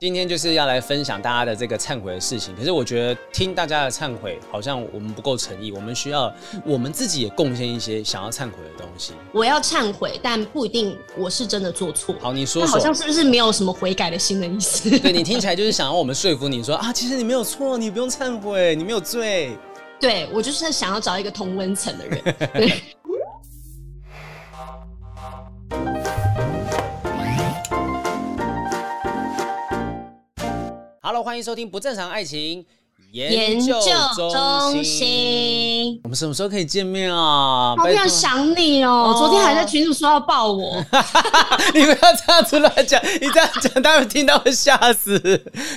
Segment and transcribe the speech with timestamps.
[0.00, 2.56] 今天就是要来分享大家的这个忏悔的事情。
[2.56, 5.70] 可是我觉得听大家的忏悔，好像我们不够诚意。
[5.72, 6.34] 我们需要
[6.64, 9.12] 我们自己也贡献一些想要忏悔的东西。
[9.30, 12.14] 我要忏悔，但不一定我是真的做错。
[12.18, 14.88] 好，你说说，好像是不是没有什么悔改的心的意思？
[15.00, 19.54] 对，你听起来就是想要我们说服你说啊，其实你没有错，你不用忏悔，你没有罪。
[20.00, 22.22] 对，我就是想要找一个同温层的人。
[22.54, 22.72] 对。
[31.20, 32.64] Hello，欢迎收听不正常爱情
[33.12, 33.78] 研究
[34.16, 36.00] 中心。
[36.02, 37.76] 我们什么时候可以见面啊？
[37.76, 39.12] 好想想你哦！
[39.12, 40.82] 我昨天还在群主说要抱我。
[41.74, 45.20] 你不要这样子乱讲， 你这样讲，他们听到会吓死。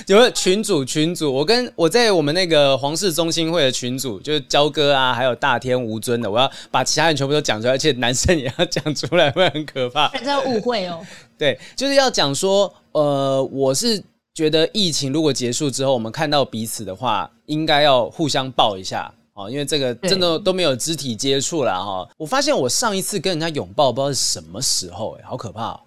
[0.06, 10.08] 有个群主，群主，我跟我在我们那个皇室中心会的群主，就是焦哥啊，还有大天吴尊的，我要把其他人全部都讲出来，而且男生也要讲出来，会很可怕。
[10.08, 11.00] 大家误会哦。
[11.36, 14.02] 对，就是要讲说，呃，我是。
[14.34, 22.08] 觉得疫情如果结束之后，我们看到彼此的话，应该要互相抱一下哦，因为这个真的都没有肢体接触了哈。
[22.16, 25.80] 我发现我上一次跟人家拥抱，不知道是什么时候，哎，好可怕哦。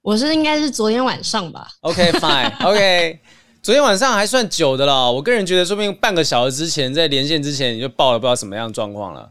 [0.00, 1.68] 我是应该是昨天晚上吧。
[1.82, 3.20] OK fine，OK，
[3.62, 5.12] 昨天晚上还算久的了。
[5.12, 9.30] 我个人觉得，说不定半个小时之前在连线之前你就抱了，不知道什么样状况了。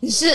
[0.00, 0.26] 你是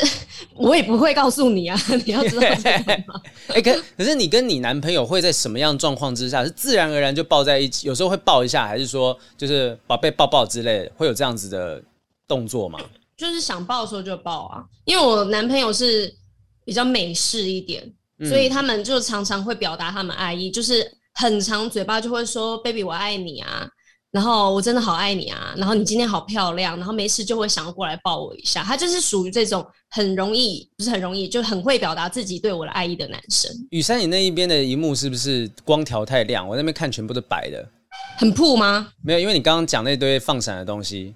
[0.55, 3.21] 我也不会告诉你啊， 你要知道吗？
[3.49, 7.87] 哎、欸，可可是你跟你男朋友会在什么样状况之下是自然而然就抱在一起？
[7.87, 11.81] 有时候会抱一下，还是说就是宝贝抱抱之类的，会有这样子的
[12.27, 12.79] 动作吗？
[13.17, 16.11] 就是想抱的时候就抱啊，因为我男朋友是
[16.65, 17.83] 比较美式一点，
[18.19, 23.69] 嗯、所以他们就常常会表达他们爱意，就是很长嘴巴就会说 “baby 我爱你啊”。
[24.11, 25.53] 然后我真的好爱你啊！
[25.55, 28.61] 然后你今天好漂亮，然后没事就会想要过来抱我一下。
[28.61, 33.49] 他就是属于这种很容易，不是很容易，就很会表达自己对我的爱意的男生。
[33.69, 36.45] 雨珊，你那一边的一幕是不是光调太亮？
[36.45, 37.65] 我那边看全部都白的，
[38.17, 38.89] 很酷吗？
[39.01, 41.15] 没有，因为你刚刚讲那堆放闪的东西，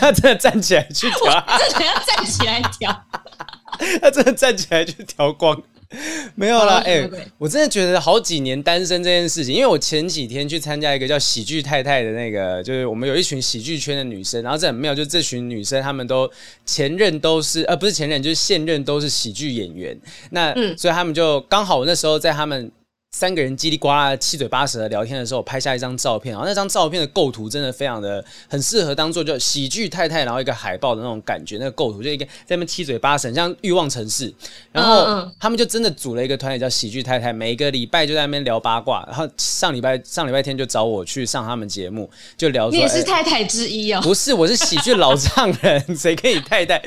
[0.00, 3.04] 他 真的站起来去调，真的要站起来调，
[4.02, 5.62] 他真的站起来去调光。
[6.34, 16.30] 没有啦，哎、欸，我真的觉得好几年单身这件事情，因为我前几天去参加一个叫喜剧太太的那个，就是我们有一群喜剧圈的女生，然后这很妙，就这群女生她们都
[16.64, 19.98] 前任都是，呃，不是前任，就是现任都是喜剧演员，
[20.30, 22.70] 那、嗯、所以他们就刚好我那时候在他们。
[23.14, 34.34] 三个人叽里呱啦七嘴八舌的聊天的时候，拍下一张照片，然后那张照片的构图真的非常的很适合当做就喜剧太太，然后一个海报的那种感觉，那个构图就一个在那边七嘴八舌，像欲望城市。
[34.72, 39.04] 然后他们就真的组了一个团体叫喜剧太太，每一个礼拜就在那边聊八卦。
[39.06, 42.72] 然后上礼拜上礼拜天就找我去上他们节目，就聊说。
[42.72, 44.00] 你也是太太之一哦？
[44.02, 46.82] 不是，我是喜剧老丈人，谁可以太太？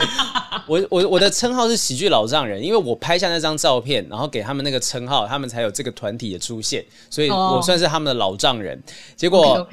[0.65, 8.81] 我我我的称号是喜剧老丈人，因为我拍下那张照片，然后给他们那个称号，他们才有这个团体的出现，所以我算是他们的老丈人。
[9.15, 9.67] 结果，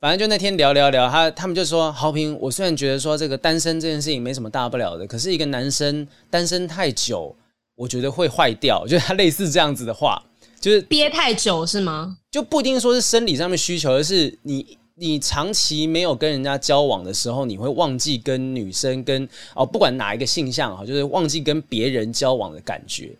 [0.00, 7.36] 反正就那天聊聊聊，他他们就说：“豪平，我虽然觉得说这个单身这件事情没什么大不了的，可是一个男生单身太久，
[7.76, 10.22] 我觉得会坏掉。”就是他类似这样子的话，
[10.58, 12.16] 就是憋太久是吗？
[12.30, 23.16] 就不一定说是生理上面需求，而是你你长期没有跟人家交往的时候，你会忘记跟女生跟哦，不管哪一个性向哈，就是忘记跟别人交往的感觉。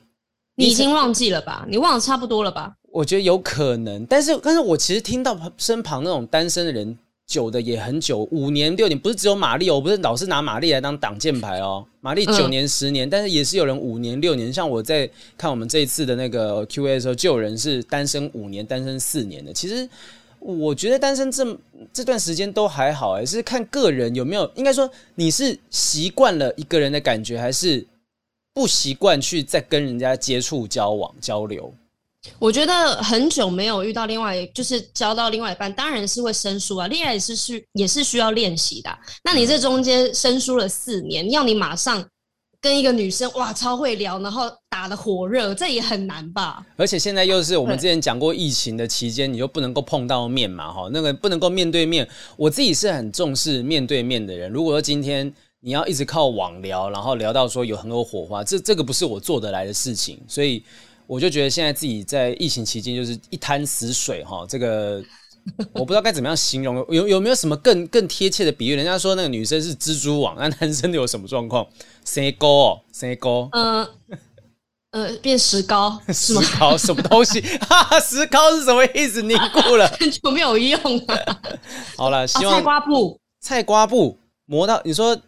[0.56, 1.66] 你已经忘记了吧？
[1.66, 2.74] 你忘了差不多了吧？
[2.92, 15.08] 我觉得有可能，但是但是我其实听到身旁那种单身的人久的也很久，五年六年，不是只有玛丽哦，我不是老是拿玛丽来当挡箭牌哦，玛丽九年十年，嗯、但是也是有人五年六年，像我在
[15.38, 19.50] 看我们这一次的那个 Q&A 的时候，就有人是单身五年、单身四年的。
[19.54, 19.88] 其实
[20.40, 21.58] 我觉得单身这
[21.92, 27.86] 这段时间都还好，哎，是看个人有没有，应该说你是习惯了一个人的感觉，还是
[28.54, 31.72] 不习惯去再跟人家接触、交往、交流。
[32.38, 36.86] 我觉得很久没有遇到另外，就是交到另外一半，当然是会生疏啊。
[36.86, 38.90] 恋爱也是需也是需要练习的。
[39.24, 42.06] 那你这中间生疏了四年，要你马上
[42.60, 46.64] 跟一个女生哇超会聊，然后打得火热，这也很难吧？
[46.76, 52.06] 而且现在又是我们之前讲过疫情的期间，你又不能够碰到面嘛，哈，那个不能够面对面。
[52.36, 54.50] 我自己是很重视面对面的人。
[54.50, 60.62] 如果说今天你要一直靠网聊，然后聊到说有很多火花，这这个不是我做得来的事情，所以。
[61.06, 65.02] 我就觉得现在自己在疫情期间就是一滩死水哈，这个
[65.72, 68.74] 我不知道该怎么样形容，有有没有什么更更贴切的比喻？
[68.74, 71.66] 人家说那个女生是蜘蛛网，那男生有什么状况？
[72.04, 72.80] 谁高哦？
[72.92, 73.48] 谁高？
[73.52, 73.88] 嗯
[74.92, 76.00] 呃，变石膏？
[76.12, 77.40] 石膏什么东西？
[77.68, 79.22] 哈哈，石膏是什么意思？
[79.22, 81.40] 凝固了，很久没有用了。
[81.96, 85.20] 好了，希望、哦、菜瓜布，菜瓜布磨到你说。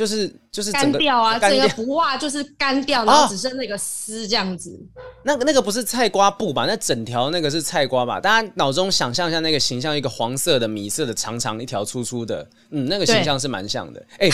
[0.00, 4.70] 就是就是干掉啊，整个不化就是干掉，然后只剩那个丝这样子。
[4.94, 6.64] 哦、那个那个不是菜瓜布吧？
[6.66, 8.18] 那整条那个是菜瓜吧？
[8.18, 14.02] 大家脑中想象一下那个形象，一个黄色的米色的长长一条粗粗的，嗯，那个形象是蛮像的。
[14.16, 14.30] 哎，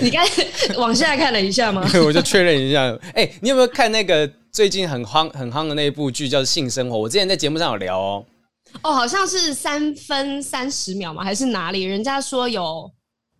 [0.00, 1.86] 你 刚才往下看了一下吗？
[2.02, 2.98] 我就确认一下。
[3.12, 6.96] 哎，你有没有看那个最近很夯很夯的那一部剧叫《性生活》？
[6.98, 8.24] 我之前在节目上有聊哦。
[8.82, 11.22] 哦，好像是三分三十秒吗？
[11.22, 11.82] 还是哪里？
[11.82, 12.90] 人家说有。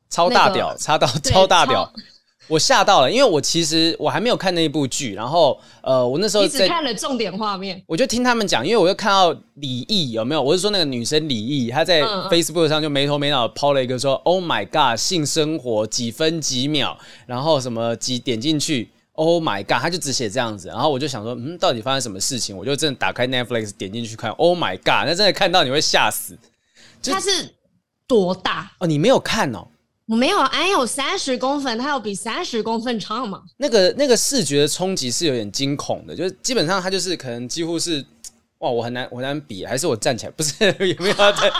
[0.08, 1.92] 超大屌，超、那、到、超大屌，
[2.48, 10.40] 我吓到了，因为我其实我还没有看那一部剧，然后呃，我那时候只看了重点画面，我就听他们讲，因为我又看到李毅有没有？
[10.40, 22.56] 我是说那个女生李毅，她在 Facebook 上就没头没脑抛了一个说、嗯、，Oh my God，性生活几分几秒，然后什么几点进去，Oh my God，他就只写这样子，然后我就想说，嗯，到底发生什么事情？
[22.56, 26.38] 我就真的打开 Netflix 点进去看，Oh my God，那真的看到你会吓死。
[27.02, 27.54] 它是
[28.06, 28.70] 多大？
[28.78, 29.66] 哦，你没有看哦。
[30.06, 33.42] 我没有，俺有三十公分，它有比三十公分长吗？
[33.56, 38.04] 那个那个视觉的冲击是有点惊恐的，就是基本上它就是可能几乎是，
[38.58, 41.52] 哇，我很难我很难比，还是我站起来，不是 有没有在？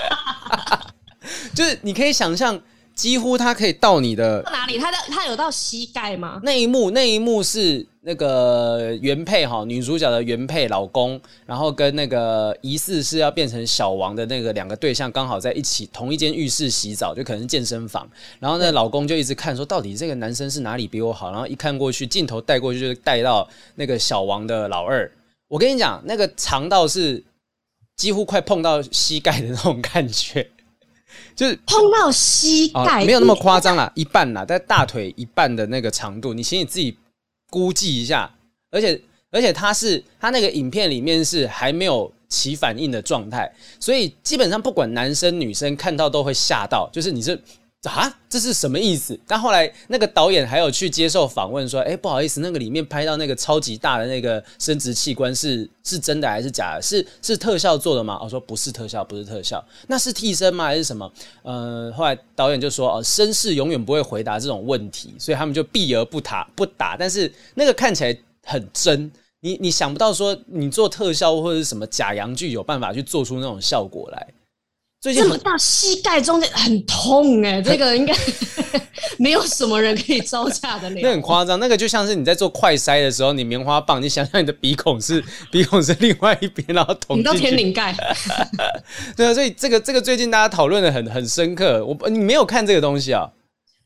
[1.55, 2.61] 就是你可以想象。
[2.97, 4.79] 几乎它可以到你的到哪里？
[4.79, 6.41] 它的它有到膝盖吗？
[6.43, 18.09] 那一幕，那一幕是那个原配哈，女主角的原配老公，然后跟那个疑似是要变成小王的那个两个对象刚好在一起同一间浴室洗澡，就可能是健身房。
[18.39, 21.33] 然后那老公就一直看说，到底这个男生是哪里比我好？
[21.33, 25.11] 然后一看过去，镜头带过去就带到那个小王的老二。
[25.49, 27.25] 我跟你讲，那个长到是
[27.97, 30.49] 几乎快碰到膝盖的那种感觉。
[31.35, 36.97] 就是碰到膝盖，哦，没有那么夸张啦，一半啦，在大腿一半的那个长度，你请你自己
[37.57, 38.31] 估计一下。
[38.71, 39.01] 而且，
[39.31, 43.51] 而且他是他那个影片里面是还没有起反应的状态，
[43.81, 47.41] 所以基本上不管男生女生看到都会吓到，就是你是。
[47.91, 49.19] 啊，这是什么意思？
[49.27, 56.83] 但后来那个导演还有去接受访问，说：“哎，不好意思，那个里面拍到那个超级大的那个生殖器官是是真的还是假的？
[56.83, 60.65] 是是特效做的吗？”我说：“不是特效，不是特效，那是替身吗？
[60.65, 61.11] 还是什么？”
[61.43, 66.97] 呃，后来导演就说：“哦，绅士永远不会回答这种问题，所以他们就避而不答不答。
[66.99, 69.11] 但是那个看起来很真，
[69.41, 74.27] 你你想不到说你做特效或者是什么假阳具有办法去做出那种效果来。”
[75.15, 78.15] 这么大膝盖中间很痛哎、欸，这个应该
[79.19, 80.89] 没有什么人可以招架的。
[81.01, 87.95] 那很夸张，那个就像是你在做快塞的时候，你棉花棒，你想象你的鼻孔是鼻孔是另外一边，然后捅到天灵盖。
[89.17, 91.85] 对啊，所以这个这个最近大家讨论的很很深刻。
[91.85, 93.31] 我你没有看这个东西啊？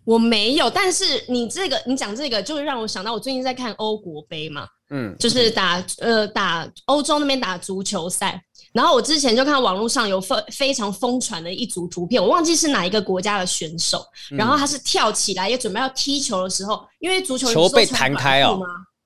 [0.05, 8.43] 我没有，但是你这个你讲这个，就会让我想到我最近在看欧国杯嘛，嗯，就是打呃打欧洲那边打足球赛。
[8.73, 18.61] 然后我之前就看网络上有非非常疯传的一组图片，我忘记是哪一个国家的选手，然后他是跳起来也准备要踢球的时候，因为足球球被弹开哦，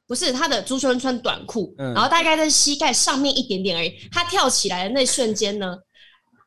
[0.07, 3.93] 不是他的足球人穿短裤，然后大概在膝盖上面一点点而已。
[4.13, 5.77] 他跳起来的那瞬间呢，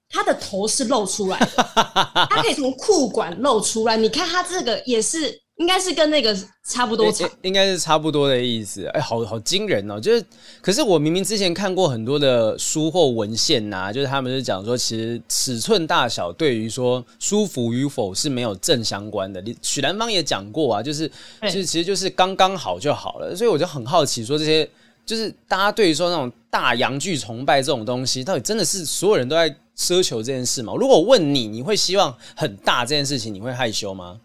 [0.09, 1.69] 他的头是露出来的，
[2.29, 3.97] 他可以从裤管露出来。
[3.97, 5.41] 你看他这个也是。
[5.57, 8.85] 应该是跟那个差不多长，应该是差不多的意思。
[8.87, 9.99] 哎、欸，好好惊人哦！
[9.99, 10.23] 就是，
[10.61, 19.43] 可是我明明之前看过很多的书或文献呐、啊，就是他们是讲说，其实尺寸大小对于说舒服与否是没有正相关的。
[19.63, 21.11] 许兰芳也讲过啊，就是
[21.41, 23.35] 其实其实就是刚刚好就好了。
[23.35, 24.69] 所以我就很好奇，说这些
[25.07, 30.73] 就是大家对于说那种大阳具崇拜这种东西，到底真的是所有人都在奢求这件事吗？
[30.77, 34.19] 如果我问你，你会希望很大这件事情，你会害羞吗？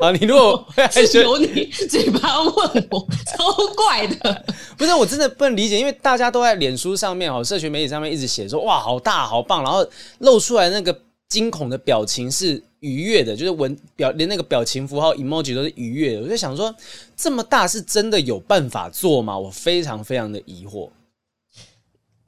[0.00, 0.10] 啊！
[0.18, 4.44] 你如果 是由你嘴巴问我，超怪的。
[4.76, 9.86] 不是，我真的不能理解，因为大家都在脸书上面哦，社群媒体上面一直写说哇，好大，好棒，然后
[10.18, 10.96] 露出来那个
[11.28, 16.22] 惊恐的表情是愉悦的，就是文表连那个表情符号 emoji 都是愉悦的。
[16.22, 16.74] 我就想说，
[17.16, 19.38] 这么大是真的有办法做吗？
[19.38, 20.88] 我非常非常的疑惑。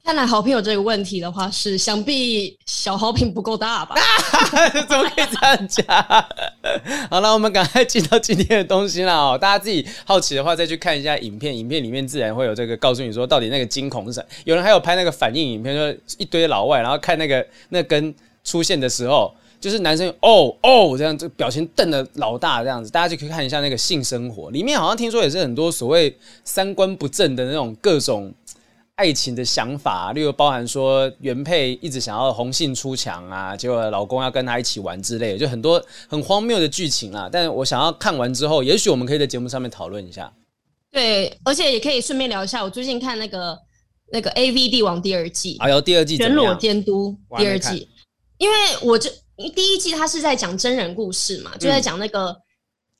[0.05, 3.95] 看来豪平有这个问题的话，是想必小好评不够大吧？
[4.89, 5.85] 怎么可以这样讲？
[7.09, 9.37] 好了，我们赶快进到今天的东西了哦。
[9.39, 14.25] 大家自己好奇的话，再去看一下影片，影片里面自然会有这个告诉你说，到底那个惊恐是什。
[14.43, 22.91] 有人还有拍那个反应影片，说一堆老外，然后看那个那根出现的时候，就是男生哦哦这样，这个表情瞪得老大这样子。
[22.91, 28.33] 大家就可以看一下那个性生活里面，好像听说也是很多所谓三观不正的那种各种。
[28.95, 37.27] 爱情的想法，例如包含说原配一直想要红杏出墙啊，结果老公要跟她一起玩之类的，就很多很荒谬的剧情啊。
[37.31, 40.31] 但我想要看完之后，也许我们可以在节目上面讨论一下。
[40.91, 43.57] 对，而且也可以顺便聊一下，我最近看那个
[44.11, 47.89] 那个 AV 帝王第二季，还有第二季全裸监督第二季，
[48.37, 52.35] 因为我就因为第一季它是在讲真人故事嘛，就在讲那个。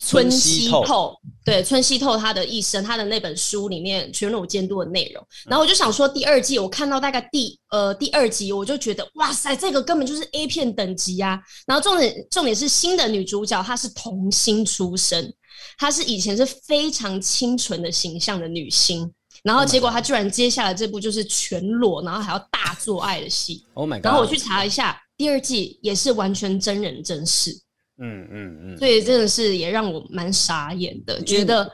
[0.05, 5.25] 村西透，对村西透他的一生，他的那本书里面全裸监督的内容。
[5.45, 11.39] 然后我就想说，第二季我看到大概第呃第二集，我就觉得哇塞，这个根本就是 A 片等级啊！
[11.65, 15.33] 然后重点重点是新的女主角她是童星出身，
[15.77, 19.09] 她是以前是非常清纯的形象的女星，
[19.41, 23.65] 然后结果她居然接下来这部就是全裸，然后还要大做爱的戏。
[23.73, 24.05] Oh my god！
[24.05, 27.57] 然后我去查一下，第二季也是完全真人真事。
[27.99, 31.71] 嗯嗯嗯，所以真的是也让我蛮傻眼的，觉得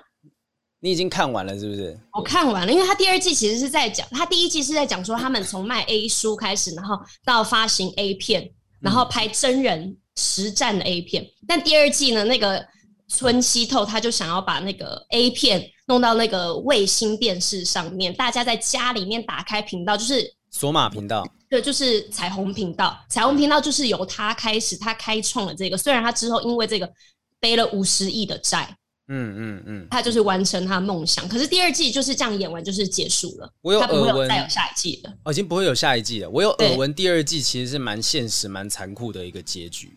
[0.82, 1.98] 你已经看完了是不是？
[2.14, 11.26] 我看完了，因为他第二季其实是在讲，他第一季是在讲说他们从卖 A 书开始，然后到发行 A 片，然后拍真人实战的 A 片。
[11.48, 12.66] 但第二季呢，那个
[13.08, 21.26] 村西透他就想要把那个 A 片弄到那个卫星电视上面，大家在家里面打开频道，就是索马频道。
[21.50, 22.98] 对，就是彩虹频道。
[23.10, 25.78] 彩虹频道就是由他开始，他开创了这个。
[25.78, 26.90] 虽然他之后因为这个
[27.40, 28.76] 背了五十亿的债，
[29.08, 31.28] 嗯嗯嗯，他就是完成他的梦想。
[31.28, 33.52] 可是第二季就是这样演完，就是结束了。
[33.62, 35.12] 我有耳闻，他不会再有下一季的。
[35.24, 36.30] 哦，已经不会有下一季了。
[36.30, 39.92] 我有耳闻，第二季其实是蛮现实、蛮残酷的一个结局。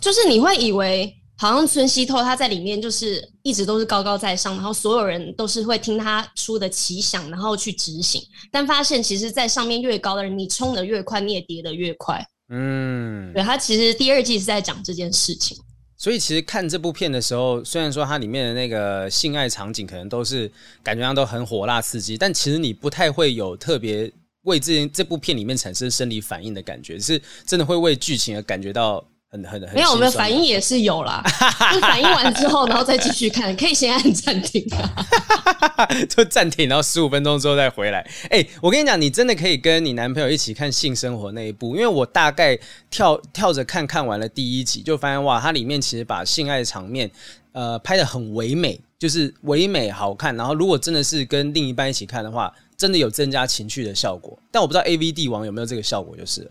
[0.00, 1.16] 就是你会以为。
[1.40, 8.22] 好像村西透他在里面就是一直都是高高在上，然后所有人都是会听他出的奇想，然后去执行。
[8.52, 12.22] 但发现其实，在上面越高的人，你冲得越快，你也跌得越快。
[12.50, 15.56] 嗯，对，他其实第二季是在讲这件事情。
[15.96, 20.50] 所以其实看这部片的时候，虽然说它里面的那个性爱场景可能都是
[20.82, 29.02] 感觉上都很火辣刺激，但其实你不太会有特别为这这部片里面产生生理反应的感觉，是真的会为剧情而感觉到。
[29.30, 31.22] 很很很，没有，我们反应也是有啦，
[31.72, 38.00] 就反应完之后，然后再继续看，可以先按暂停啊， 就暂停，然后十五分钟之后再回来。
[38.24, 42.58] 哎、欸，我跟你讲，你真的可以跟你男朋友一起看《性生活》那一部，因为我大概
[42.90, 47.08] 跳跳着看看完了第一集，就发现哇，它里面其实把性爱场面
[47.52, 50.36] 呃拍的很唯美，就是唯美好看。
[50.36, 54.36] 然后如果真的是跟另一半一起看的话，真的有增加情趣的效果。
[54.50, 56.50] 但我不知道 AV 帝王有没有这个效果，就是了。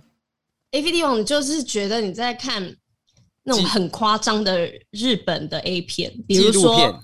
[0.71, 2.75] A V 帝王就是觉得你在看
[3.43, 7.01] 那种很夸张的日本的 A 片，比如说，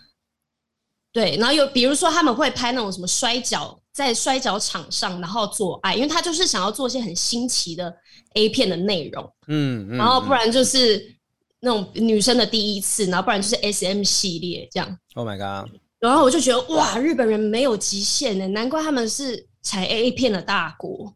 [1.11, 7.91] 对，然后有比如说他们会拍那种什么摔跤，在摔跤场上然后做爱，因为他就是想要做一些很新奇的
[8.33, 11.15] A 片的内容，嗯，然后不然就是
[11.61, 14.99] 那种女生的第一次，然后不然就是 S M 系列这样。
[15.15, 15.71] Oh my god！
[15.99, 21.15] 然后我就觉得哇，日本人没有极限呢，难怪他们是踩 A 片的大国。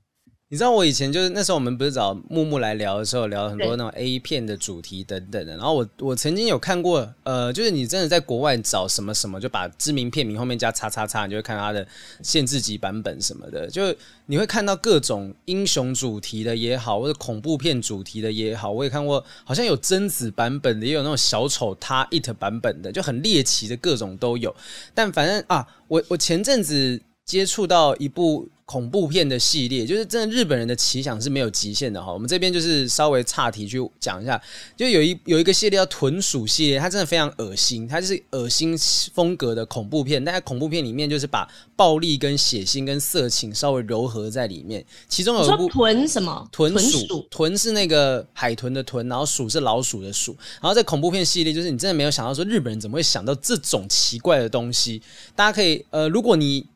[0.52, 5.56] 你知道我以前就是那时候我们不是找木木来聊的时候，聊很多那种 A 片的主题等等的。
[5.56, 11.88] 然后我我曾经有看过，呃，就是你真的在国外找什么什么，就把知名片名后面加叉叉叉，你就会看到它的
[12.24, 13.68] 限制级版本什么的。
[13.68, 24.56] 就你会看到各种英雄主题的也好，或者恐怖片主题的也好，我也看过，好像有贞子版本的，也有那种小丑他 it 版本的，就很猎奇的各种都有。
[24.96, 28.50] 但反正啊，我我前阵子接触到一部。
[28.70, 32.14] 恐怖片的系列，就是真的日本人的奇想是没有极限的哈。
[32.14, 34.40] 我们这边就是稍微岔题去讲一下，
[34.78, 38.78] 就有一有一个系列叫豚鼠系列，它真的非常恶心，它就是恶心
[39.12, 40.24] 风格的恐怖片。
[40.24, 44.86] 但在恐怖片里面，就是把暴力跟血腥跟色情稍微糅合在里面。
[45.08, 50.38] 其中有一部豚什么豚鼠，豚是那个海豚的豚，然后鼠是老鼠的鼠。
[50.62, 55.02] 然后在恐怖片系列，就是你真的没有想到说日本人怎么会想到这种奇怪的东西。
[55.36, 56.68] 大家可以呃，如果你。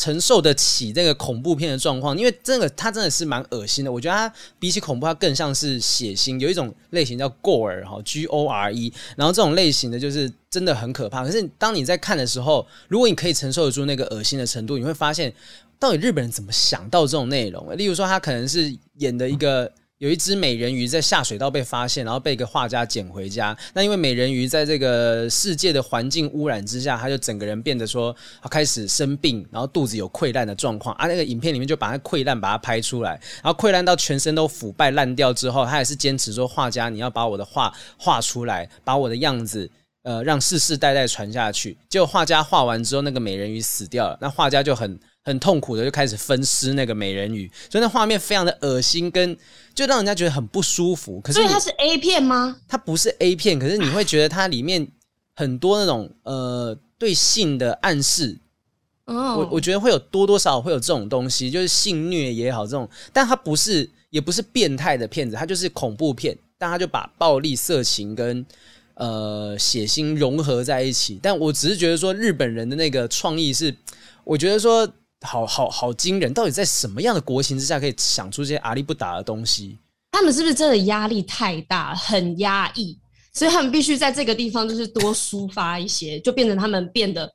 [0.00, 3.92] 承受得起这个恐怖片的状况，因为这个它真的是蛮恶心的。
[3.92, 6.40] 我觉得它比起恐怖，它更像是血腥。
[6.40, 11.22] 有一种类型叫 gore 哈，G O R E，然后这种类型的就是真的很可怕。
[11.22, 15.30] 可是当你在看的时候，如果你可以承受得住那个恶心的程度，你会发现
[15.78, 17.76] 到底日本人怎么想到这种内容？
[17.76, 19.70] 例如说，他可能是演的一个。
[20.00, 23.54] 有一只美人鱼在下水道被发现，然后被一个画家捡回家。
[23.74, 31.06] 那因为美人鱼在这个世界的环境污染之下，他就整个人变得说，他开始生病，然后肚子有溃烂的状况啊。
[31.06, 39.70] 那个影片里面就把他溃烂把它拍出来，然后溃烂到全身都腐败烂掉之后，他还是坚持说，画家你要把我的画画出来，把我的样子
[40.04, 41.76] 呃让世世代代传下去。
[41.90, 44.98] 结果画家画完之后，那个美人鱼死掉了，那画家就很。
[45.22, 49.36] 很痛苦的就开始分尸那个美人鱼，所以那画面非常的恶心，跟
[49.74, 51.20] 就让人家觉得很不舒服。
[51.20, 52.56] 可是，所以它是 A 片吗？
[52.66, 54.88] 它不是 A 片，可是你会觉得它里面
[55.34, 58.38] 很多那种呃对性的暗示。
[59.04, 68.44] 哦，我我觉得会有多多少少会有这种东西，就是性虐也好这种，但它不是也不是变态的片子，它就是恐怖片，但它就把暴力、色情跟
[68.94, 71.20] 呃血腥融合在一起。
[71.22, 73.76] 但我只是觉得说日本人的那个创意是，
[74.24, 74.90] 我觉得说。
[75.22, 76.32] 好好好惊人！
[76.32, 79.78] 到底在什么样的国情之下可以想出这些阿力不打的东西？
[80.12, 82.98] 他他们是不是真的压力太大，很压抑，
[83.32, 87.26] 所以他们必须在这个地方就是多抒发一些， 就变成他们变得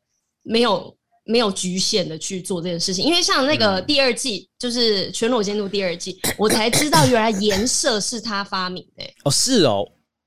[0.44, 3.04] 没有没有局限的去做这件事情。
[3.04, 9.16] 因为像那个第二季，嗯、就是《全裸监督》第二季，我才知道原来颜色是他发明的、欸。
[9.24, 9.84] 哦，是哦。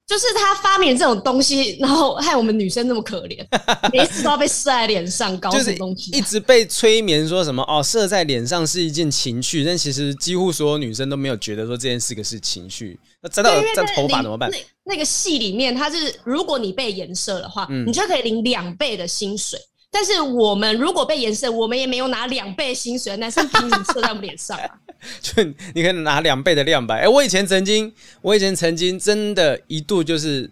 [0.08, 3.46] 就是他发明这种东西，然后害我们女生那么可怜，
[3.92, 12.98] 每一次都要被射在脸上，搞什么东西、啊，一直被催眠说什么哦，射在脸上是一件情趣，但其实几乎所有女生都没有觉得说这件事个是情趣。
[13.20, 14.50] 那沾到沾头发怎么办？
[14.50, 14.56] 那
[14.94, 19.60] 那个戏里面，它是如果你被颜射的话，嗯、你就可以领两倍的薪水。
[19.90, 24.68] 但是我们如果被延伸，我们也没有拿两倍薪水，男生凭什么射在我们脸上啊？
[25.22, 25.42] 就
[25.74, 26.96] 你可以拿两倍的亮白。
[26.96, 30.50] 哎、欸，我以前曾经，我以前曾经真的一度就是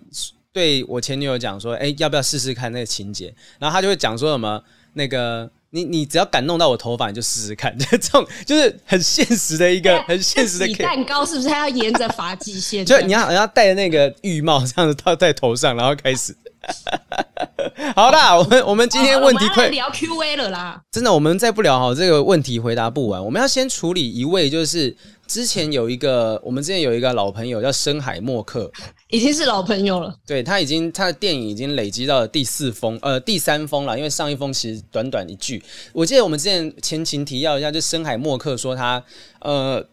[0.53, 3.35] 对我前女友讲说，哎、欸，要不要试试看那个情节？
[3.59, 4.63] 然后她就会讲说什么，
[4.95, 7.77] 那个你你只要敢弄到我头发，你就试试看。
[7.79, 10.75] 这种就是很现实的一个很现实的。
[10.77, 12.85] 蛋糕是不是还要沿着发际线？
[12.87, 16.35] 就你要你要戴着那个浴帽这样子套在头上，然后开始。
[17.95, 20.81] 好啦，我们我们今天问题快聊 Q&A 了啦。
[20.91, 23.25] 真的，我们再不聊好这个问题回答不完。
[23.25, 24.95] 我们要先处理一位，就是
[25.27, 28.71] 之前有一个，我们之前有一个老朋友叫深海默克，
[29.11, 30.15] 已经是老朋友了。
[30.27, 33.97] 对，他已经他的电影已经累积到了第四封，呃，第三封了。
[33.97, 35.63] 因为上一封其实短短一句。
[35.93, 39.03] 我记得我们之前前情提要一下，就深海默克说他
[39.41, 39.85] 呃，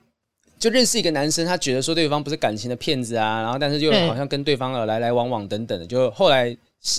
[0.60, 6.56] 就认识一个男生，他觉得说对方不是感情的骗子啊，然后但是就好像跟对方呃来来往往等等的，就后来。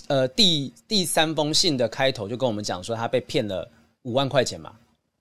[0.08, 3.70] 呃，第第三封信的开头就跟我们讲说，他被骗了
[4.02, 4.72] 五万块钱嘛。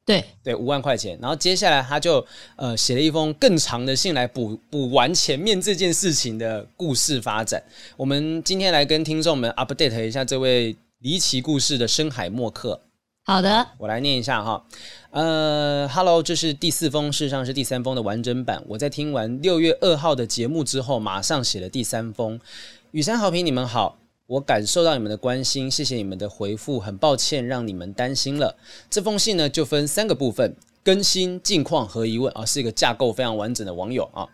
[0.05, 1.17] 对对，五万块钱。
[1.21, 2.25] 然后接下来他就
[2.57, 7.63] 呃写了一封更长的信来补补完前面这件事情的故事发展。
[7.95, 12.81] 我们今天来跟听众们 update 一下这位离奇故事的深海默客。
[13.25, 14.61] 好的，我来念一下哈。
[15.11, 18.61] 呃，Hello，这是第四封，事实上是第三封的完整版。
[18.67, 22.37] 我在听完六月二号的节目之后，马上写了第三封。
[22.91, 23.97] 雨山好评，你们好。
[24.25, 26.79] 我感受到你们的关心，谢谢你们的回复。
[26.79, 28.57] 很抱歉让你们担心了。
[28.89, 34.27] 这封信呢，就分三个部分：更新、近况和疑问啊，是一个架构非常完整的网友啊。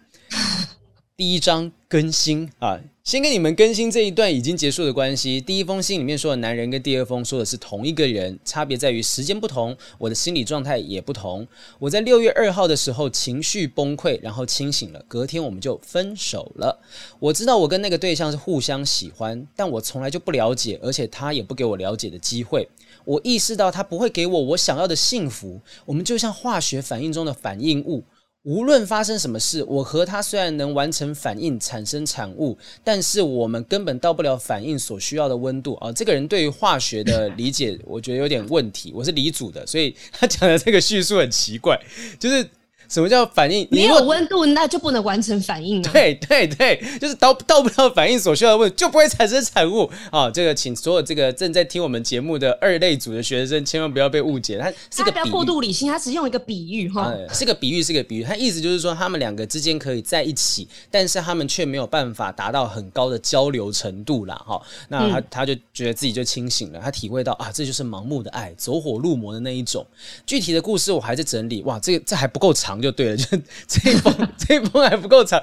[1.17, 2.79] 第一章更新啊。
[3.09, 5.41] 先跟你们更新这一段已经结束的关系。
[5.41, 11.47] 第一封信里面说的男人跟第二封说的是同一个人，差别在于时间不同，我的心理状态也不同。
[11.79, 16.79] 我在六月二号的时候情绪崩溃，然后清醒了，隔天我们就分手了。
[17.17, 22.69] 我知道我跟那个对象是互相喜欢，但我从来就不了解，而且他也不给我了解的机会。
[23.05, 28.03] 我意识到他不会给我我想要的幸福，我们就像化学反应中的反应物。
[28.43, 35.91] 无论发生什么事，我和他虽然能完成反应产生产物，但是我们根本到不了反应所需要的温度啊！
[35.91, 38.91] 这个人对于化学的理解，我觉得有点问题。
[38.95, 41.79] 我是离组的，所以他讲的这个叙述很奇怪，
[42.19, 42.47] 就是。
[42.89, 43.67] 什么叫反应？
[43.69, 45.91] 没有温度，那就不能完成反应啊！
[45.93, 50.31] 对对对，就是到到不了反应所需要的温度，就不会产生产物啊、哦！
[50.33, 58.23] 这个，请所有这个正在听我们节目的二类组的学生，千万不要被误解，他是个不要过度理性，他只用一个比喻哈、嗯，是个比喻，是个比喻。
[58.23, 64.35] 他意思就是说，他们两个之间可以在一起，但是他们却没有办法达到很高的交流程度啦。
[64.35, 64.59] 哈。
[64.87, 69.85] 那他他就觉得自己就清醒了，他体会到啊，这就是盲目的爱，走火入魔的那一种。
[70.25, 73.25] 具体的故事我还在整理，哇，这个这还不够长就对了， 就。
[73.67, 75.41] 这一封 这一封还不够长，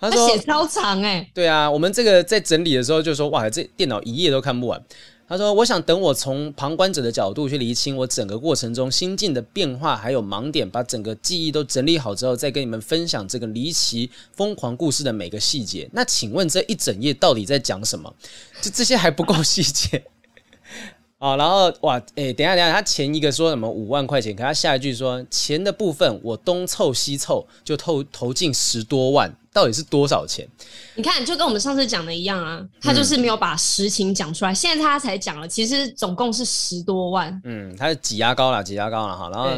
[0.00, 4.82] 他说写超长哎、欸，对啊，我们这个在整理的时候就说哇，这电脑一页都看不完。
[5.30, 15.86] 他说，我想等我从旁观者的角度去厘清我整个过程中心境的变化还有盲点，把整个记忆都整理好之后，再跟你们分享这个离奇疯狂故事的每个细节。
[15.92, 18.10] 那请问这一整页到底在讲什么？
[18.62, 20.02] 就这些还不够细节。
[21.18, 29.34] 啊、哦，然后哇，诶，等下，等下，他前一个说什么五万块钱，可他下一句说钱的部分我东凑西凑就投投进十多万。
[29.58, 30.46] 到底是多少钱？
[30.94, 34.52] 你看，就跟我们上次讲的一样啊，他就是没有把实情讲出来。
[34.52, 37.40] 嗯、现在他才讲了，其实总共是十多万。
[37.42, 39.28] 嗯，他是挤牙膏了，挤牙膏了哈。
[39.30, 39.50] 然后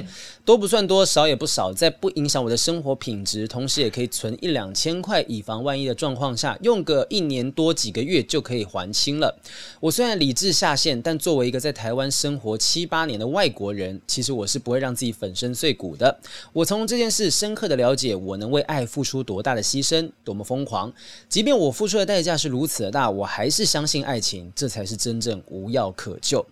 [0.43, 9.39] 多不算多，少也不少，在不影响我的生活品质，同时也可以存一两千块，以防万一的状况下，用个一年多几个月就可以还清了。
[9.81, 16.19] 我虽然理智下线，但作为一个在台湾生活七八年的外国人，其实我是不会让自己粉身碎骨的。
[16.55, 19.90] 我从这件事深刻的了解，我能为爱付出多大的牺牲。
[20.23, 20.93] 多么疯狂！
[21.29, 26.45] 即便我付出的代价是如此的大，我还是相信爱情，这才是真正无药可救。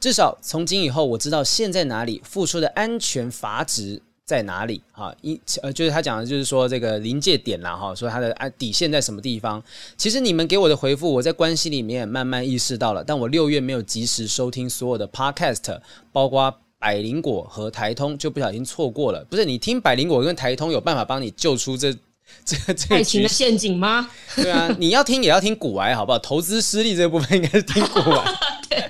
[0.00, 4.80] 至少从今以后，我知道线在哪里，付出的安全阀值在哪里。
[4.92, 9.62] 哈，一呃，就是他讲的，就是说这个临界点啦，哈，说他的底线在什么地方。
[9.98, 15.78] 其实你们给我的回复，我在关系里面慢慢意识到了，但我六月没有及时收听所有的 podcast，
[16.12, 19.22] 包括百灵果和台通，就不小心错过了。
[19.28, 21.94] 不是你听百灵果跟台通有办法帮你救出这。
[22.44, 24.08] 这个这个爱情的陷阱吗？
[24.34, 26.18] 对啊，你要听也要听古癌好不好？
[26.18, 28.34] 投资失利这部分应该是听古癌。
[28.68, 28.84] 对，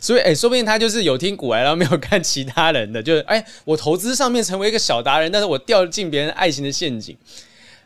[0.00, 7.16] 所以哎、欸，说不定他就是有听古癌，然后没有看其他人的，就是哎、欸，我投资上面成为一个小达人，但是我掉进别人爱情的陷阱。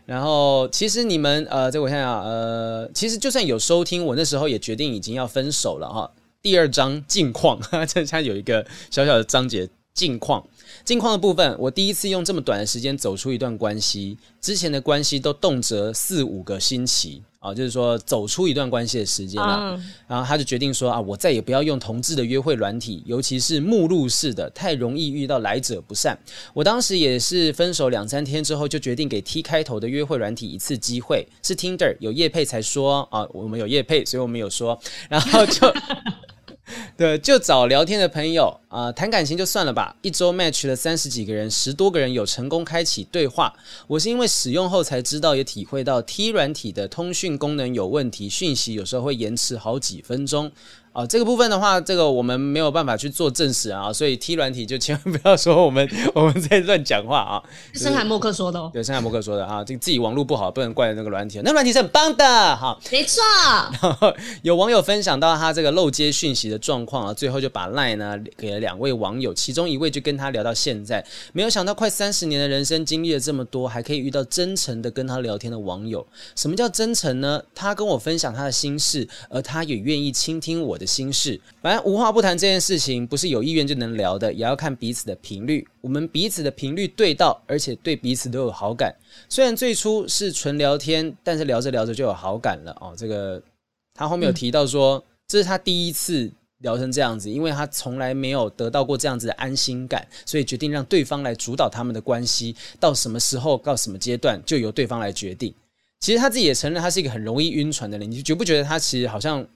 [0.05, 6.11] 然后其实你们呃，这我想想呃，其实就算有收听，我那时候也决定已经要分手了哈。
[6.43, 10.45] 第二章近况， 这它有一个小小的章节近况。
[10.85, 19.77] 近况的部分，我第一次用这么短的时间走出一段关系，之前的关系都动辄四五个星期啊，就是说走出一段关系的时间了。
[19.77, 26.19] 嗯、然后他就决定说啊，我再也不要用同志的约会软体，尤其是目录式的，太容易遇到来者不善。
[26.53, 35.73] 我当时也是分手两三天之后，就决定给 T 开头的约会软体一次机会，是 Tinder 有叶配才说啊，我们有叶配，所以我们有说，然后就。
[36.97, 39.95] 对，就找聊天的朋友啊，谈、感情就算了吧。
[40.03, 43.53] 一周 match 了三十几个人，十多个人有成功开启对话。
[43.87, 50.51] 我是因为使用后才知道，也体会到 T 软体的通讯功能有问题，讯息有时候会延迟好几分钟。
[50.93, 57.43] 啊、哦，这个部分的话，这个我们没有办法去做证实啊，所以 T 软体就千万 不要说我们我们在乱讲话啊。
[57.73, 62.25] 深海默克说的哦，对，深海默克说的啊，这个自己网络不好，不能怪那个软体，那个软体是很棒的
[62.57, 62.79] 哈。
[62.91, 63.23] 没错。
[63.81, 71.03] 然后有网友分享到他这个漏接讯息的状况啊，最后就把 Line 呢给了两位网友，其中一位就跟他聊到现在，
[71.33, 76.07] 没有想到快三十年的人生经历了这么多，还可以遇到真诚的跟他聊天的网友。
[76.37, 77.43] 什么叫真诚呢？
[77.55, 81.41] 他跟我分享他的心事，而他也愿意倾听我的心事。
[81.63, 85.67] 反正无话不谈这件事情，不是有意愿就能聊的，也要看彼此的频率。
[85.81, 88.93] 我们彼此的频率对到，而且对彼此都有好感。
[89.29, 92.93] 虽然最初是纯聊天，但是聊着聊着就有好感了哦。
[92.97, 93.41] 这个
[93.95, 102.55] 他后面有提到说，这是他第一次聊成这样子，因为他从来没有得到过这样子的安心感，所以决定让对方来主导他们的关系。
[102.79, 105.55] 到什么时候，到什么阶段，就由对方来决定。
[106.01, 108.11] 其实他自己也承认，他是一个很容易晕船的人。
[108.11, 109.47] 你觉不觉得他其实好像？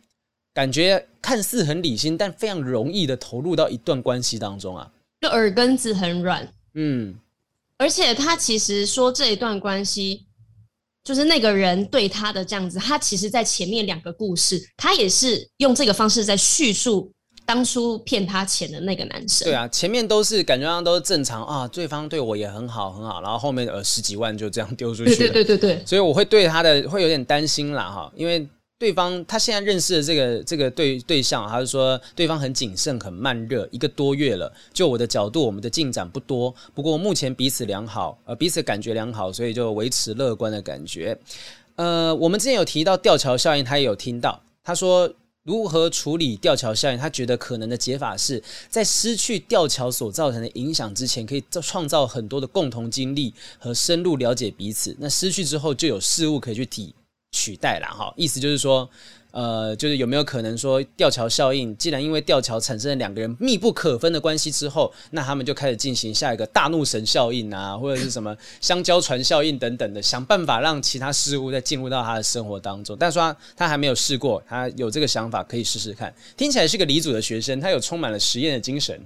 [0.57, 4.90] 感觉看似很理性，但非常容易的投入到一段关系当中啊，
[5.21, 7.14] 就耳根子很软，嗯，
[7.77, 10.25] 而且他其实说这一段关系，
[11.05, 17.12] 就是那个人对他的这样子，他其实在前面两个故事，他也是用这个方式在叙述
[17.45, 19.47] 当初骗他钱的那个男生。
[19.47, 28.49] 对啊，前面都是感觉上都是正常啊，对方对我也很好很好，然后后面呃十几万就这样丢出去了，对对对对对，所以我会对他的会有点担心啦哈，因为。
[28.79, 34.53] 对方他现在认识的这个这个对对象，他是说对方很谨慎、很慢热，一个多月了。
[34.73, 41.17] 就我的角度，我们的进展不多，不过目前彼此良好，呃，彼此感觉良好，所以就维持乐观的感觉。
[41.77, 44.39] 呃，我们之前有提到吊桥效应，他也有听到。
[44.62, 45.11] 他说
[45.45, 46.99] 如何处理吊桥效应？
[46.99, 54.95] 他觉得可能的解法是在失去吊桥所造成的影响之前，可以创造很多的共同经历和深入了解彼此。
[54.99, 56.95] 那失去之后，就有事物可以去体。
[57.37, 58.88] 取代了哈，意思就是说，
[59.31, 61.77] 呃，就是有没有可能说吊桥效应？
[61.77, 72.96] 既然因为吊桥产生了两个人密不可分的关系之后，那他们就开始进行下一个大怒神效应啊，或者是什么香蕉船效应等等的，想办法让其他事物再进入到他的生活当中。
[72.99, 76.14] 但是他，他还没有试过，他有这个想法可以试试看。
[76.38, 78.99] 听起来是个理组的学生，他有充满了实验的精神。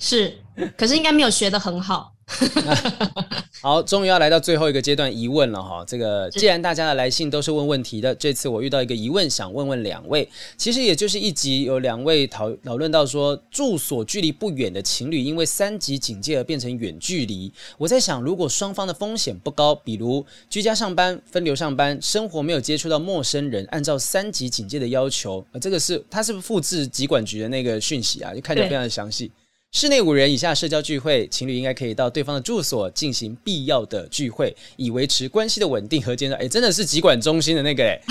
[0.00, 0.36] 是，
[0.76, 2.12] 可是应该没有学得很好。
[3.62, 5.84] 好，终于要来到最后一个阶段疑问了哈。
[5.86, 10.26] 这个既然大家的来信都是问问题的，这次我遇到一个疑问，想问问两位。
[10.56, 17.52] 其实也就是一集有两位讨讨论到说，住所距离不远的情侣因为三级警戒而变成远距离。
[17.76, 28.32] 我在想，如果双方的风险不高，比如居家上班、分流上班、生活没有接触到陌生人，按照三级警戒的要求，呃，这个是他是不是复制疾管局的那个讯息啊？
[28.34, 29.30] 就看起来非常的详细。
[29.72, 36.38] 室内五人以下社交聚会，情侣应该可以到对方的住所进行必要的聚会，以维持关系的稳定和健康。
[36.38, 38.00] 哎，真的是集管中心的那个哎。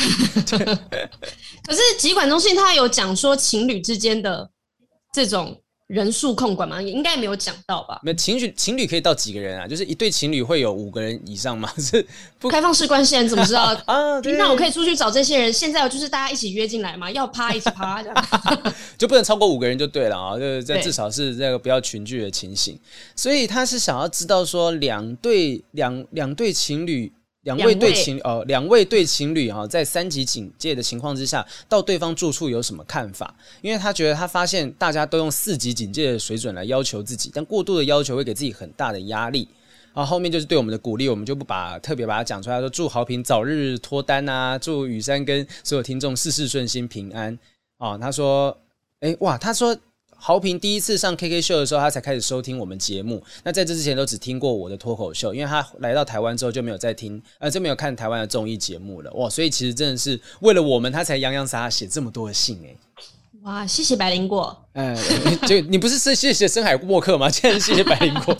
[1.63, 4.49] 可是集管中心他有讲说情侣之间的
[5.13, 5.61] 这种。
[5.89, 6.79] 人数控管吗？
[6.79, 7.99] 也应该没有讲到吧？
[8.03, 9.67] 没有情侣，情侣可以到几个人啊？
[9.67, 11.67] 就是一对情侣会有五个人以上吗？
[11.81, 12.05] 是
[12.37, 14.19] 不开放式关系，你怎么知道 啊？
[14.37, 15.51] 那我可以出去找这些人。
[15.51, 18.25] 现在就是大家一起约进来嘛，要趴一起趴这样，
[18.99, 20.37] 就不能超过五个人就对了啊！
[20.37, 22.79] 就是这至少是这个不要群聚的情形。
[23.15, 27.11] 所以他是想要知道说，两对两两对情侣。
[27.43, 33.33] 两位对情侣哦，两位对情侣哈，在三级警戒的情况之下，到对方住处有什么看法？
[33.61, 39.47] 因为他觉得他发现大家都用四级警戒的水准来要求自己，但过度的要求会给自己很大的压力。
[39.91, 47.37] 然后后面就是对我们的鼓励，我们就不把特别把它讲出来，说祝豪平早日脱单啊，祝雨山跟所有听众事事顺心平安
[47.77, 47.97] 啊。
[47.97, 48.55] 他说，
[48.99, 49.75] 哎哇，他说
[50.19, 53.23] 豪平第一次上 KK 秀的时候，他才开始收听我们节目。
[53.43, 59.11] 那在这之前都只听过我的脱口秀，因为他来到台湾之后就没有再听，呃，就没有看台湾的综艺节目了。
[59.13, 62.75] 哇，所以其实真的是为了我们，他才洋洋洒洒写这么多的信哎。
[63.43, 64.65] 哇，谢谢白灵果。
[64.73, 64.93] 嗯，
[65.47, 67.29] 就你不是是谢谢深海默克吗？
[67.29, 68.37] 竟然谢谢百灵果，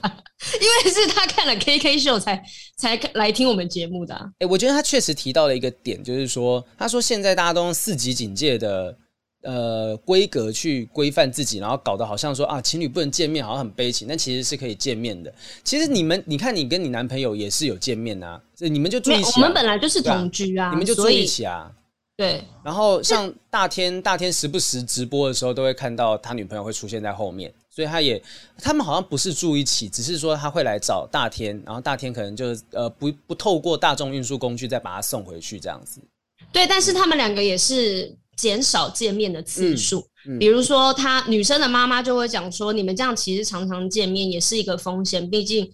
[0.60, 2.44] 因为是他看了 KK 秀才
[2.76, 4.26] 才来听我们节目的、啊。
[4.34, 8.96] 哎、欸，我觉得他确实提到了一个点，就是说，他说现在大家都用四级警戒的
[9.42, 15.34] 呃规格去规范自己，然后搞得好像说啊情侣不能见面，好像很悲情，但其实是可以见面的。
[15.64, 19.34] 其实你们，你看你跟你男朋友也是有见面啊，所以你们就住一起、啊。
[19.36, 21.72] 我们本来就是同居啊，啊你们就住一起啊。
[22.18, 28.22] 对，然后像大天，大天时不时直播的时候，都会看到他女朋友会出现在后面，所以他也，
[28.58, 36.02] 他们好像不是住一起，只是说他会来找大天，然后大天可能就是呃不不透过大众运输工具再把他送回去这样子。
[36.52, 45.72] 对，但是他们两个也是减少见面的次数，嗯嗯、比如说他女生的妈妈就会讲说，你们这样其实常常见面也是一个风险，毕竟。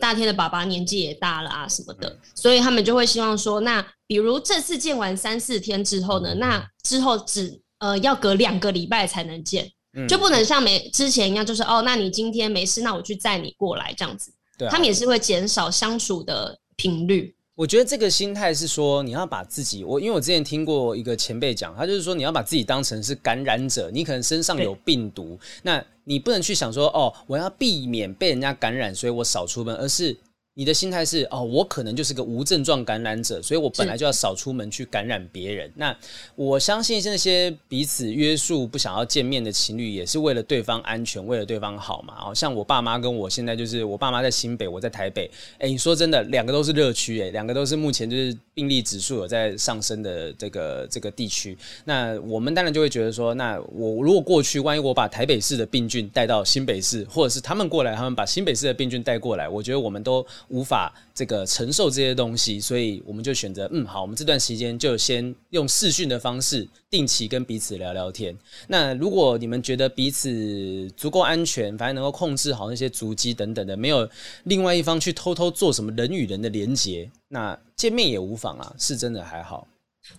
[0.00, 9.68] 大天的爸爸年纪也大了啊，什么的，所以他们就会希望说，那比如这次见完三四天之后呢，那之后只呃要隔两个礼拜才能见，
[10.08, 14.32] 就不能像没之前一样，就是哦，那你今天没事，那我去载你过来这样子。
[14.56, 17.34] 对，他们也是会减少相处的频率。
[17.58, 30.16] 我觉得这个心态是说，你要把自己，我因为我之前听过一个前辈讲，他就是说你要把自己当成是感染者，你可能身上有病毒，那你不能去想说哦，我要避免被人家感染，所以我少出门，而是。
[30.58, 35.70] 你的心态是哦，我可能就是个无症状感染者，所以我本来就要少出门去感染别人。
[35.76, 35.96] 那
[36.34, 42.14] 我相信那些彼此约束不想要见面的情侣，也是为了对方安全，为了对方好嘛。
[42.26, 45.30] 哦，像我爸妈跟我现在就是，我爸妈在新北，我在台北。
[45.60, 51.56] 哎，你说真的，两个都是热区，哎，两个都是目前就是病例指数有在上升的这个这个地区。
[51.84, 60.26] 那我们当然就会觉得说，那我如果过去，万一我把台北市的病菌带到新北市，或者是他们过来，他们把新北市的病菌带过来，我觉得我们都。
[60.48, 68.36] 无法这个承受这些东西，所以我们就选择嗯好，我们这段时间就先用视讯的方式，定期跟彼此聊聊天。
[68.66, 74.08] 那如果你们觉得彼此足够安全，反正能够控制好那些足迹等等的，没有
[74.44, 79.66] 另外一方去偷偷做什么人与人的连接，那见面也无妨啊，是真的还好。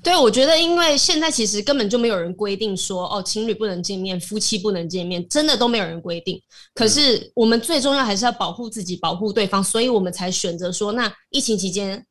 [0.02, 6.42] 对，我觉得，因为现在其实根本就没有人规定说，哦，情侣不能见面，夫妻不能见面，真的都没有人规定。
[6.74, 12.06] 可是我们最重要还是要保护自己，保护对方，所以我们才选择说，那疫情期间，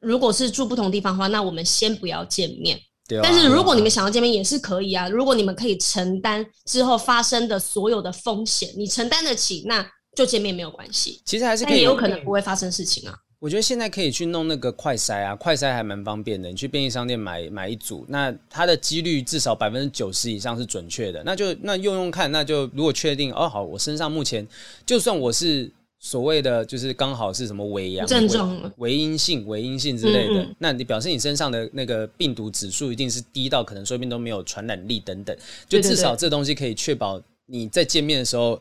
[0.00, 2.78] 如果是住不同地方的话，那我们先不要见面。
[3.08, 3.20] 对啊。
[3.24, 5.08] 但是如果你们想要见面，也是可以啊。
[5.08, 9.84] 如果你们可以承担之后发生的所有的风险，你承担得起，那
[10.16, 11.20] 就见面没有关系。
[11.26, 13.14] 其实还是可以，也有可能不会发生事情啊。
[13.38, 16.48] 我觉得现在可以去弄那个快筛啊，快筛还蛮方便的。
[16.48, 21.22] 你去便利商店买买一组，那它的几率至少百分之九十以上是准确的。
[21.22, 24.46] 那就那用用看，那就如果确定哦好，我身上目前
[24.86, 35.36] 就算我是所谓的就是刚好是什么伪阳症状、伪阴性、伪阴性之类的，嗯嗯，那你表示你身上的那个病毒指数一定是低到可能说不定都没有传染力等等，
[35.68, 38.58] 就至少这东西可以确保你在见面的时候。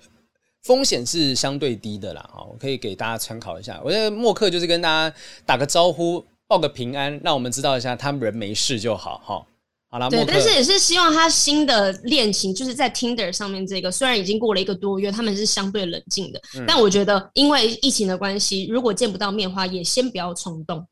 [0.65, 3.79] 风险是相对低的啦，我可以给大家参考一下。
[3.85, 9.45] 我觉得默克就是跟大家打个招呼，报个平安，让我们知道一下他们人没事就好哈。
[9.91, 20.83] 好啦，对，但是也是希望他新的恋情就是在 Tinder 上面这个，虽然已经过了一个多月，他们是相对冷静的，嗯，但我觉得因为疫情的关系，如果见不到面的话，也先不要冲动。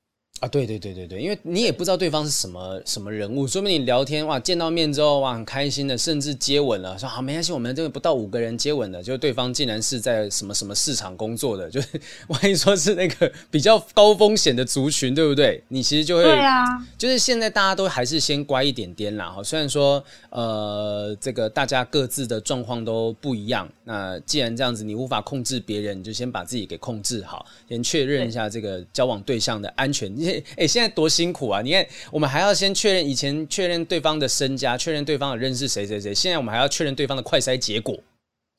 [0.44, 11.88] 啊，对对对对对，因为你也不知道对方是什么什么人物，说不定你聊天哇，见到面之后哇，很开心的，甚至接吻了，说好没关系，我们这个不到五个人接吻的，就对方竟然是在什么什么市场工作的，就是
[12.28, 15.64] 万一说是那个比较高风险的族群，对不对？
[15.70, 16.66] 你其实就会，对啊，
[16.98, 30.14] 就是现在大家都还是先乖一点点啦，哈，虽然说呃，这个大家各自的状况都不一样，那既然这样子，你无法控制别人，你就先把自己给控制好，先确认一下这个交往对象的安全。
[30.58, 31.62] 哎，现在多辛苦啊！
[31.62, 36.14] 你看，我们还要先确认以前确认对方的身家，确认对方的认识谁谁谁。
[36.14, 37.98] 现在我们还要确认对方的快筛结果，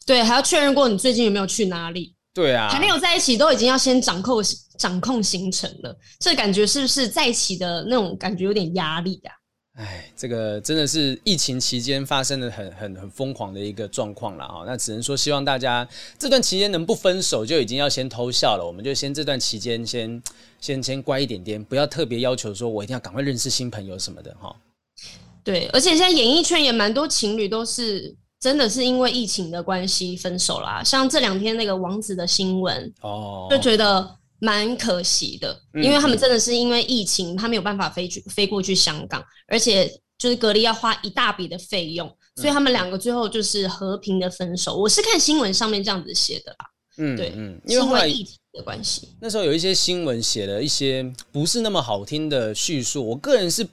[0.04, 2.14] 对，还要确认过你最近有没有去哪里。
[2.34, 4.42] 对啊，还没有在一起，都已经要先掌控
[4.76, 5.96] 掌控行程了。
[6.18, 9.30] 这感觉是不是在一起的那种感觉有点压力啊？
[9.74, 14.62] 哎，这个真的是疫情期间发生的很很很疯狂的一个状况了啊！
[14.64, 18.64] 那只能说希望大家这段期间能不分手就已经要先偷笑了。
[18.64, 20.22] 我们就先这段期间先
[20.60, 24.54] 先先乖一点点，不要特别要求说我一定要赶快认识新朋友什么的哈。
[25.42, 34.18] 对，而且现在演艺圈也蛮多情侣都是真的是因为疫情的关系分手啦，像这两天那个王子的新闻哦，就觉得。
[34.40, 39.86] 蛮可惜的，因为他们真的是因为疫情，他没有办法飞去飞过去香港，而且
[40.18, 44.76] 就是隔离要花一大笔的费用，所以他们两个最后就是和平的分手。
[44.76, 46.66] 我是看新闻上面这样子写的啦。
[46.98, 53.06] 嗯，对，嗯，因为后来疫情的关系，那时候有一些新闻写了一些不是那么好听的叙述。
[53.08, 53.66] 我个人是。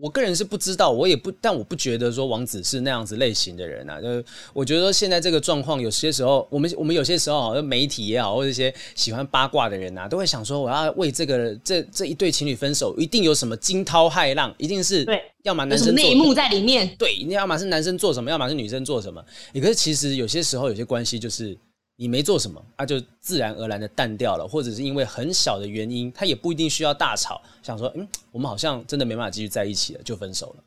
[0.00, 4.00] 我个人是不知道，我也不，但我不觉得说王子是那样子类型的人啊。
[4.00, 19.22] 就是我觉得说现在这个状况，有些时候我们我们有些时候好像媒体也好，或者一些喜欢八卦的人啊，都会想说，我要为这个这这一对情侣分手，一定有什么惊涛骇浪，一定是对，要么男生内幕在里面，对，你要么是男生做什么，要么是女生做什么。
[19.54, 21.56] 可是其实有些时候有些关系就是。
[22.02, 30.64] 你没做什么，他、啊、就自然而然的淡掉了，或者是因为很小的原因，他也不一定需要大吵，想说，嗯，我们好像真的没办法继续在一起了，就分手了。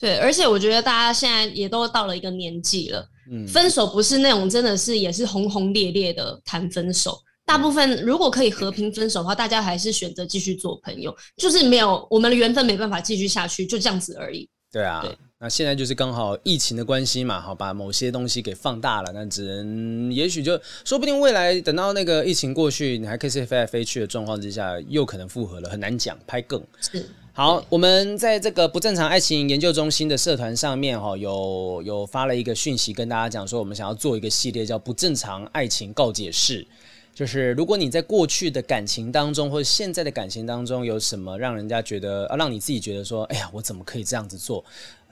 [0.00, 14.48] 对，而且我觉得大家现在也都到了一个年纪了，嗯，分手不是那种真的是也是轰轰烈烈的谈分手，大部分如果可以和平分手的话，大家还是选择继续做朋友，就是没有我们的缘分没办法继续下去，就这样子而已。
[14.72, 15.02] 对啊。
[15.02, 26.18] 对那现在就是刚好疫情的关系嘛，好，把某些东西给放大了，那只能也许就说不定未来等到那个疫情过去，你还可以飞来飞去的状况之下，又可能复合了，很难讲。
[26.26, 36.66] 拍更是好，我们在这个不正常爱情研究中心的社团上面哈，有有发了一个讯息跟大家讲说，我们想要做一个系列叫不正常爱情告解室，
[37.14, 44.64] 就是如果你在过去的感情当中或者现在的感情当中有什么让人家觉得啊，让你自己觉得说，哎呀，我怎么可以这样子做？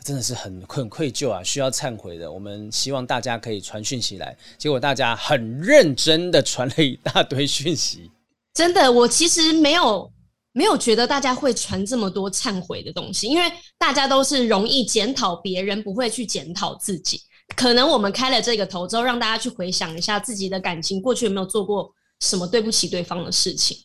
[0.05, 2.31] 真的是很很愧疚啊，需要忏悔的。
[2.31, 8.11] 我们希望大家可以传讯息来，结果大家很认真的传了一大堆讯息。
[8.55, 10.11] 真的，我其实没有
[10.53, 17.21] 没有觉得大家会传这么多忏悔的东西，因为大家都是容易检讨别人，不会去检讨自己。
[17.57, 23.77] 可能我们开了这个头之后，让大家去回想一下自己的感情，过去有没有做过什么对不起对方的事情？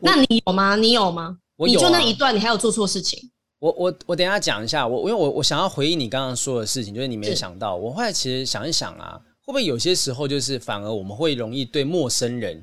[0.00, 0.76] 那你有吗？
[0.76, 1.36] 你有吗？
[1.56, 1.82] 我有啊。
[1.82, 3.30] 你就那一段，你还有做错事情？
[3.64, 12.62] 我我我等一下讲一下，我因为我我想要回应你刚刚说的事情，就是你没有想到，我后来其实想一想啊，会不会有些时候就是反而我们会容易对陌生人。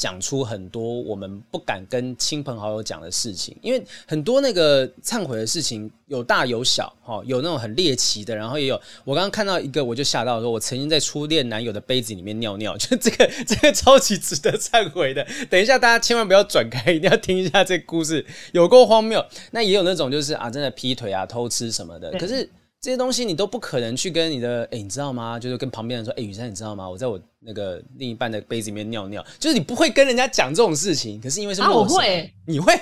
[0.00, 15.26] 讲出很多我们不敢跟亲朋好友讲的事情，因为很多那个忏悔的事情有大有小，哈，有那种很猎奇的，然后也有我刚刚看到一个，我就吓到说，我曾经在初恋男友的杯子里面尿尿，就 这个这个超级值得忏悔的。
[15.50, 19.22] 等一下，大家千万不要转开，一定要听一下这个故事，有够荒谬。
[19.50, 22.48] 那也有那种就是啊，真的劈腿啊、偷吃什么的，可是。
[22.80, 25.38] 这些东西你都不可能去跟你的，哎，你知道吗？
[25.38, 26.88] 就是跟旁边人说，哎，雨珊，你知道吗？
[26.88, 31.20] 我在我那个另一半的杯子里面尿尿，就是你不会跟人家讲这种事情。
[31.20, 32.72] 可是因为是啊，我会，你会，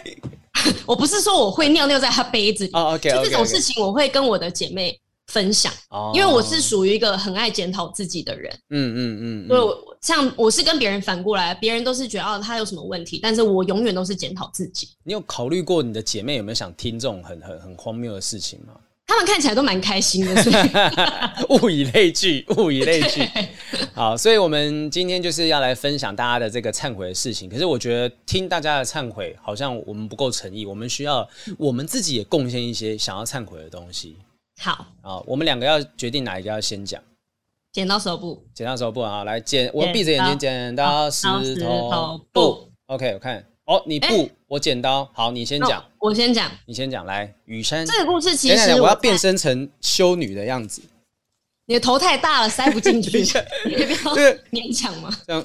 [0.87, 14.91] 我不是说我会尿尿在他杯子里，就这种事情我会跟我的姐妹分享，哦，因为我是属于一个很爱检讨自己的人，嗯嗯嗯，所以像我是跟别人反过来，别人都是觉得哦他有什么问题，但是我永远都是检讨自己。
[15.03, 18.75] 你有考虑过你的姐妹有没有想听这种很很很荒谬的事情吗？
[19.09, 20.57] 他们看起来都蛮开心的，所以
[21.49, 23.27] 物以类聚， 物以类聚。
[23.95, 27.49] 好，所以我们今天就是要来分享大家的这个忏悔的事情。
[27.49, 30.67] 可是我觉得听大家的忏悔，好像我们不够诚意。
[30.67, 34.19] 我们需要我们自己也贡献一些想要忏悔的东西。
[34.61, 37.03] 好，好，我们两个要决定哪一个要先讲。
[37.73, 39.25] 剪刀石头布，剪刀石头布啊！
[39.25, 42.71] 来剪，我闭着眼睛剪刀石头布。
[42.87, 43.45] OK，我看。
[43.69, 50.81] 哦，你不，欸、我剪刀，好，你先讲、哦，我先讲，你先讲，来，雨珊，这个故事其实我要变身成修女的样子，
[51.67, 53.19] 你的头太大了，塞不进去，
[53.69, 54.15] 你不要
[54.51, 55.15] 勉强嘛。
[55.27, 55.45] 这样，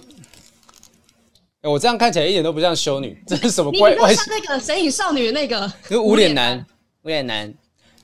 [1.64, 3.94] 我这样看起来一点都不像修女， 这是什么怪？
[3.98, 4.16] 怪？
[4.16, 6.66] 像那个神隐少女的那个，是无脸男，
[7.02, 7.54] 无脸男，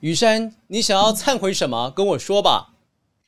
[0.00, 1.90] 雨珊，你想要忏悔什么？
[1.92, 2.69] 跟我说吧。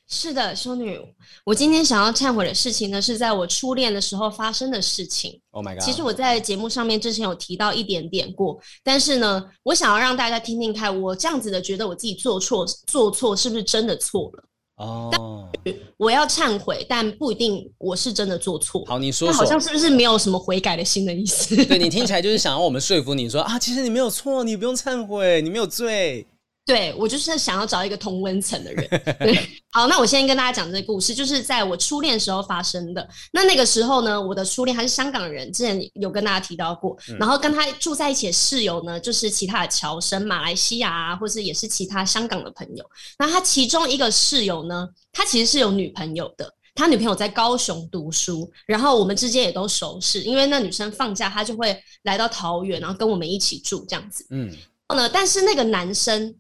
[0.09, 1.01] 是的，修女，
[1.45, 5.41] 我今天想要忏悔的事情呢，是在我初恋的时候发生的事情。
[5.53, 5.83] Oh my god！
[5.83, 14.45] 其实我在节目上面之前有提到一点点过，但是呢，我想要让大家听听看，我这样子的觉得我自己做错，做错是不是真的错了？
[14.77, 15.49] 哦，
[15.97, 18.85] 我要忏悔，但不一定我是真的做错。
[18.87, 21.57] 好，你说说，好像是不是没有什么悔改的心的意思？
[21.65, 26.27] 对，你听起来就是想要我们说服你说啊，其实你没有错，你不用忏悔，你没有罪。
[26.65, 28.89] 对，我就是想要找一个同温层的人。
[29.19, 29.37] 对，
[29.73, 33.07] 好，那我先跟大家讲这个故事，就是在我初恋时候发生的。
[33.33, 36.97] 那那个时候呢，我的初恋还是香港人，之前有跟大家提到过。
[37.19, 42.85] 然后跟他住在一起的室友呢，就是其他的侨生，马来西亚啊，或是也是其他香港的朋友。
[43.19, 54.25] 那他其中一个室友呢，他其实是有女朋友的，他女朋友在高雄读书，然后我们之间也都熟识，因为那女生放假，她就会来到桃园，然后跟我们一起住这样子。
[54.31, 54.57] 嗯，然
[54.91, 56.33] 后呢，但是那个男生。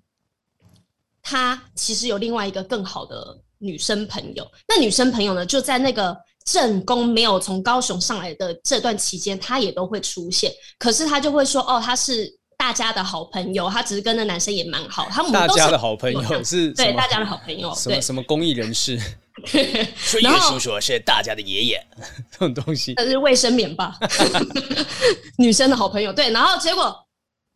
[1.22, 10.52] 他其实有另外一个更好的女生朋友，那女生朋友呢，就在那个正宫没有从高雄上来的这段期间，她也都会出现。
[10.78, 15.08] 可是她就会说：“哦，她是大家的好朋友，他只是跟那男生也蛮好。
[15.10, 18.98] 他们大家的好朋友是对大家的好朋友，什么什么公益人士。
[19.44, 21.86] 春月叔叔是大家的爷爷，
[22.30, 22.92] 这种东西。
[22.96, 23.98] 那是卫生棉吧？
[25.38, 26.12] 女生的好朋友。
[26.12, 26.94] 对，然后结果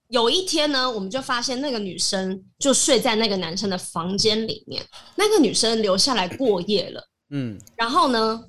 [0.09, 4.84] 有一天呢，我们就发现那个女生就睡在那个男生的房间里面，
[5.16, 7.09] 那个女生留下来过夜了。
[7.30, 8.44] 嗯，然后呢？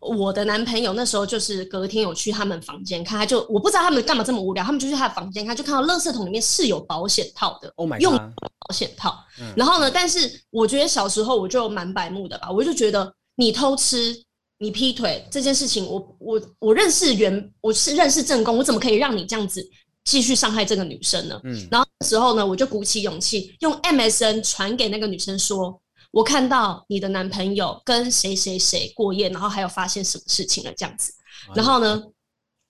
[0.00, 9.18] 我的男朋友那时候就是隔天有去他们房间看，他就我不知道他们干嘛这么无聊，他们就去他的房间看，就看到垃圾桶里面是有保险套的，Oh my God，用保险套。
[9.40, 14.14] 嗯、然后呢，但是我觉得小时候我就蛮白目的吧，我就觉得你偷吃、
[14.58, 19.60] 你劈腿这件事情我，我我我认识原我是认识正宫，我怎么可以让你这样子
[20.08, 21.38] 继续伤害这个女生呢？
[21.44, 25.78] 嗯，然后那时候呢，我就鼓起勇气用 MSN 传给那个女生说。
[26.10, 31.12] 我看到你的男朋友跟谁谁谁过夜，然后还有发现什么事情了这样子，
[31.54, 32.02] 然后呢，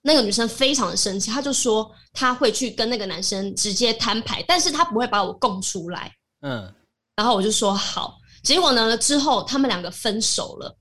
[0.01, 6.13] 那个女生非常的生气，她就说她会去跟那个男生直接摊牌，但是她不会把我供出来。
[6.41, 6.69] 嗯，
[7.15, 10.77] 然后我就说好，结果呢之后他们两个分手了，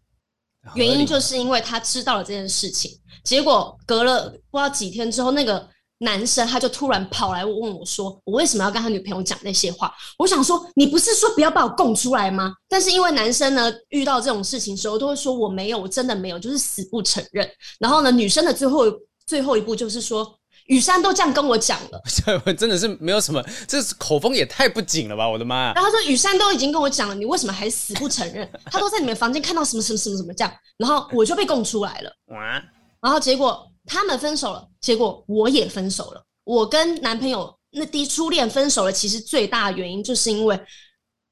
[0.75, 2.91] 原因就是因为她知道了这件事情，
[3.23, 5.69] 结果隔了不知道几天之后那个。
[6.01, 17.49] 男生他就突然跑来问我说：“我为什么要跟他女朋友讲那些话？”我想说：“你不是说不要把我供出来吗？”但是因为男生呢，遇到这种事情的时候都会说：“我没有，我真的没有，就是死不承认。”
[17.81, 18.85] 然后呢，女生的最后
[19.27, 22.01] 最后一步就是说：“雨山都这样跟我讲了，
[22.55, 25.29] 真的是没有什么，这口风也太不紧了吧！
[25.29, 28.49] 我的妈啊！”然后他说：“雨山都已经跟我讲了，你为什么还死不承认？
[28.71, 32.13] 他都在你们房间看到什么什么什么什么这样，然后我就被供出来了。
[32.27, 32.63] 哇！
[33.03, 36.23] 然后结果。”他们分手了，结果我也分手了。
[36.45, 40.59] 我跟男朋友那第一初恋分手了，其实最大的原因就是因为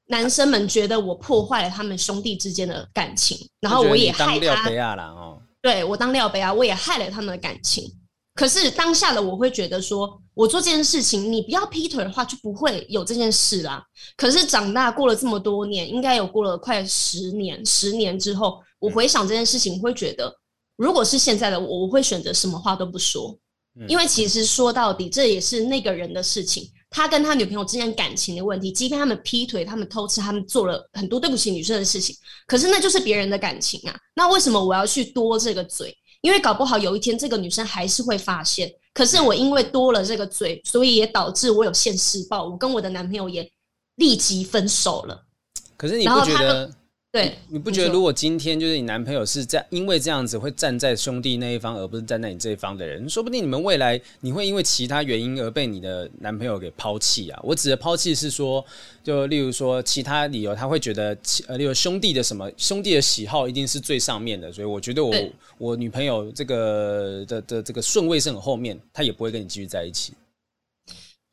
[0.07, 4.69] 男生们觉得我破坏了他们兄弟之间的感情，然后我也害他。
[5.61, 7.91] 对，我当料杯啊，我也害了他们的感情。
[8.35, 13.83] 可是当下的我会觉得说，我做这件事情，你不要劈腿的话，就不会有这件事啦。
[14.15, 20.31] 可是长大过了这么多年，应该有过了快十年，十年之后，我回想这件事情，我会觉得。
[20.77, 23.37] 如果是现在的我，我会选择什么话都不说，
[23.87, 28.71] 因为其实说到底，这也是那个人的事情，他跟他女朋友之间感情的问题。
[28.71, 32.15] 即便他们劈腿，他们偷吃，他们做了很多对不起女生的事情，
[32.47, 33.95] 可是那就是别人的感情啊。
[34.15, 35.95] 那为什么我要去多这个嘴？
[36.21, 38.71] 因为搞不好有一天这个女生还是会发现。
[38.93, 43.47] 可是我因为多了这个嘴，所以也导致我有现世报，我跟我的男朋友也
[43.95, 45.23] 立即分手了。
[45.75, 46.71] 可是你不觉得？
[47.17, 57.39] 对，你不觉得如果今天就是你男朋友是在因为这样子会站在兄弟那一方，而不是站在你这一方的人，说不定你们未来你会因为其他原因而被你的男朋友给抛弃啊！
[57.43, 58.63] 我指的抛弃是说，
[59.03, 65.15] 就例如说其他理由，他会觉得呃，例如兄弟的什么兄弟的喜好一定是最上面的，所以我觉得我
[65.57, 70.13] 我女朋友这个的的这个顺位是很后面，他也不会跟你继续在一起。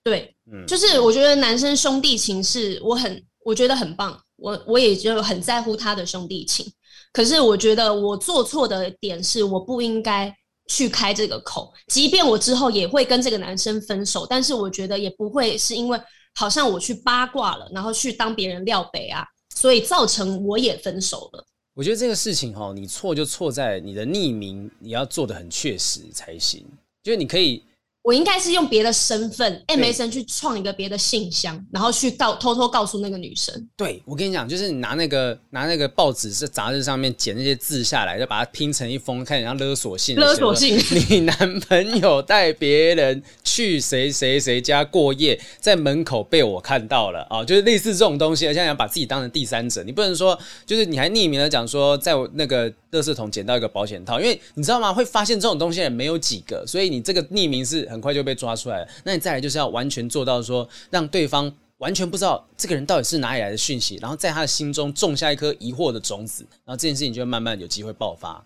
[0.03, 4.19] 对，嗯，就是我觉得男生兄弟情是我很我觉得很棒。
[4.45, 6.71] 我我也就很在乎他的兄弟情，
[7.15, 10.31] 可是我觉得我做错的点是，我不应该
[10.69, 11.73] 去开这个口。
[11.89, 15.99] 即便我之后也会跟这个男生分手，但是我觉得也不会是因为
[16.35, 19.25] 好像我去八卦了，然后去当别人料杯啊，
[19.57, 21.47] 所以造成我也分手了。
[21.73, 26.67] 我觉得这个事情哈，你错就错在你的匿名，你要做得很确实才行，
[27.03, 27.65] 就是你可以。
[28.05, 33.67] 我应该是用别的身份 MSN 去创一个别的信箱，然后去告偷偷告诉那个女生。
[33.79, 40.17] 对，我跟你讲，就是你拿那个拿那个报纸是杂志上面剪那些字下来，就把它拼成一封，看起来像勒索信。
[40.17, 40.79] 勒索信，
[41.09, 48.45] 你男朋友带别人去谁谁谁家过夜，在门口被我看到了啊，就是类似这种东西。
[48.45, 54.93] 现在要把自己当成第三者，你不能说就是你还匿名的讲说，在我那个垃圾桶捡到一个保险套，因为你知道吗？
[54.93, 57.85] 会发现这种东西的人没有几个，所以你这个匿名是。
[57.95, 58.89] 很快就被抓出来了。
[59.05, 68.45] 那你再来就是要完全做到说，让对方完全不知道这个人到底是哪里来的讯息，然后在他的心中种下一颗疑惑的种子，然后这件事情就会慢慢有机会爆发。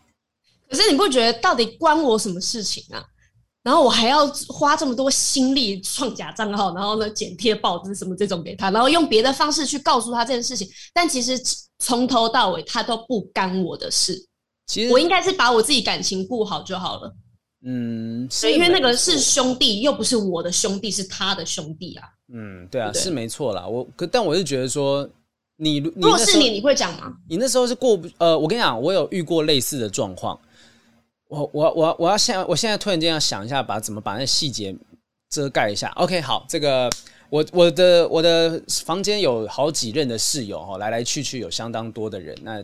[0.69, 3.03] 可是你不觉得到底关我什么事情啊？
[3.63, 11.41] 然后我还要花这么多心力创假账号，然后呢剪贴报纸什么这种给他，然后用别的方式去告诉他这件事情，但其实
[11.79, 14.28] 从头到尾他都不干我的事。
[14.69, 17.13] 其实我应该是把我自己感情顾好就好了。
[17.67, 22.07] 嗯，所以因为那个是兄弟，又不是我的兄弟，是他的兄弟啊。
[22.33, 23.67] 嗯，对啊，对是没错啦。
[23.67, 25.09] 我可，但我是觉得说，
[25.57, 27.13] 你，你如果是你，你会讲吗？
[27.29, 30.39] 你那时候是过不呃，我跟你讲，我有遇过类似的状况。
[31.27, 34.73] 我我我我要现我现在突然间要想一下，把怎么把那细节
[35.31, 35.89] 遮盖一下。
[35.97, 36.89] OK，好，这个
[37.29, 42.39] 我我的我的房间有好几任的室友哈，来来去去有相当多的人。
[42.43, 42.63] 那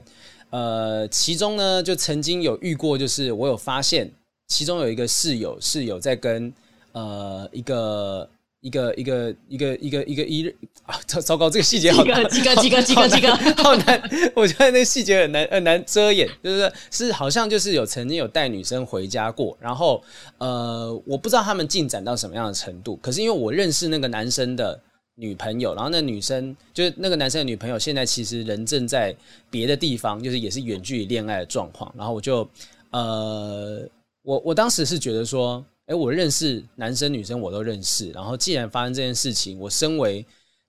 [0.55, 4.09] 呃，其中呢，就曾经有遇过，就是我有发现。
[4.47, 6.53] 其中有一个室友，室友在跟
[6.93, 8.29] 呃一个。
[8.65, 10.49] 一个一个一个一个一个一
[10.87, 14.03] 啊，糟糟糕，这个细节好，几个几个几个几个几个好难，
[14.35, 20.03] 我觉得那个细节很难很难遮掩，就是是好像就是有曾经有带女生回家过，然后
[20.39, 24.81] 呃，我不知道他们进展到什么样的程度，可是因为我认识那个男生的
[25.15, 29.15] 女朋友，然后那女生就是那个男生的女朋友，现在其实人正在
[29.51, 32.49] 别的地方，就是也是远距离恋爱的状况，然后我就
[32.91, 33.89] 呃，
[34.23, 35.65] 我我当时是觉得说。
[35.87, 40.25] 哎，我认识男生女生我都认识，然后既然发生这件事情，我身为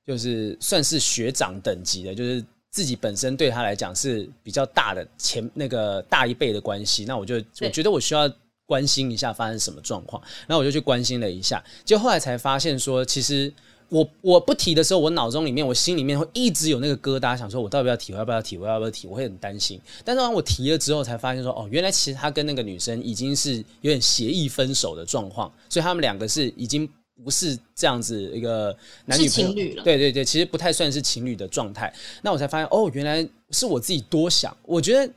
[0.05, 8.29] 就是算是学长等级的，就是自己本身对他来讲是比较大的前那个大一辈的关系，那我就我觉得我需要
[8.65, 13.49] 关心一下发生什么状况，然后我就去关心了一下，就后来才发现说其实。
[13.89, 19.79] 我我不提的时候，我脑中里面，我心里面会一直有那个疙瘩，想说我到底要不要提，我要不要提，我要不要提，我会很担心。
[20.03, 26.89] 但是当我提了之后，才发现说，哦，原来其实他跟那个女生已经是有点协议分手的状况，所以他们两个是已经
[27.23, 28.75] 不是这样子一个
[29.05, 29.83] 男女朋友，情侣了。
[29.83, 31.93] 对对对，其实不太算是情侣的状态。
[32.21, 34.55] 那我才发现，哦，原来是我自己多想。
[34.63, 35.13] 我觉得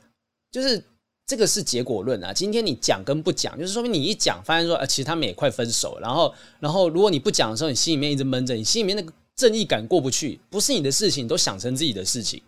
[0.51, 0.83] 就是。
[1.29, 2.33] 这个是结果论啊！
[2.33, 5.95] 今天你讲跟不讲，就是说明你一讲，发现说，呃，其实他们也快分手。
[6.01, 12.41] 然后，然后如果你不讲的时候，你心里面一直闷着，你心里面那个正义感过不去，不是你的事情，你都想成自己的事情。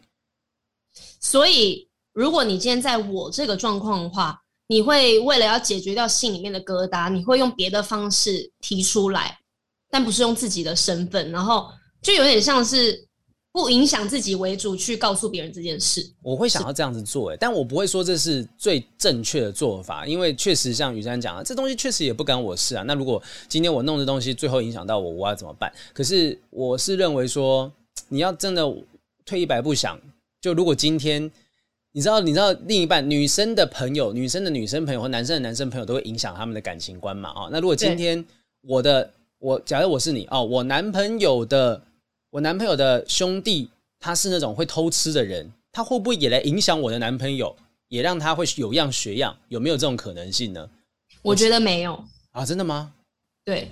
[1.20, 9.38] 所以，如果你今天在我这个状况的话，你会为了要解决掉心里面的疙瘩，你会用别的方式提出来，
[9.92, 11.70] 但不是用自己的身份，然后
[12.02, 13.08] 就有点像是。
[13.54, 22.84] 不影响自己为主去告诉别人这件事，我会想要这样子做，哎，但我不会说这是最正确的做法，因为确实像雨珊讲的，这东西确实也不干我事啊。
[22.84, 25.70] 那如果今天我弄的东西最后影响到我，我要怎么办？
[25.92, 27.70] 可是我是认为说，
[28.08, 28.64] 你要真的
[29.26, 30.00] 退一百步想，
[30.40, 31.30] 就如果今天
[31.92, 37.30] 你知道，你知道另一半女生的朋友、女生的女生朋友和男生的男生朋友都会影响他们的感情观嘛？
[37.32, 38.24] 啊，那如果今天
[38.62, 41.82] 我的我，假如我是你哦，我男朋友的。
[42.32, 43.70] 我男朋友的兄弟，
[44.00, 47.54] 他是那种会偷吃的人，他会不会也来影响我的男朋友，
[47.90, 49.36] 也让他会有样学样？
[49.50, 50.70] 有没有这种可能性呢？
[51.22, 52.02] 我觉得没有
[52.32, 52.94] 啊，真的吗？
[53.44, 53.70] 对，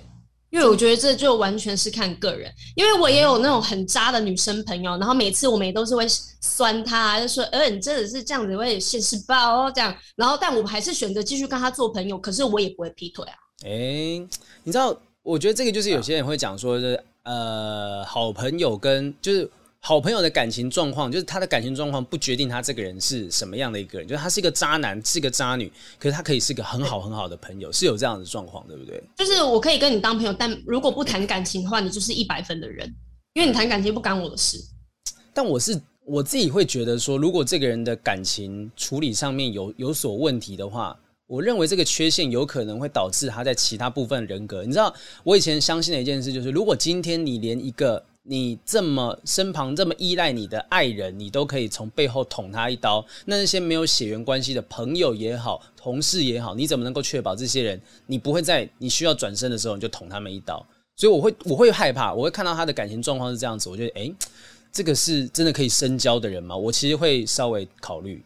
[0.50, 6.06] 因为我觉得这就完全是看个人，因为我也有那种很渣的女生朋友，然后每次我们也都是会
[6.42, 13.34] 酸她，就说：“呃，你真的是这样子会现世报哦，这样。”然后，但我们还是选择继续跟他做朋友，可是我也不会劈腿啊。
[13.64, 13.70] 哎，
[14.64, 17.02] 你知道，我觉得这个就是有些人会讲说的。
[17.24, 19.48] 呃，好朋友跟就是
[19.78, 24.08] 好朋友的感情状况，就是他的感情状况不决定他这个人是什么样的一个人。
[24.08, 29.02] 就是他是一个渣男，是一个渣女，可是他可以是个很好很好的朋友，是有这样的状况，对不对？
[29.16, 32.86] 就是我可以跟你当朋友，但如果不谈感情的话，你就是一百分的人，
[33.34, 34.58] 因为你谈感情不干我的事。
[35.32, 40.98] 但我是我自己会觉得说，如果这个人的感情处理上面有有所问题的话。
[41.30, 44.64] 我认为这个缺陷有可能会导致他在其他部分人格。
[44.64, 60.66] 你知道，我以前相信的一件事就是，如果今天你连一个你这么身旁这么依赖你的爱人，你都可以从背后捅他一刀，那那些没有血缘关系的朋友也好，同事也好，你怎么能够确保这些人你不会在你需要转身的时候你就捅他们一刀？
[60.96, 64.12] 所以我会我会害怕，我会看到他的感情状况是这样子，我觉得诶，
[64.72, 66.56] 这个是真的可以深交的人吗？
[66.56, 68.20] 我其实会稍微考虑。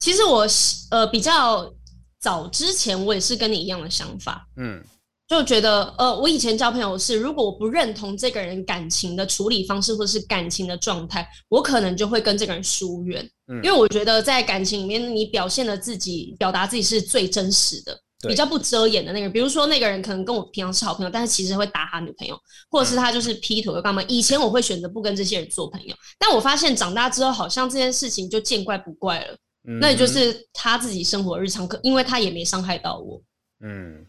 [0.00, 0.44] 其实我
[0.90, 1.72] 呃比较。
[2.20, 4.82] 早之前我也是跟你一样的想法，嗯，
[5.28, 17.96] 就觉得呃，我以前交朋友是，如果我不认同这个人感情的处理方式或者是感情的状态，我可能就会跟这个人疏远，嗯，因为我觉得在感情里面，你表现的自己、表达自己是最真实的，
[18.26, 19.32] 比较不遮掩的那个人。
[19.32, 22.36] 比如说那个人可能跟我平常是好朋友，但是其实会打他女朋友，
[22.70, 24.02] 或者是他就是劈腿又干嘛。
[24.08, 29.36] 以前我会选择不跟这些人做朋友，但我发现长大之后，好像这件事情就见怪不怪了。
[29.80, 33.20] 那也就是他自己生活日常，可因为他也没伤害到我。
[33.60, 34.06] 嗯，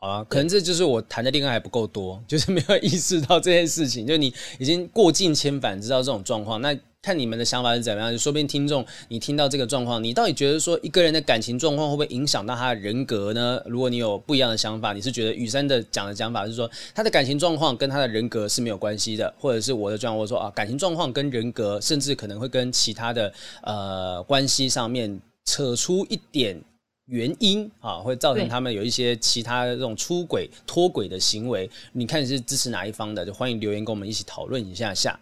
[0.00, 4.06] 好啊，可能这就是我谈的恋爱还不够多， 就是没有意识到这件事情。
[4.06, 6.76] 就你已经过尽千帆，知道这种状况，那。
[7.02, 13.58] 看你们的想法是怎么样，就说不定听众你听到这个状况，你到底觉得说一个人的感情状况会不会影响到他的人格呢？
[13.64, 23.32] 如果你有不一样的想法，你是觉得雨珊的讲的讲法是说他的感情状况跟他的人格是没有关系的，或者是我的状况，我说啊，感情状况跟人格甚至可能会跟其他的
[23.62, 26.62] 呃关系上面扯出一点
[27.10, 31.68] 原因啊，会造成他们有一些其他的这种出轨脱轨的行为。
[31.92, 33.26] 你看你是支持哪一方的？
[33.26, 35.18] 就欢迎留言跟我们一起讨论一下下。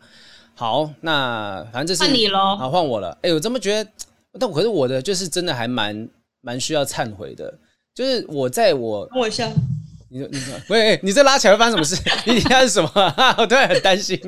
[0.54, 3.10] 好，那反正这是换你喽，好换我了。
[3.22, 3.90] 哎、欸，我这么觉得，
[4.38, 6.08] 但可是我的就是真的还蛮
[6.42, 7.52] 蛮需要忏悔的，
[7.94, 9.50] 就是我在我摸一下，
[10.10, 11.96] 你说你说，喂，你这拉起来会发生什么事？
[12.26, 12.90] 你底下是什么？
[13.38, 14.20] 我突然很担心。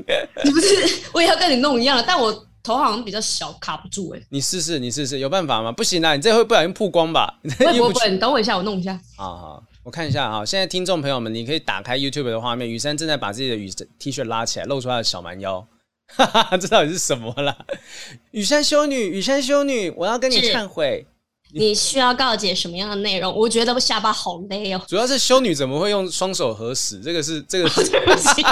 [0.44, 0.66] 你不是
[1.12, 4.26] 我也要跟你弄一样的，但我头好像比较小，卡不住哎、欸。
[4.30, 5.72] 你试试，你试试，有办法吗？
[5.72, 7.38] 不行啊，你这会不小心曝光吧？
[7.42, 7.48] 不
[7.88, 8.98] 不，不，你等我一下，我弄一下。
[9.16, 10.44] 好好，我看一下啊。
[10.44, 15.66] 现在听众朋友们，你可以打开 YouTube 的画面，雨山正在把自己的雨 T 恤拉起来，露出他的小蛮腰。
[16.06, 17.56] 哈哈，这到底是什么啦？
[18.32, 21.06] 雨山修女，雨山修女，我要跟你忏悔。
[21.58, 23.34] 你需要告解什么样的内容？
[23.34, 24.80] 我觉得我下巴好累哦。
[24.88, 27.00] 主要是修女怎么会用双手合十？
[27.00, 28.42] 这个是这个是 对不起，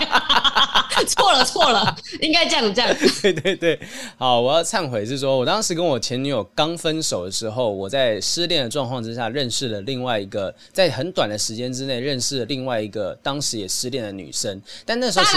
[1.07, 2.97] 错了错了，应该这样这样。
[3.23, 3.81] 对对对，
[4.17, 15.37] 好，我要忏悔是说，我当时跟我前女友刚分手的时候，我在失恋的状况之下认识了另外一个，在很短的时间之内认识了另外一个当时也失恋的女生，但那时候是。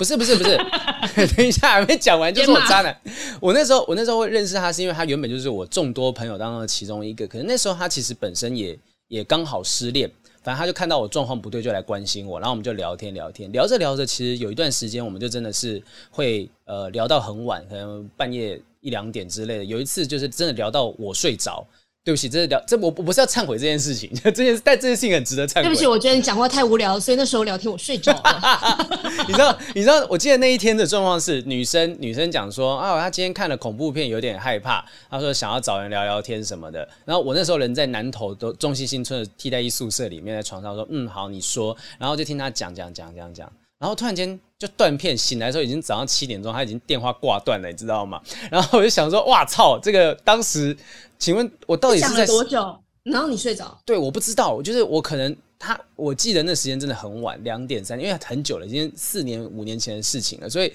[0.00, 0.56] 不是不是不是，
[1.36, 3.00] 等一下还没讲完就是我渣男。
[3.38, 7.28] 我那时候我那时候会认识他，是因为他原本就是我众多朋友当中的其中一个。
[7.28, 8.78] 可是那时候他其实本身也
[9.08, 10.10] 也刚好失恋，
[10.42, 19.64] 反正他就看到我状况不对，就来关心我，然后我们就聊天聊天，聊着聊着，其实有一段时间我们就真的是会呃聊到很晚，可能半夜一两点之类的。
[19.66, 21.62] 有一次就是真的聊到我睡着。
[22.02, 25.62] 对不起，这是聊这我我不是要忏悔这件事情， 这件但这件事情很值得忏悔。
[25.62, 28.88] 对不起，我觉得你讲话太无聊，所以那时候聊天我睡着了。
[29.28, 36.88] 你知道，你知道，我记得那一天的状况是女生女生讲说啊，她今天看了恐怖片，有点害怕，她说想要找人聊聊天什么的。
[37.04, 48.22] 然后我那时候人在南投的中西新村的替代役宿舍里面，在床上说嗯好，你说，然后就听她讲讲讲讲讲，然后突然间就断片，醒来的时候已经早上七点钟，他已经电话挂断了，你知道吗？
[48.48, 50.76] 然后我就想说哇操，这个当时。
[51.22, 52.74] 请问，我到底是在多久？
[53.02, 53.78] 然后你睡着？
[53.84, 60.72] 对，我不知道，就是我可能他，我记得那时间真的很晚，两点三，因为很久了，已经四年五年前的事情了，所以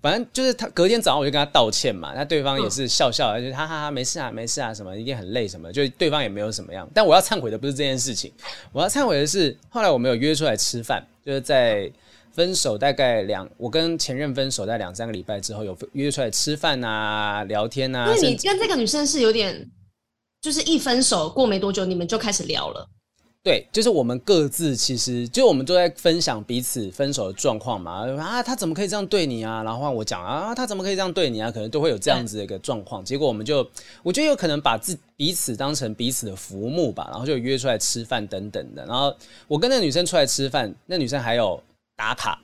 [0.00, 6.88] 反正就是他隔天早上我就跟他道歉嘛，那对方也是笑笑，就哈哈哈，没事啊，没事啊，什么一定很累什么，就对方也没有什么样。
[6.94, 8.32] 但我要忏悔的不是这件事情，
[8.72, 11.92] 我要忏悔的是后来我们有约出来吃饭，就是在
[12.32, 18.06] 分手大概两，我跟前任分手在两三个礼拜之后有约出来吃饭啊，聊天啊。
[18.06, 19.70] 那你跟这个女生是有点。
[20.42, 22.84] 就是一分手过没多久，你们就开始聊了。
[23.44, 28.04] 对，就是我们各自其实就我们都在分享彼此分手的状况嘛。
[28.20, 29.62] 啊，他怎么可以这样对你啊？
[29.62, 31.48] 然后我讲啊，他怎么可以这样对你啊？
[31.48, 33.04] 可能都会有这样子的一个状况。
[33.04, 33.64] 结果我们就，
[34.02, 38.84] 我觉得有可能把自彼此当成彼此的浮木吧，然后就约出来吃饭等等的。
[38.84, 39.14] 然后
[39.46, 41.62] 我跟那女生出来吃饭，那女生还有
[41.96, 42.40] 打卡。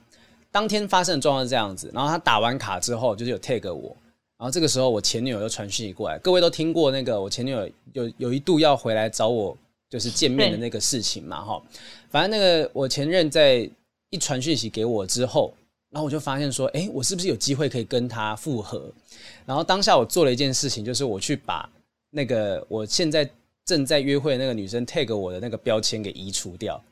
[0.50, 3.94] 当天发生的状况是这样子，然后他打完卡之后，就是有 tag 我。
[4.38, 6.18] 然后这个时候，我前女友又传讯息过来。
[6.20, 9.56] 各位都听过那个我前女友有有一度要回来找我，
[9.90, 11.62] 就是见面的那个事情嘛，哈。
[12.08, 13.68] 反正那个我前任在
[14.10, 15.52] 一传讯息给我之后，
[15.90, 18.90] 然后我就发现说，哎，我是不是有机会可以跟他复合？
[19.44, 21.68] 然后当下我做了一件事情，就是我去把
[22.10, 23.28] 那个我现在
[23.64, 26.82] 正在约会的那个女生 tag 我的那个标签给移除掉。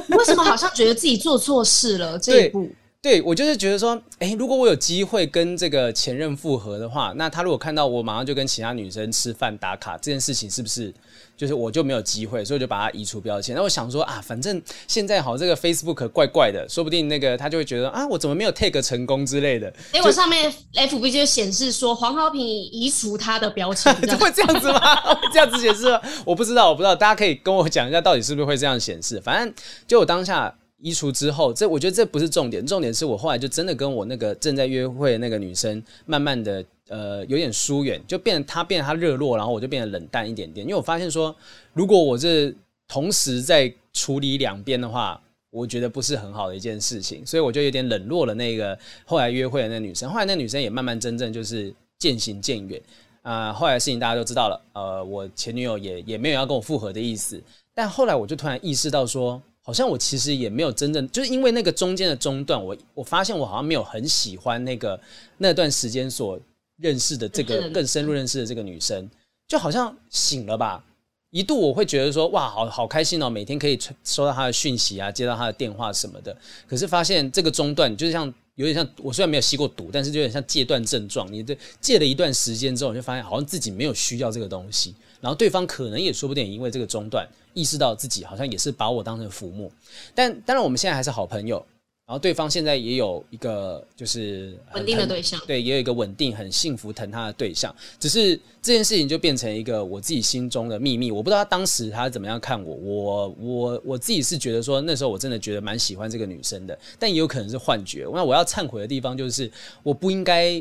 [0.16, 2.18] 为什么好像觉得自己做错事了？
[2.18, 2.70] 这一步。
[3.04, 10.90] 对，我就是觉得说，诶，如果我有机会跟这个前任复合的话，那他如果看到我马上就跟其他女生吃饭打卡这件事情，是不是
[11.36, 12.42] 就是我就没有机会？
[12.42, 13.54] 所以我就把它移除标签。
[13.54, 19.70] 那我想说啊，反正现在好这个 Facebook 怪怪的，说不定那个他就会觉得啊，我怎么没有 take 成功之类的。
[19.92, 24.96] 结果上面 FB 就显示说黄豪平移除他的标签， 会这样子吗？
[25.14, 26.00] 会 这样子显示吗？
[26.24, 29.20] 我不知道，我不知道，大家可以跟我讲一下，到底是不是会这样显示？
[29.20, 29.54] 反正
[29.86, 30.54] 就我当下。
[30.78, 40.66] 移除之后，这我觉得这不是重点，重点是我后来就真的跟我那个正在约会的那个女生，慢慢的呃有点疏远，就变得她变得她热络，然后我就变得冷淡一点点。
[40.66, 41.34] 因为我发现说，
[41.72, 42.52] 如果我这
[42.86, 45.18] 同时在处理两边的话，
[45.50, 50.10] 我觉得不是很好的一件事情，所以我就有点冷落了那个后来约会的那女生。
[50.10, 52.82] 后来那女生也慢慢真正就是渐行渐远
[53.22, 53.52] 啊。
[53.52, 57.42] 后来的事情大家都知道了，呃，我前女友也也没有要跟我复合的意思。
[57.72, 59.40] 但后来我就突然意识到说。
[59.66, 65.00] 好像我其实也没有真正，就是因为那个中间的中断，我我发现我好像没有很喜欢那个
[65.38, 66.38] 那段时间所
[66.76, 69.08] 认识的这个更深入认识的这个女生，
[69.48, 70.84] 就好像醒了吧。
[71.30, 76.36] 一度我会觉得说，哇，好好开心哦，每天可以收到她的讯息啊，接到她的电话什么的。
[76.68, 81.26] 可是发现这个中断，就是像有点像我虽然没有吸过毒，但是就有点像戒断症状。
[81.32, 84.94] 你这戒了一段时间之后，你就发现好像自己没有需要这个东西，
[85.24, 87.26] 然后对方可能也说不定因为这个中断。
[87.54, 89.70] 意识到自己好像也是把我当成浮木，
[90.12, 91.64] 但当然我们现在还是好朋友。
[92.04, 97.74] 然后对方现在也有一个就是稳定的对象，对，也有一个稳定、很幸福、疼他的对象。
[97.98, 101.12] 只是这件事情就变成一个我自己心中的秘密。
[101.12, 108.04] 我不知道他当时他怎么样看我，我我我自己是觉得说那时候我真的觉得蛮喜欢这个女生的，但也有可能是幻觉。
[108.12, 109.50] 那我要忏悔的地方就是
[109.82, 110.60] 我不应该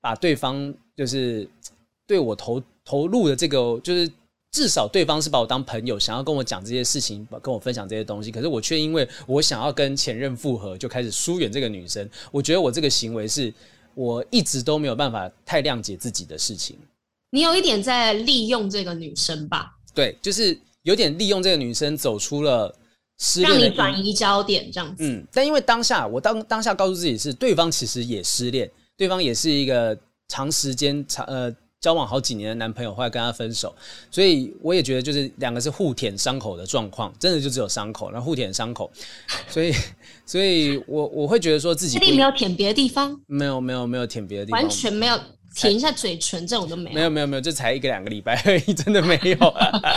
[0.00, 1.48] 把对方就是
[2.06, 4.10] 对我投投入的这个就是。
[4.54, 8.30] 至少对方是把我当朋友，想要跟我讲这些事情，跟我分享这些东西。
[8.30, 12.08] 可是我却因为我想要跟前任复合，就开始疏远这个女生。
[12.30, 13.52] 我觉得我这个行为是
[13.96, 16.78] 我一直都没有办法太谅解自己的事情。
[17.30, 19.72] 你有一点在利用这个女生吧？
[19.92, 22.72] 对，就是有点利用这个女生走出了
[23.18, 25.02] 失恋，让你转移焦点这样子。
[25.02, 31.52] 嗯，但因为当下我当当下告诉自己是对方其实也失恋，对方也是一个长时间长呃。
[31.84, 33.70] 交往好几年的男朋友后来跟他分手，
[34.10, 38.90] 所以我也觉得就是两个是互舔伤口的状况，真的就只有伤口，然后互舔伤口，
[39.50, 39.70] 所以，
[40.24, 45.20] 所以我我会觉得说自己没有舔别的地方，没有没有没有舔别的地方，完全没有
[45.54, 49.36] 舔一下嘴唇这种都没有，没有没有没有，就才一个两个礼拜而已， 真的没有，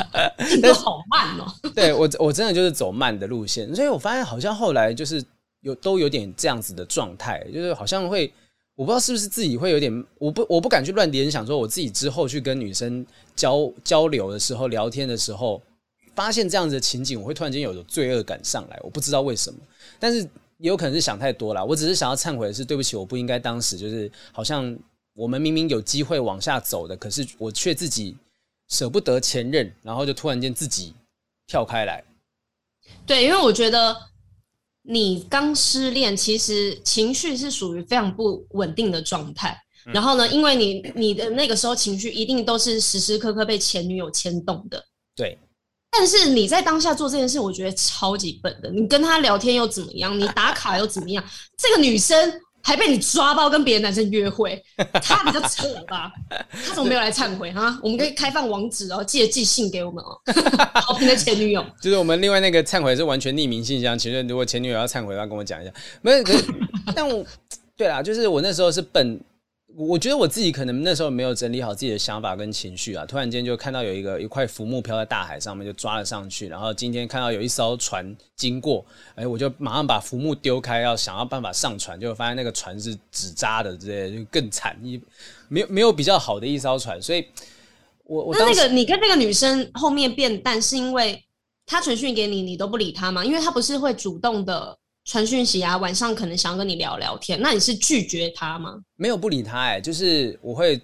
[0.62, 1.48] 都好慢哦。
[1.74, 5.24] 对我我真的就是走慢的路线，所以我发现好像后来就是
[5.62, 8.30] 有都有点这样子的状态，就是好像会。
[8.78, 13.04] 我不知道是不是自己会有点，我不我不敢去乱联想，说我自己之后去跟女生
[13.36, 15.60] 交交流的时候、聊天的时候，
[16.14, 19.60] 发现这样子的情景，我会突然间有种罪恶感上来，我不知道为什么，
[20.00, 20.22] 但是
[20.60, 21.66] 也有可能是想太多了。
[21.66, 24.78] 我只是想要忏悔的是，对不起，我不应该当时就是好像
[25.16, 28.16] 我们明明有机会往下走的，可是我却自己
[28.70, 30.94] 舍不得前任，然后就突然间自己
[31.48, 32.04] 跳开来。
[33.08, 33.98] 对，因为我觉得。
[34.88, 39.56] 你刚失恋，其实情绪是属于非常不稳定的状态。
[39.86, 44.82] 嗯、然后呢，因为你你的那个时候情绪一定都是时时刻刻被前女友牵动的。
[45.16, 45.38] 对。
[45.92, 48.70] 但是你在当下做这件事，我觉得超级笨的。
[48.70, 50.18] 你跟他聊天又怎么样？
[50.18, 51.24] 你打卡又怎么样？
[51.58, 52.42] 这个女生。
[52.68, 54.62] 还被你抓包跟别的男生约会，
[55.02, 56.12] 他比较扯吧？
[56.52, 57.80] 他怎么没有来忏悔哈？
[57.82, 60.20] 我们可以开放网址哦，记得寄信给我们哦。
[60.84, 65.72] 好评的前女友，就是我们另外那个忏悔是完全匿名信箱，其实如果前女友要忏悔，的话跟我讲一下。
[66.02, 66.44] 没有，可是
[66.94, 67.26] 但我
[67.78, 69.18] 对啦，就是我那时候是笨。
[69.80, 76.48] 我觉得我自己可能那时候没有整理好自己的想法跟情绪啊，突然间就看到有一个一块浮木飘在大海上面，就抓了上去。
[76.48, 85.00] 然后今天看到有一艘船经过，哎，我就马上把浮木丢开，要想要办法上船，就发现那个船是纸扎的，之类就更惨，一
[85.48, 87.00] 没有没有比较好的一艘船。
[87.00, 87.24] 所以
[88.06, 91.24] 我，我我那那个你跟那个女生后面变淡，是因为
[91.68, 93.24] 她传讯给你，你都不理她吗？
[93.24, 94.76] 因为她不是会主动的。
[95.08, 98.78] 传讯息啊，晚上可能想要跟你聊聊天，那你是拒绝他吗？
[98.98, 100.78] 没有不理他、欸，哎，就是我会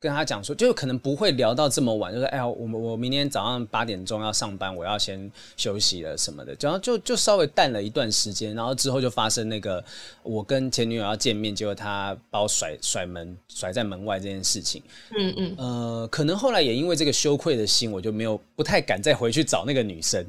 [0.00, 9.84] 跟他讲说，就可能不会聊到这么晚，就是哎呀，我我明天早上八点钟要上班，我要先休息了什么的，然后就就稍微淡了一段时间，然后之后就发生那个
[10.24, 14.82] 我跟前女友要见面，结果他把我甩甩门甩在门外这件事情，
[15.16, 20.26] 嗯嗯，呃，可能后来也因为这个羞愧的心，我就没有不太敢再回去找那个女生。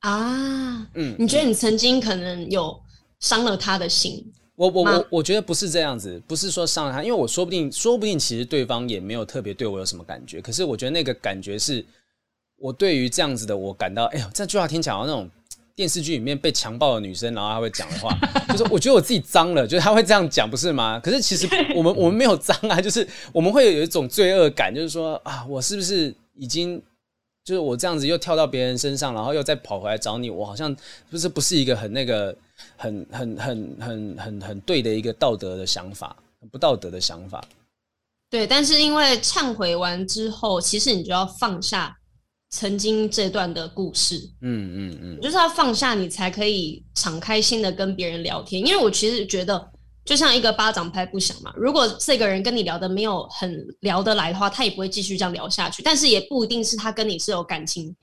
[0.00, 2.78] 啊，嗯，你觉得你曾经可能有
[3.20, 4.24] 伤了他的心？
[4.54, 11.84] 我我我我觉得不是这样子，不是说伤了他，因为我说不定说不定其实对方也没有特别对我有什么感觉，可是我觉得那个感觉是
[12.56, 15.30] 我对于这样子的我感到，哎呦，这句话听起来好像那种
[15.74, 18.16] 电视剧里面被强暴的女生，然后她会讲的话，
[18.48, 21.00] 就是我觉得我自己脏了，就是她会这样讲，不是吗？
[21.00, 26.80] 可是其实我们我们没有脏啊，就是我们会有一种罪恶感，就是说啊，我是不是已经。
[27.46, 30.74] 就是我这样子又跳到别人身上，然后又再跑回来找你，我好像
[31.12, 32.36] 就是不是一个很那个
[32.76, 37.42] 很很很很很很对的一个道德的想法，很不道德的想法。
[38.28, 41.96] 对，但是因为忏悔完之后，其实你就要放下
[42.50, 44.18] 曾经这段的故事。
[44.40, 48.60] 嗯嗯嗯，就是要放下，你才可以敞开心的跟别人聊天。
[48.60, 49.70] 因为我其实觉得。
[50.06, 55.82] 就像一个巴掌拍不响嘛，如果这个人跟你聊的没有很聊得来的话，他也不会继续这样聊下去。
[55.82, 57.94] 但是也不一定是他跟你是有感情，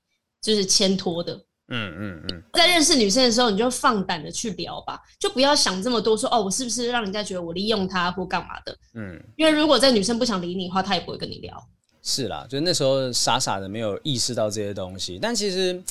[0.42, 1.34] 就是牵拖的。
[1.70, 2.44] 嗯嗯嗯。
[2.52, 8.78] 在认识女生的时候，你就放胆的去聊吧，就不要想这么多说，说哦，我是不是让人家觉得我利用他或干嘛的？
[8.96, 9.18] 嗯。
[9.38, 11.58] 因为如果这女生不想理你的话，她也不会跟你聊。
[12.02, 15.82] 是啦，就那时候傻傻的没有意识到这些东西，但其实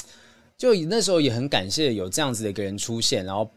[0.58, 3.50] 就那时候也很感谢有这样子的一个人出现，然后。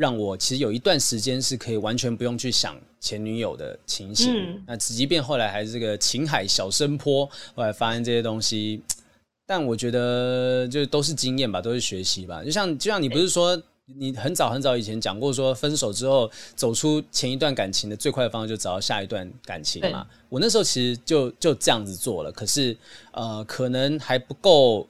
[0.00, 8.80] 让我其实有一段时间是可以完全不用去想前女友的情形，嗯、那即便后来还是这个情海小生坡，后来发现这些东西，
[9.44, 12.42] 但我觉得就都是经验吧，都是学习吧。
[12.42, 20.06] 就像就像你不是说你很早很早以前讲过说，分手之后走出前一段感情的最快的方式就找到下一段感情嘛？
[20.30, 22.74] 我那时候其实就就这样子做了，可是
[23.12, 24.88] 呃，可能还不够。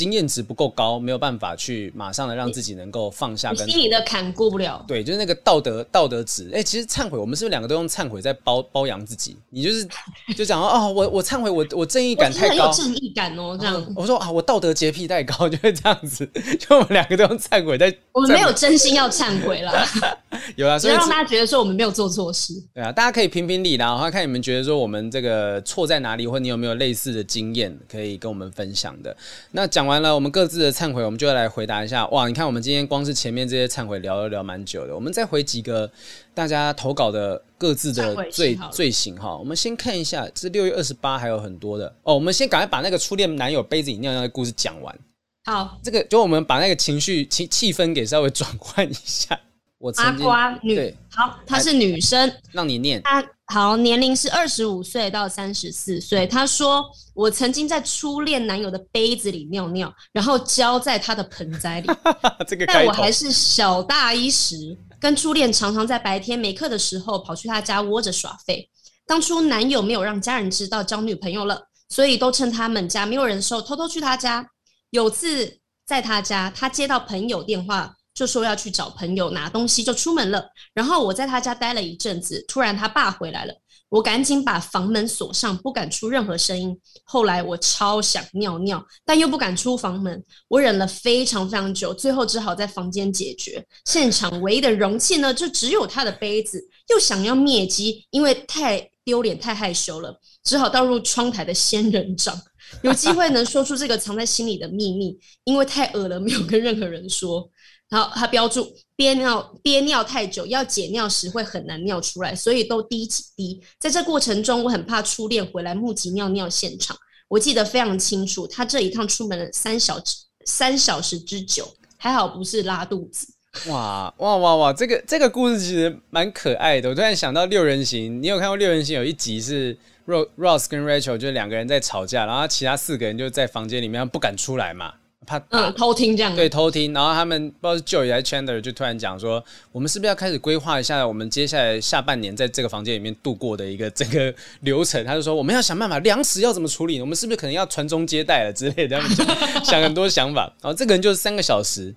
[0.00, 3.58] 经验值不够高，没有办法去马上的让自己能够放下跟。
[3.58, 4.82] 跟心里的坎过不了。
[4.88, 6.48] 对，就是那个道德道德值。
[6.54, 9.36] 哎、欸，其实忏悔，我们是不是两个都用忏悔在包包养自己？
[9.50, 9.86] 你就是
[10.34, 13.94] 就讲哦，我我忏悔，我我正义感太高，有正义感哦，这样。
[13.94, 16.26] 我说啊，我道德洁癖太高，就会这样子。
[16.58, 17.94] 就我们两个都用忏悔在。
[18.12, 19.70] 我们没有真心要忏悔了。
[20.56, 22.54] 有啊，所以让大家觉得说我们没有做错事。
[22.74, 29.14] 对啊，大家可以评评理，然后看你们觉得说我们这个错在哪里，或你有没有类似的经验可以跟我们分享的。
[29.50, 29.89] 那讲完。
[29.90, 32.06] 完了我们各自的忏悔，我们就要来回答一下。
[32.10, 35.90] 哇，你看我们今天光是前面这些忏悔聊了聊蛮久的，我们再回几个
[36.32, 39.36] 大家投稿的各自的罪罪行哈。
[39.36, 42.14] 我们先看一下，这六月二十八还有很多的哦。
[42.14, 44.96] 我们先赶快把那个初恋男友杯子里尿尿的故事讲完。
[45.44, 49.40] 好，这个就我们把那个情绪气气氛给稍微转换一下。
[49.80, 53.00] 我阿瓜女，好，她是女生，让你念。
[53.02, 56.26] 她好，年龄是二十五岁到三十四岁。
[56.26, 61.88] 她说，我曾经在初恋男友的杯子里尿尿，然后浇在他的盆栽里。
[62.46, 68.68] 这个，但我还是小大一时，跟初恋常常在白天没课的时候跑去他家窝着耍废。
[69.06, 71.58] 当初男友没有让家人知道交女朋友了，
[71.88, 74.46] 所以都趁他们家没有人的时候偷偷去他家。
[74.90, 77.96] 有次在他家，他接到朋友电话。
[78.20, 80.44] 就说要去找朋友拿东西，就出门了。
[80.74, 83.54] 然后我在他家待了一阵子，突然他爸回来了，
[83.88, 86.78] 我赶紧把房门锁上，不敢出任何声音。
[87.04, 93.66] 后来我超想尿尿，但又不敢出房门，我忍了非常非常久，最后只好在房间解决。
[93.86, 102.38] 现场唯一的容器呢，就只有他的杯子，又想要灭机，因为太丢脸、太害羞了，只好倒入窗台的仙人掌。
[102.82, 107.50] 有机会能说出这个藏在心里的秘密，因为太恶了，没有跟任何人说。
[107.90, 108.66] 然后他标注
[108.96, 113.60] 憋尿憋尿太久，要解尿时会很难尿出来，所以都滴几滴。
[113.78, 116.96] 在这过程中，我很怕初恋回来目击尿尿现场。
[117.28, 121.66] 我记得非常清楚，他这一趟出门了三小时三小时之久，
[121.96, 123.26] 还好不是拉肚子。
[123.66, 124.72] 哇哇哇哇！
[124.72, 126.88] 这个这个故事其实蛮可爱的。
[126.88, 128.94] 我突然想到六人行，你有看过六人行？
[128.94, 129.76] 有一集是
[130.06, 134.94] Ross 跟 Rachel 就两个人在吵架，然后其他四个人就在房间里面不敢出来嘛。
[135.30, 145.04] 他嗯，偷听这样对，偷听，然后他们不知道是 Joey 还是 Chandler 就突然讲说，我们是不是要开始规划一下我们接下来下半年在这个房间里面度过的一个整个流程？
[145.04, 149.00] 他就说我们要想办法粮食要怎么处理，我们是不是可能要传宗接代了之类的？
[149.00, 149.24] 他们就
[149.64, 150.52] 想很多想法。
[150.60, 151.94] 然后这个人就是三个小时，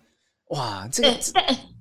[0.50, 1.34] 哇，这个 这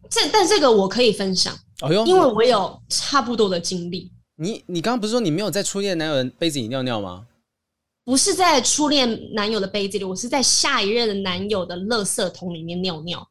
[0.08, 4.10] 这但这个我可以分享，哦哟，因为我有差不多的经历。
[4.36, 7.26] 你你刚刚不是说你没有在初恋男友的杯子里尿尿吗？
[8.04, 13.26] 不是在初恋男友的杯子里，我是在下一任的男友的垃圾桶里面尿尿。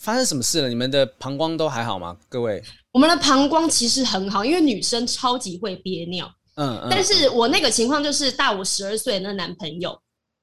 [0.00, 0.68] 发生什么事了？
[0.68, 2.16] 你们的膀胱都还好吗？
[2.28, 2.62] 各位，
[2.92, 6.30] 我们的膀胱其实很好，因为女生超级会憋尿。
[6.54, 9.98] 嗯，嗯，但是我那个情况就是大我十二岁的那男朋友，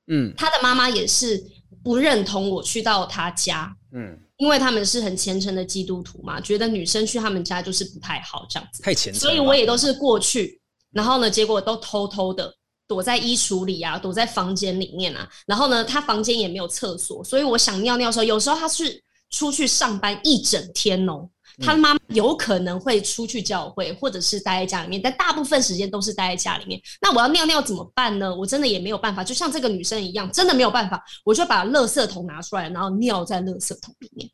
[0.07, 1.41] 嗯，他的妈妈也是
[1.84, 10.61] 不认同我去到他家，嗯，因为他们是很虔诚的基督徒嘛，觉得女生去他们家就是不太好这样子，太虔诚，所以我也都是过去，
[10.91, 12.53] 然后呢，结果都偷偷的。
[12.88, 21.28] 躲在衣橱里啊，躲在房间里面啊，然后呢，他房间也没有厕所，所以我想尿尿的时候，有时候他是出去上班一整天哦，
[21.60, 26.80] 他妈妈有可能会出去教会，或者是待在家里面，但大部分时间都是待在家里面。
[27.02, 28.36] 那我要尿尿怎么办呢？
[28.36, 34.30] 我真的也没有办法，就像这个女生一样，真的没有办法，我就把垃圾桶拿出来，然后尿在垃圾桶里面。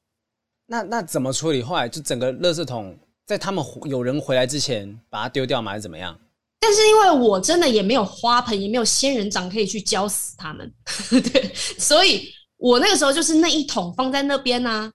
[0.65, 1.61] 那那怎么处理？
[1.61, 5.71] 后来就整个垃圾桶在他们有人回来之前把它丢掉吗？
[5.71, 6.17] 还是怎么样？
[6.59, 10.73] 但是因为我真的也没有花盆，也没有仙人掌可以去浇死他们，
[11.31, 14.91] 对，所以我那个时候就是那一桶放在那边啊，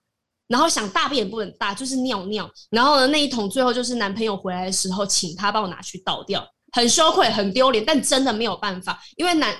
[0.47, 9.55] 然后想大便也不能大，就是尿尿，然后呢那一桶最后就是男朋友回来的时候，请他帮我拿去倒掉，很羞愧，很丢脸，但真的没有办法，因为男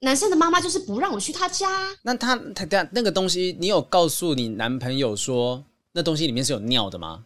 [0.00, 1.68] 男生的妈妈就是不让我去他家。
[2.02, 7.24] 那他他他那个东西，你有告诉你男朋友说那东西里面是有尿的吗？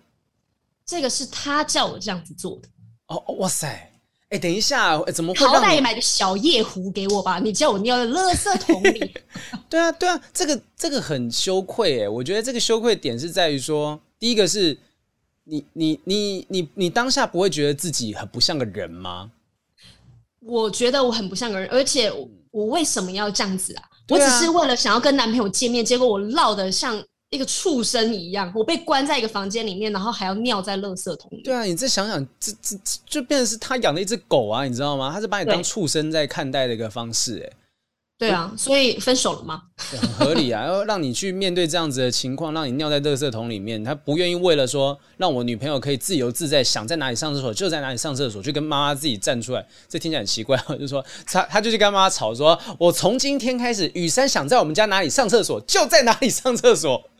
[0.87, 2.69] 这个是他叫我这样子做的。
[3.09, 3.93] 哦，哇塞！
[4.29, 5.47] 哎、欸，等一下，怎么会？
[5.47, 7.39] 好歹也买个小夜壶给我吧！
[7.39, 9.15] 你叫我尿在垃圾桶里。
[9.71, 12.09] 对啊，对啊，这个这个很羞愧哎。
[12.09, 14.77] 我觉得这个羞愧点是在于说，第一个是
[15.45, 19.31] 你你你你你当下不会觉得自己很不像个人吗？
[20.41, 22.13] 我觉得我很不像个人，而且
[22.51, 23.83] 我为什么要这样子啊？
[23.83, 27.01] 啊我只是为了想要跟男朋友见面，结果我闹得像。
[27.37, 31.43] 一个畜生一样，我被关在一个房间里面，然后还要尿在垃圾桶里。
[31.43, 35.13] 对啊，你再想想，这这这就变成是他养的一只狗啊，你知道吗？
[35.13, 37.57] 他是把你当畜生在看待的一个方式，哎。
[38.19, 39.65] 对啊，所以分手了吗？
[39.77, 50.57] 很合理啊，要让你去面对这样子的情况，让你尿在垃圾桶里面，他不愿意为了说让我女朋友可以自由自在，想在哪里上厕所就在哪里上厕所，就跟妈妈自己站出来，这听起来很奇怪。
[50.81, 57.11] 就说他他就去跟妈妈吵说，我从今天开始，雨珊想在我们家哪里上厕所就在哪里上厕所。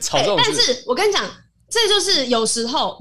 [0.00, 1.24] 吵这种事，但是我跟你讲，
[1.68, 2.98] 这就是有时候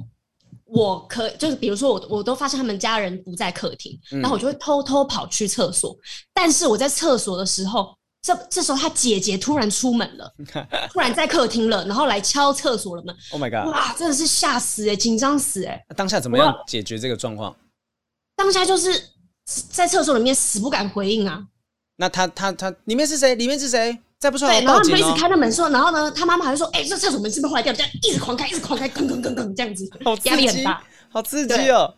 [0.65, 5.95] 我可就是比如说我我都发现他们家人不在客厅，嗯、然后我就会偷偷跑去厕所。
[6.33, 10.33] 但是我在厕所的时候，这这时候他姐姐突然出门了，
[10.91, 13.15] 突然在客厅了，然后来敲厕所了门。
[13.31, 13.71] Oh my god！
[13.71, 15.85] 哇，真的是吓死哎、欸，紧张死哎、欸！
[15.95, 17.55] 当下怎么样解决这个状况？
[18.35, 19.09] 当下就是
[19.45, 21.45] 在厕所里面死不敢回应啊。
[21.97, 23.35] 那他他他里面是谁？
[23.35, 23.99] 里面是谁？
[24.23, 27.73] 再不出来，对，然后他们就一直开那门说，然后呢，他妈妈还说，哎、欸，这厕所门是不是坏掉？
[27.73, 29.85] 这样一直狂开，一直狂开，吭吭吭吭这样子，
[30.23, 31.93] 压力很大，好刺激哦。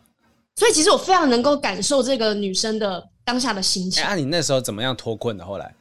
[0.56, 4.02] 所以其实我非常能够感受这个女生的当下的心情。
[4.02, 5.46] 那、欸啊、你那时候怎么样脱困的？
[5.46, 5.72] 后来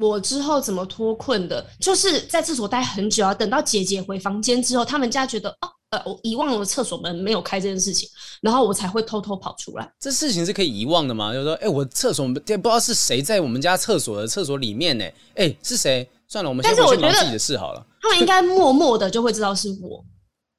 [0.00, 1.64] 我之后怎么脱困的？
[1.78, 5.70] 就是在厕所待很久啊，等到姐姐回房间之后，他们家觉得哦。
[5.98, 8.08] 呃，我遗忘了厕所门没有开这件事情，
[8.40, 9.92] 然后我才会偷偷跑出来。
[9.98, 11.32] 这事情是可以遗忘的吗？
[11.32, 15.04] 就是说，哎、欸，我厕所不知道是谁在我们家厕所的厕所里面呢？
[15.34, 16.08] 哎、欸，是谁？
[16.28, 17.86] 算了，我们先回去忙自己的事好了。
[18.02, 20.04] 他们应该默默的就会知道是我。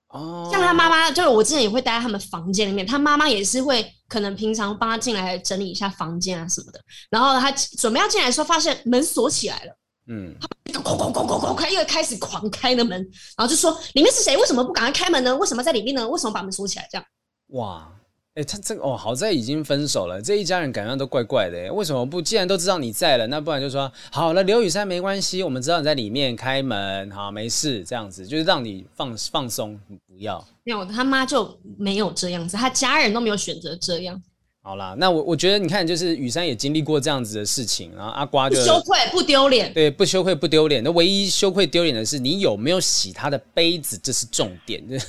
[0.09, 6.79] 哦，像他妈妈，就是我之前也会待在他们房间里面，他妈妈也是会可能平常帮他进来整理一下房间啊什么的。
[7.09, 9.77] 然后他准备要进来的时候，发现门锁起来了。
[10.07, 10.33] 嗯，
[10.73, 12.97] 他哐哐哐哐哐开，又开始狂开的门，
[13.37, 14.37] 然后就说里面是谁？
[14.37, 15.35] 为什么不赶快开门呢？
[15.35, 16.07] 为什么在里面呢？
[16.07, 16.87] 为什么把门锁起来？
[16.89, 17.05] 这样
[17.47, 17.89] 哇，
[18.35, 21.73] 哎、欸，他这个哦，好在已经分手了，这一家人感觉都怪怪的。
[21.73, 22.21] 为什么不？
[22.21, 30.45] 既然都知道你在了，那不然就说好了，刘雨珊没关系，我们知道你在里面开门，好，没事，这样子就是让你放放松，你不要。
[30.63, 34.21] 没有，他妈就没有这样子，他家人都没有选择这样。
[34.67, 40.83] 好啦，那我我觉得你看，就是雨珊也经历过这样子的事情，然后阿瓜就不羞愧不丢脸，对，不羞愧不丢脸。
[40.83, 44.85] 那唯一羞愧丢脸的是，你有没有洗他的杯子，这是重点。
[44.89, 44.99] 这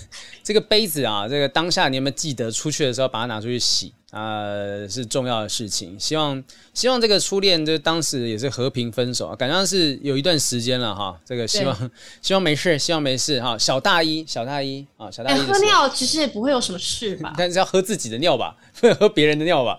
[0.45, 3.93] 这个杯子啊，这个当下你有没有记得出去的时候把它拿出去洗？
[4.11, 5.99] 呃，是重要的事情。
[6.01, 6.43] 希望
[6.73, 11.15] 希望这个初恋，就当时也是和平分手啊，感觉是有一段时间了哈。
[11.25, 11.91] 这个希望
[12.23, 13.59] 希望没事，希望没事哈。
[13.59, 17.35] 小大一，小大一啊，小大一、欸、喝尿其实也不会有什么事吧？
[17.39, 19.79] 但是要喝自己的尿吧，不 能喝别人的尿吧？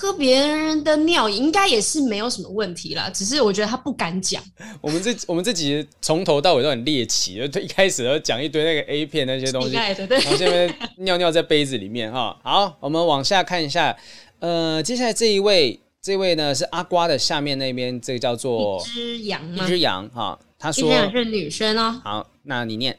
[0.00, 4.42] 喝别人的尿应该也是没有什么问题啦，只是我觉得他不敢讲。
[4.80, 12.34] 我们这我们这集从头到尾都很猎奇，就一开始要讲一堆那个 A 片那些东西， 对对，然后现在尿尿在杯子里面哈。
[12.42, 13.94] 好，我们往下看一下，
[14.38, 20.38] 呃，接下来这一位，这位呢是阿瓜的下面那边，这个叫做一只羊，一只羊哈。
[20.58, 22.00] 他说一只羊是女生哦。
[22.02, 22.98] 好，那你念。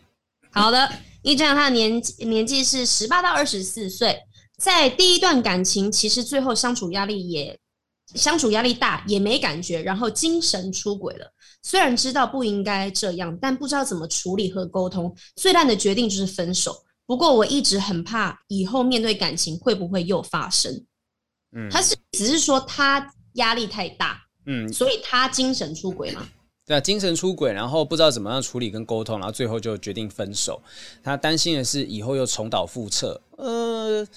[0.52, 0.88] 好的，
[1.24, 4.20] 一只羊他的年年纪是十八到二十四岁。
[4.62, 7.58] 在第一段感情，其实最后相处压力也
[8.14, 11.26] 相处压力大，也没感觉，然后精神出轨了。
[11.64, 15.12] 虽然知道不应该这样，但不知道怎么处理和沟通。
[15.36, 16.76] 最烂的决定就是分手。
[17.08, 20.72] 不过我一直很怕以后面对感情会不会又发生。
[21.56, 26.24] 嗯，他是只是说他压力太大，嗯，所以他精神出轨嘛？
[26.68, 30.62] 对啊，精神出轨，然后不知道怎么样处理跟沟通，然后最后就决定分手。
[31.02, 33.20] 他担心的是以后又重蹈覆辙。
[33.38, 34.08] 呃。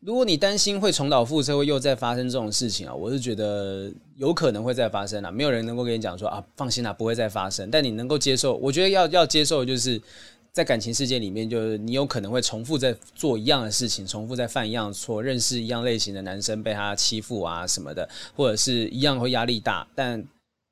[0.00, 5.30] 如果你担心会重蹈覆辙，会又再发生这种事情啊，我是觉得有可能会再发生啊。
[5.30, 7.68] 没有人能够跟你讲说啊，放心啦，不会再发生。
[7.68, 10.00] 但你能够接受，我觉得要要接受，就是
[10.52, 20.24] 在感情世界里面，就是你有可能会重复在做一样的事情，重复在犯一样的错，认识一样类型的男生被他欺负啊什么的，或者是一样会压力大，但。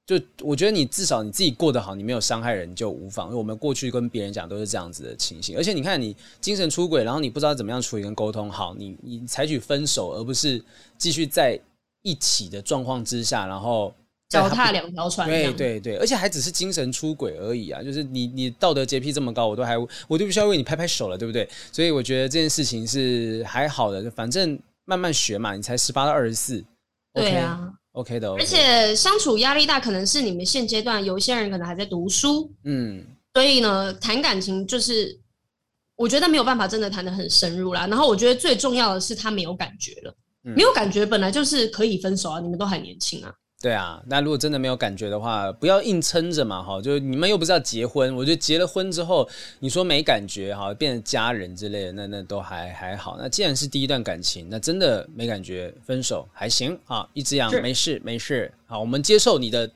[0.07, 3.27] 就我觉得你至少你自己过得好，你没有伤害人就无妨。
[3.27, 10.63] 因为我们过去跟别人讲都是这样子的情形，而且你看你精神出轨，然后你不知道怎么样处理跟沟通好，你你采取分手，而不是
[10.97, 11.59] 继续在
[12.03, 13.93] 一起的状况之下，然后
[14.29, 15.29] 脚踏两条船。
[15.29, 17.83] 对对对，而且还只是精神出轨而已啊！
[17.83, 21.49] 就是你你道德洁癖这么高，我都还我都必须要为你拍拍手了，对不对？
[21.73, 25.57] 所以我觉得这件事情是还好的，反正慢慢学嘛。
[25.57, 26.65] 你才十八到二十四，
[27.13, 27.73] 对啊。
[27.97, 35.19] OK 的、而且相处压力大，可能是你们现阶段有一些人可能还在读书，嗯，所以呢，谈感情就是
[35.97, 37.87] 我觉得没有办法真的谈的很深入啦。
[37.87, 43.33] 然后我觉得最重要的是他没有感觉了，嗯、没有感觉本来就是可以分手啊，你们都还年轻啊。
[43.67, 53.17] 对啊，那如果真的没有感觉的话，不要硬撑着嘛，哈，就你们又不是要结婚，我觉得结了婚之后，你说没感觉，哈，变成家人之类的，那那都还还好。
[53.19, 59.69] 那既然是第一段感情，那真的没感觉，分手还行啊，一只羊没事没事，好，我们接受你的，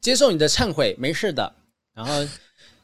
[0.00, 1.52] 接受你的忏悔，没事的。
[1.94, 2.26] 然后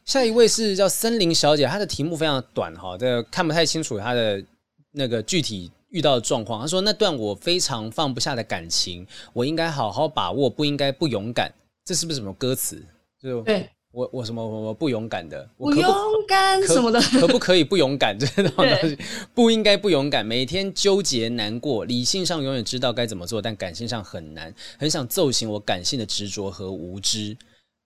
[0.04, 4.44] 下一位是叫森林小姐，她的题目非常短，哈，这个看不太清楚她的
[4.92, 5.72] 那个具体。
[5.90, 11.52] 遇到的状况，他说那段我非常放不下的感情，我应该好好把握，不应该不勇敢。
[11.84, 12.82] 这是不是什么歌词？
[13.20, 15.92] 就对我我什么我不勇敢的，我勇
[16.28, 18.16] 敢什么的，可不可以不勇敢？
[18.18, 18.96] 这种东西
[19.34, 27.36] 不应该不勇敢，每天纠结难过，理性上永远知道该怎么做，但感性上很难，很想揍醒我感性的执着和无知。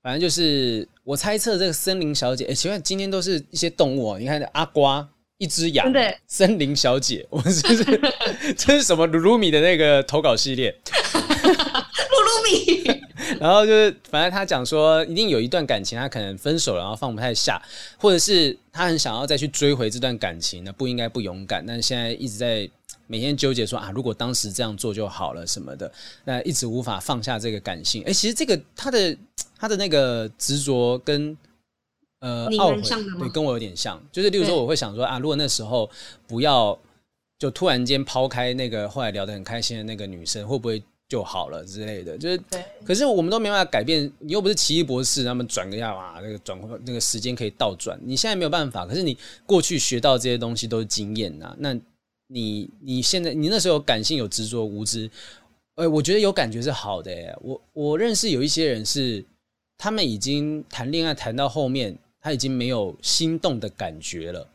[0.02, 5.08] 反正就是我猜测这个森林小姐，哎，奇怪，今天都是一些动物哦，你看阿瓜。
[5.38, 8.00] 一只羊，对，森林小姐， 我们是不是
[8.56, 10.74] 这是什么鲁鲁米的那个投稿系列？
[11.12, 13.00] 鲁鲁米，
[13.40, 17.60] 然后就是，反正他讲说，一定有一段感情，他可能分手了，然后放不太下，
[17.98, 22.68] 或者是他很想要再去追回这段感情，那不应该不勇敢，但是现在一直在
[23.06, 25.90] 每天纠结说啊，如果当时这样做就好了什么的，
[26.24, 28.02] 那一直无法放下这个感性。
[28.04, 29.16] 哎，其实这个他的
[29.58, 31.36] 他的那个执着跟
[32.24, 34.02] 呃懊悔，对，跟我有点像。
[34.10, 35.90] 就是例如说，我会想说啊，如果那时候
[36.26, 36.78] 不要
[37.38, 40.82] 就突然间抛开那个后来聊得很开心的那个女生，会不会？
[41.06, 44.10] 就好了之类的，就是，对可是我们都没办法改变。
[44.20, 48.00] 你又不是奇异博士，他们转个下嘛，那个转那个时间可以倒转。
[48.02, 51.54] 你现在没有办法，可是你过去学到这些东西都是经验呐。
[51.58, 51.76] 那
[52.28, 55.08] 你你现在你那时候有感性有执着无知，
[55.74, 57.38] 哎，我觉得有感觉是好的。
[57.42, 59.22] 我我认识有一些人是，
[59.76, 64.48] 他们已经谈恋爱谈到后面，他已经没有心动的感觉了。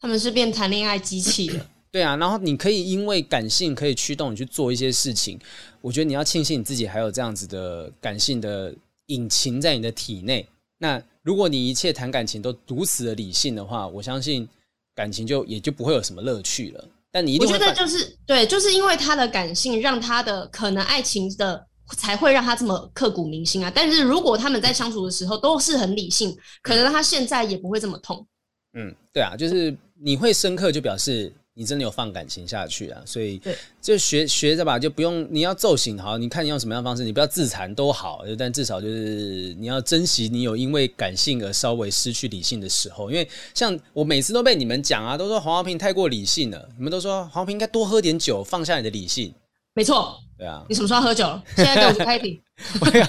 [0.00, 1.64] 他们是变谈恋爱机器了。
[1.92, 5.38] 对啊，然后你可以因为感性可以驱动你去做一些事情，
[5.80, 8.74] 我觉得你要庆幸你自己还有这样子的感性的
[9.06, 10.44] 引擎在你的体内。
[10.78, 14.46] 那如果你一切谈感情都如此的理性的话，我相信
[14.92, 16.84] 感情就也就不会有什么乐趣了。
[17.12, 21.64] 但你一定我觉得就是对，就是因为他的感性，让他的可能爱情的
[21.96, 23.72] 才会让他这么刻骨铭心啊。
[23.74, 28.26] 但是如果他们在相处的时候都是很理性，可能他现在也不会这么痛。
[28.74, 31.32] 嗯，对啊，就是你会深刻，就表示。
[31.58, 33.40] 你真的有放感情下去啊，所以
[33.80, 49.32] 就学学着吧，就不用你要揍醒好，你看你用什么样的方式，你不要自残都好，但至少就是你要珍惜你有因为感性而稍微失去理性的时候，因为像我每次都被你们讲啊，都说黄豪平太过理性了，你们都说黄豪平应该多喝点酒，放下你的理性。
[49.72, 51.42] 没错，对啊，你什么时候喝酒了？
[51.56, 52.40] 现在给 我去开瓶。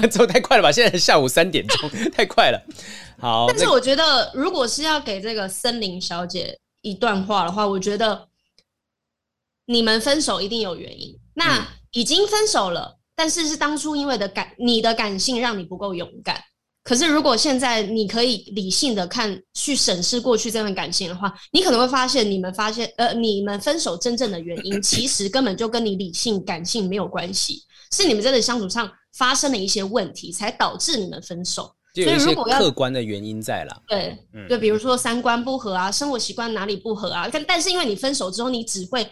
[0.09, 0.71] 走太快了吧？
[0.71, 2.61] 现在下午三点钟， 太快了。
[3.19, 8.27] 好，但是我觉得，如果是要给这个森林小姐一段话的话，我觉得。
[9.69, 16.41] 你们分手一定有原因，那已经分手了，嗯、但是是当初因为的感，你的感性让你不够勇敢。
[16.87, 27.61] 可是如果现在你可以理性的看，去审视过去这段感情的话，你可能会发现，你们发现，呃，你们分手真正的原因， 其实根本就跟你理性感性没有关系，
[27.91, 31.69] 是你们真的相处上发生了一些问题，才导致你们分手。
[31.93, 39.05] 所以如果要客观的原因在了，对，嗯、对，比如说三观不合啊，生活习惯哪里不合啊，但但是因为你分手之后，你只会。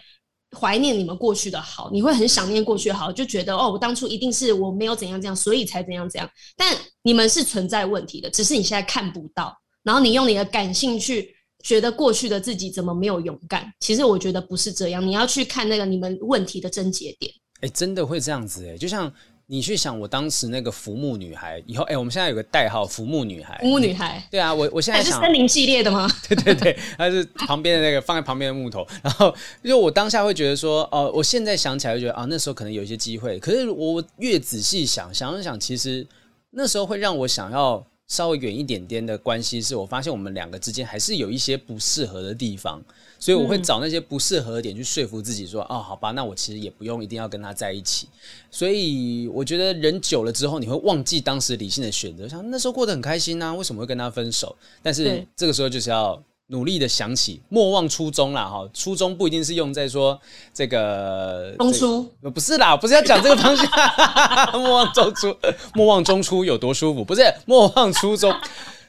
[0.58, 6.28] 怀念你们过去的好，你会很想念过去的好，就觉得哦，我当初一定是我没有怎样怎样，所以才怎样怎样。
[6.56, 9.54] 但你们是存在问题的，只是你现在看不到。
[9.82, 13.70] 然后你用你的感性去觉得过去的自己怎么没有勇敢？
[13.80, 17.30] 其实我觉得不是这样，你要去看那个你们问题的症结点。
[17.60, 19.12] 哎，真的会这样子哎，就像。
[19.48, 23.56] 你去想，我当时那个浮木女孩，以后哎、欸，我们现在有个代号“浮木女孩”。
[23.62, 24.20] 浮木女孩。
[24.28, 25.12] 对啊，我我现在想。
[25.12, 26.10] 是森林系列的吗？
[26.28, 28.84] 对 对对，它是旁边的那个放在旁边的木头。
[29.02, 29.32] 然后，
[29.62, 33.38] 因为我当下会觉得说，哦，我现在想起来就觉得啊，那时候可能有一些机会。
[33.38, 36.06] 可是我越仔细想，想一想，其实
[36.50, 37.86] 那时候会让我想要。
[38.08, 42.80] 稍微远一点点的关系，是我发现我们两个之间还是有一些不适合的地方，
[43.18, 48.08] 所以我会找那些不适合的点去说服自己说，哦，好吧，那我其实也不用一定要跟他在一起。
[48.50, 54.56] 所以我觉得人久了之后，你会忘记当时理性的选择，像那时候过得很开心啊，为什么会跟他分手？
[54.82, 56.22] 但是这个时候就是要。
[56.48, 58.44] 努力的想起，莫忘初衷啦！
[58.44, 60.16] 哈，初衷不一定是用在说
[60.54, 63.68] 这个中初，不是啦，不是要讲这个方向。
[64.52, 65.36] 莫忘中初，
[65.74, 67.04] 莫忘中初有多舒服？
[67.04, 68.32] 不是，莫忘初衷。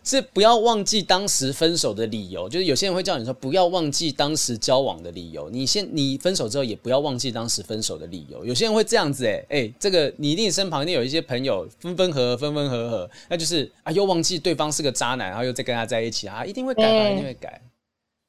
[0.08, 5.50] 是不要忘记当时分手的理由，就是有些人会叫你说不要忘记当时交往的理由。
[5.50, 8.46] 你先你分手之后也不要忘记当时分手的理由。
[8.46, 17.62] 有些人会这样子、欸，哎哎，这个你一定身旁一定有一些朋友分分合合，分分合合，那就是啊又忘记对方是个渣男，然后又再跟他在一起啊，一定会改，欸、一定会改。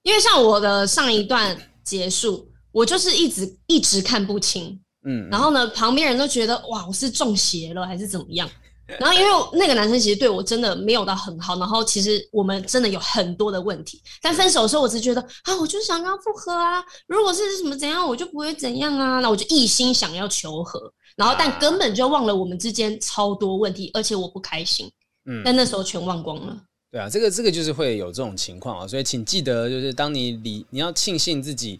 [0.02, 4.76] 因为像我的上一段结束，我就是一直一直看不清，
[5.06, 8.50] 嗯，然后呢，旁边人都觉得哇，我是中邪了还是怎么样？
[8.98, 14.02] 然后，因为那个男生其实对我真的没有到很好，然后其实我们真的有很多的问题。
[14.22, 16.82] 但分手的时候，我只觉得啊，我就想跟他复合啊。
[17.06, 19.20] 如果是什么怎样，我就不会怎样啊。
[19.20, 20.80] 那我就一心想要求和，
[21.16, 24.90] 然后但根本就忘了我们之间超多问题，而且我不开心。
[25.26, 26.56] 嗯，但那时候全忘光了。
[26.90, 28.88] 对啊，这个这个就是会有这种情况啊。
[28.88, 31.78] 所以请记得，就是当你理，你要庆幸自己。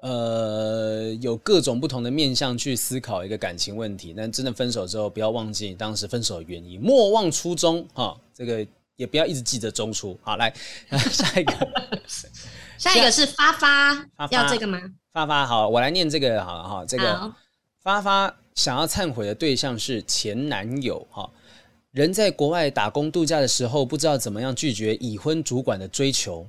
[0.00, 8.16] 呃，有各种不同的面向去思考一个感情问题，但真的分手之后，不要忘记当时分手的原因，莫忘初衷哈。
[8.32, 8.64] 这个
[8.94, 10.16] 也不要一直记着中初。
[10.22, 10.54] 好，来
[11.10, 11.68] 下一个，
[12.78, 13.94] 下一个是发发，
[14.30, 14.80] 要这个吗？
[15.12, 16.84] 发发好，我来念这个好了哈。
[16.86, 17.34] 这个好
[17.82, 21.28] 发发想要忏悔的对象是前男友哈。
[21.90, 26.46] 人在国外打工度假的时候，不知道怎么样拒绝已婚主管的追求。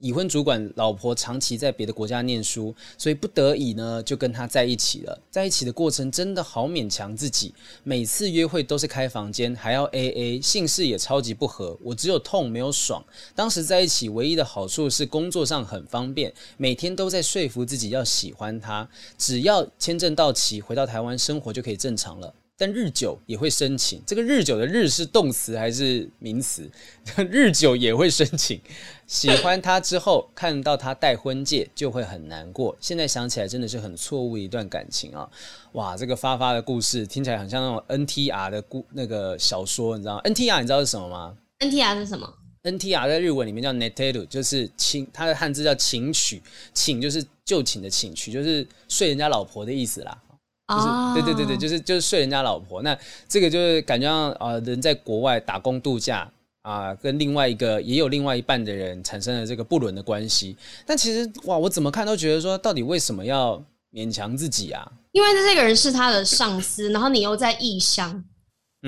[0.00, 5.20] 已婚主管老婆长期在别的国家念书，所以不得已呢就跟他在一起了。
[5.28, 7.52] 在一起的过程真的好勉强自己，
[7.82, 11.76] 每次约会都是开房间，还要 AA，姓氏也超级不合。
[11.82, 13.04] 我只有痛没有爽。
[13.34, 22.32] 当时在一起唯一的好处是工作上很方便，每天都在说服自己要喜欢他，只要签证到期回到台湾生活就可以正常了。
[22.60, 26.68] 但日久也会生情，这个日久的日是动词还是名词？
[27.30, 28.60] 日久也会生情。
[29.06, 32.76] 喜欢他之后，看到他戴婚戒就会很难过。
[32.80, 35.30] 现在想起来真的是很错误的一段感情啊！
[35.74, 46.42] 哇，这个发发的故事听起来很像那种 NTR 的故那个小说，你知道吗？NTR 你知道是什么吗？NTR 是什么？NTR 在日文里面叫 Netteru，就是请，它的汉字叫请娶，
[46.74, 50.20] 请就是就寝的请，娶，就是睡人家老婆的意思啦。
[50.68, 52.96] 就是对对对对，就是就是睡人家老婆，那
[53.26, 56.30] 这个就是感觉像啊，人在国外打工度假
[56.60, 60.54] 啊，跟另外一个也有另外一半的人产生了这个不伦的关系。
[60.84, 64.86] 但其实哇，我怎么看都觉得说，到底为什么要勉强自己啊？
[65.12, 68.22] 因为这个人是他的上司，然后你又在异乡，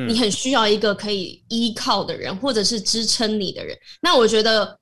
[0.07, 3.75] 你很需要一个可以依靠的人，或者是支撑你的人。
[4.03, 4.79] 那我觉得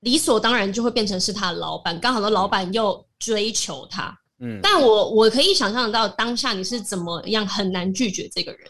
[0.00, 4.14] 理所当然就会变成是他的老板，刚好的老板又追求他。
[4.42, 8.60] 嗯，但我我可以想象到当下你是怎么样很难拒绝这个人，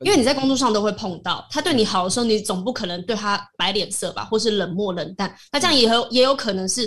[0.00, 5.34] 因为你在工作上都会碰到他对你好的时候，你总不可能对他摆脸色吧，或是冷漠冷淡。
[5.52, 6.86] 那这样也有也有可能是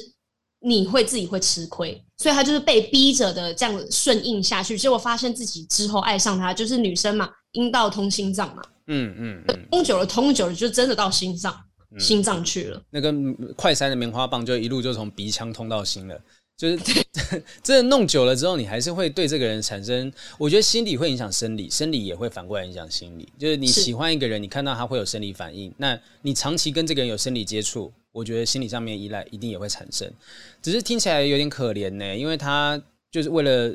[0.59, 4.77] 你会自己会吃亏，所以他就是被逼着的这样顺应下去。
[4.77, 11.57] 结果发现自己之后爱上他，就是女生嘛，阴道通心脏嘛，嗯嗯，通久了通久了就真的到心脏
[11.97, 12.81] 心脏去了。
[12.89, 16.21] 那根快塞的棉花棒就一路就从鼻腔通到心了。
[16.59, 16.77] 就是
[17.63, 23.29] 真的弄久了之后，你还是会对这个人产生，我觉得心理会影响生理，生理也会反过来影响心理。
[23.37, 30.11] 就是你喜欢一个人，你看到他会有生理反应，那你长期跟这个人有生理接触，我觉得心理上面依赖一定也会产生。
[30.61, 33.73] 只是听起来有点可怜呢，因为他就是为了。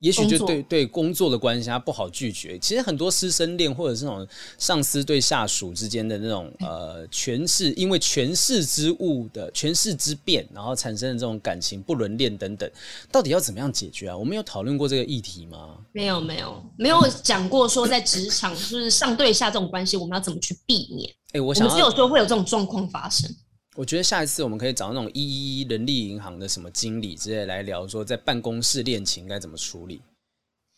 [0.00, 2.58] 也许就对对工作的关系，他不好拒绝。
[2.58, 4.26] 其实很多师生恋或者是那种
[4.58, 12.70] 上司对下属之间的那种呃权势，因为权势之物的权势之变，然后产生的这种感情不伦恋等等，
[13.12, 14.16] 到底要怎么样解决啊？
[14.16, 15.76] 我们有讨论过这个议题吗？
[15.92, 21.10] 没有，没有，没有讲过说在职场就是上对下这种关系，我们要怎么去避免？
[21.32, 23.30] 哎、欸，我想我们只有说会有这种状况发生。
[23.76, 30.00] 我觉得下一次我们可以找那种一一一人力银行的什么经理之类来聊，说在办公室恋情该怎么处理，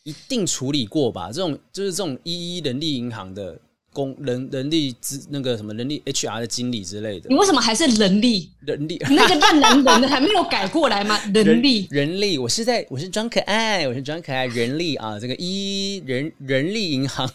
[0.05, 1.33] 一定处理过吧？
[1.33, 3.59] 这种就是这种一一人力银行的
[3.95, 7.31] 工人人力资那个什么人力 HR 的经理之类的。
[7.31, 8.51] 你为什么还是人力？
[8.61, 11.19] 人力那个烂男人的还没有改过来吗？
[11.33, 15.19] 人力人，人力，我是在我是装可爱，我是装可爱人力啊！
[15.19, 17.29] 这个一人人力银行，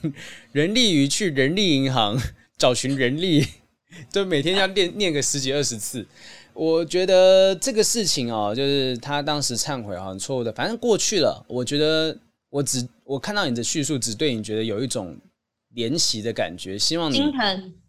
[0.51, 2.15] 人力于去人力银行
[2.59, 3.43] 找寻人力。
[4.11, 6.05] 就每天要念念个十几二十次，
[6.53, 11.45] 我觉得这个事情哦，就是他当时忏悔很错误的，反正过去了。
[11.47, 12.17] 我觉得
[12.49, 15.17] 我只我看到你的叙述，只对你觉得有一种。
[15.75, 17.19] 怜惜的感觉，希望你，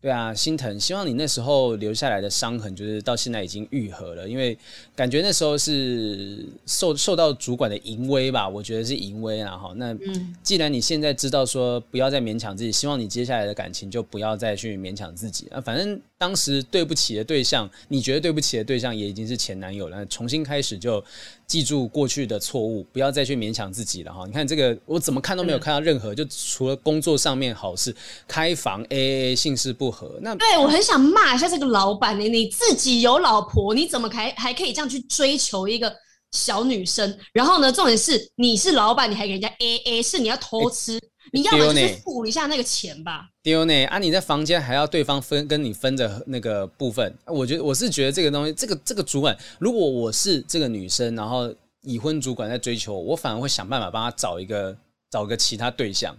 [0.00, 0.78] 对啊，心疼。
[0.78, 4.28] 希望你那时候留下来的伤痕，就是到现在已经愈合了。
[4.28, 4.56] 因为
[4.94, 9.56] 感觉那时候是受受到主管的淫威吧，我觉得是淫威啊。
[9.56, 9.96] 哈，那
[10.42, 15.60] 既然你现在知道说不要再勉强自己，希望你接下来的感情就不要再去勉强自己啊。
[15.60, 21.04] 反正当时对不起的对象，你觉得对不起的对象也已经是前男友了，重新开始就。
[21.48, 24.26] 记住过去的错误，不要再去勉强自己了哈。
[24.26, 27.96] 你看这个，我怎么看都没有看到任何，就除了工作上面好事，
[28.26, 30.18] 开房 AA 姓氏不合。
[30.20, 35.94] 那对我很想骂一下这个老板，你你自己有老婆，你怎么还还可以这样去追求一个
[36.32, 37.18] 小女生？
[37.32, 40.94] 然后呢，重点是你是老板，你还给人家 AA，是你要偷吃。
[40.98, 43.28] 欸你要么就是付一下那个钱吧。
[43.42, 43.98] 丢呢啊！
[43.98, 54.74] 你在房间还要对方分跟你分的那个部分，我觉得我是觉得这个东西，这个这个主管，如果我是这个女生，然后已婚主管在追求我，我反而会想办法帮他找一个
[55.10, 56.16] 找个其他对象。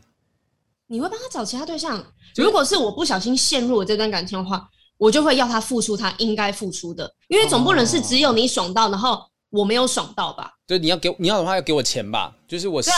[0.90, 2.04] 你会帮他找其他对象？
[2.36, 4.68] 如果是我不小心陷入了这段感情的话，
[4.98, 9.22] 我就会要他付出他应该付出的，因为总不能是只有你爽到，然后
[9.52, 10.52] 我没有爽到吧？
[10.68, 12.36] 对，你要给你要的话要给我钱吧？
[12.48, 12.92] 就是我是。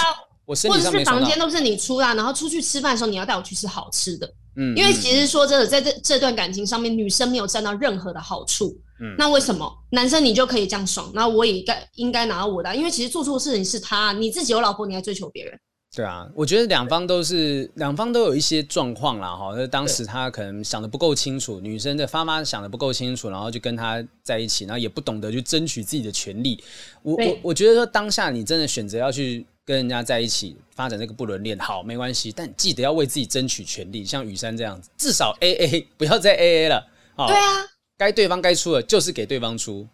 [0.43, 4.27] 或者是房间都是你出啦，然后出去吃饭的时候你要带我去吃好吃的，
[4.57, 11.09] 嗯，因为其实说真的，在这这段感情上面，女生没有占到任何的好处，嗯，那为什么男生你就可以这样爽？
[11.13, 15.57] 那我也该应该拿到我的，因为其实做错事情是他，你自己有老婆，你还追求别人，
[15.95, 26.63] 对啊，我觉得两方都是两方都有一些状况啦，哈，就是当时他可能想的不够清楚，女生的妈妈想的不够清楚，然后就跟他在一起，然后也不懂得去争取自己的权利，
[27.03, 29.45] 我我我觉得说当下你真的选择要去。
[29.63, 36.83] 跟人家在一起发展这个不伦恋，好，没关系，但记得要为自己争取权利，像雨珊这样子，至少 AA 不要再 AA 了。
[37.15, 37.63] 对啊，
[37.95, 39.87] 该对方该出的，就是给对方出。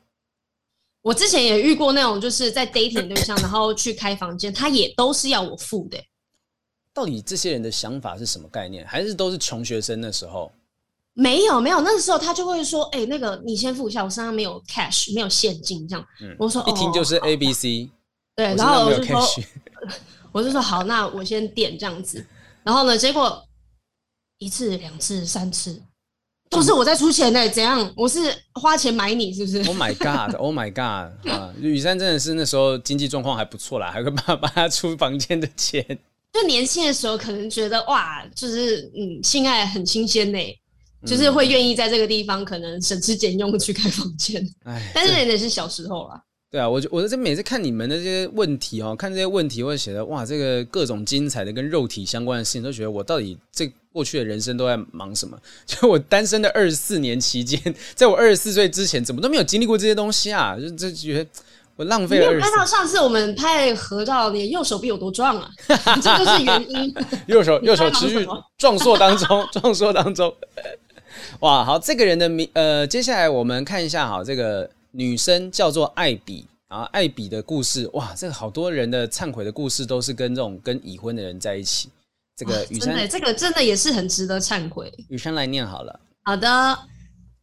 [1.07, 5.97] 我之前也遇过那种，就是在 dating 对象，然后去开房间，他也都是要我付的。
[6.93, 8.85] 到底这些人的想法是什么概念？
[8.85, 10.51] 还是都是穷学生的时候？
[11.13, 17.89] 没有没有，那个时候他就会说：“哎、欸，那个你先付一下，我身上没有 cash，没有现金。”这样，嗯、我说：“一听就是 A B C。”
[18.35, 19.25] 对，然后 我就说
[20.33, 22.27] ：“我就说好，那我先点这样子。”
[22.65, 23.41] 然后呢，结果
[24.39, 25.81] 一次、两次、三次。
[26.49, 27.91] 都是我在出钱的，怎样？
[27.95, 28.19] 我是
[28.53, 31.31] 花钱买你，是不是？Oh my god！Oh my god！
[31.31, 35.83] 啊，雨珊真的是那时候经济状况还不错啦，还会帮帮他出房间的钱。
[36.33, 40.39] 就年轻的时候，可能觉得哇，就是嗯，性爱很新鲜呢，
[41.05, 44.41] 就是会愿意在这个地方可能省吃俭用的去开房间。
[44.63, 46.21] 哎，但是那也是小时候啦。
[46.49, 55.37] 对啊，我就我在这每次看你们的这些问题哦，看这些问题，我会写得哇，这个各种精彩的跟肉体相关的事情，都觉得我到底这过去的人生都在忙什么？
[55.67, 57.61] 就我单身的二十四年期间，
[57.95, 60.55] 在我二十四岁之前，怎么都没有经历过这些东西啊？
[60.57, 61.29] 就就觉得
[61.75, 62.33] 我浪费了。
[62.33, 65.49] 你看到上次我们拍合照，你右手臂有多壮啊？
[66.01, 66.95] 这就是原因。
[67.27, 68.25] 右手右手持续
[68.57, 70.33] 壮硕当中，壮硕当中。
[71.41, 74.69] 哇，好，这个人的名呃，接下来我们看一下，好这个。
[74.91, 81.89] 女生叫做艾比啊，艾比的故事哇，这个好多人的忏悔的故事都是跟这种跟已婚的人在一起。
[82.35, 84.93] 这个雨珊，这个真的也是很值得忏悔。
[85.09, 85.99] 雨珊来念好了。
[86.23, 86.77] 好的，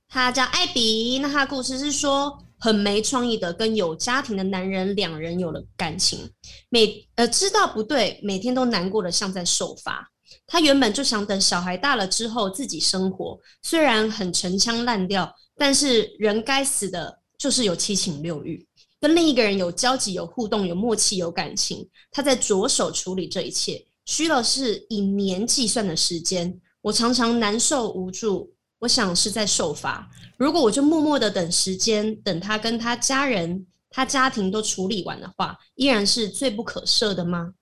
[0.09, 6.31] 他叫艾比，那他的故事是说，很没创意的跟有家庭的男人两人有了感情，
[6.69, 10.09] 每呃知道不对，每天都难过的像在受罚。
[10.47, 17.19] 他原本就想等小孩大了之后自己生活，虽然很陈腔滥调，但是人该死的。
[17.45, 18.67] 就是有七情六欲，
[18.99, 26.59] 跟另一个人有交集、有互动、有默契、有感情，他在着手处理这一切，需要是以年计算的时间。
[26.81, 30.11] 我常常难受无助，我想是在受罚。
[30.39, 37.53] 如果我就默默的等时间，等他跟他家人、他家庭都处理完的话，依然是罪不可赦的吗？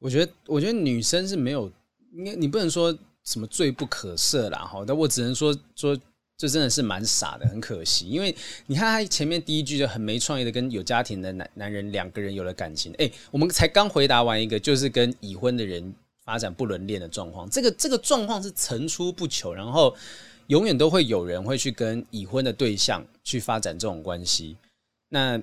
[0.00, 1.70] 我觉得，我觉得女生是没有，
[2.16, 2.92] 应该你不能说
[3.22, 5.96] 什么罪不可赦啦，哈，但我只能说说。
[6.38, 8.08] 这真的是蛮傻的，很可惜。
[8.08, 8.34] 因为
[8.66, 12.92] 你看他前面第一句就很没创意的，跟有家庭的男男人两个人有了感情。
[12.98, 15.94] 哎，我们才刚回答完一个，就是跟已婚的人
[16.24, 17.48] 发展不伦恋的状况。
[17.48, 19.94] 这个这个状况是层出不穷，然后
[20.48, 24.56] 永远都会有人会去跟已婚的对象去发展这种关系。
[25.10, 25.40] 那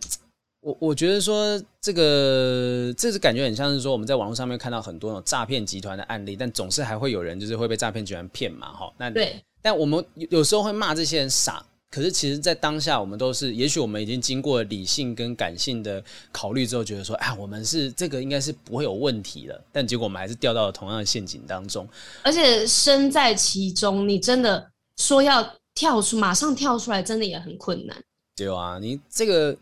[0.60, 8.74] 我我觉得说这个这是感觉很像是说我们在网络上面看到很多那种诈骗集团的案例，但总是还会有人就是会被诈骗集团骗嘛。
[8.74, 9.42] 哈，那对。
[9.62, 19.62] 但我们有时候会骂这些人傻，可是其实，在当下，我们都是，也许我们已经经过理性跟感性的考虑之后，觉得说，哎，我们是这个应该是不会有问题的。
[19.72, 21.88] 但结果我们还是掉到了同样的陷阱当中，
[22.24, 27.98] 而且身在其中，你真的说要跳出，马上跳出来，真的也很困难。
[28.36, 29.58] 对啊，你这个，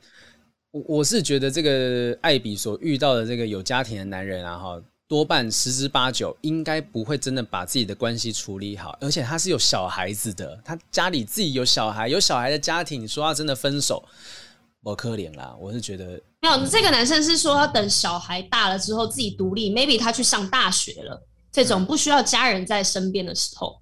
[0.72, 4.82] 我我是觉得这个艾比所遇到的这个有家庭的男人啊，哈。
[5.08, 14.04] 多半十之八九应该不会真的把自己的关系处理好，而且他是有小孩子的，他家里自己有小孩，有小孩的家庭，你说他真的分手，
[14.84, 15.56] 我可怜啦。
[15.60, 21.22] 我是觉得没有，这个男生是说要等小孩大了之后自己独立，maybe 他去上大学了，
[21.52, 23.82] 这种不需要家人在身边的时候。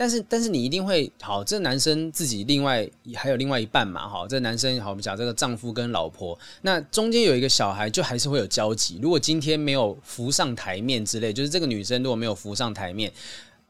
[0.00, 1.42] 但是，但是你一定会好。
[1.42, 4.08] 这男生自己另外还有另外一半嘛？
[4.08, 9.00] 哈，这男生好，我们讲这个丈夫跟老婆，那中间有一个小孩，就还是会有交集。
[9.02, 13.12] 如果今天没有浮上台面之类，就是这个女生如果没有浮上台面，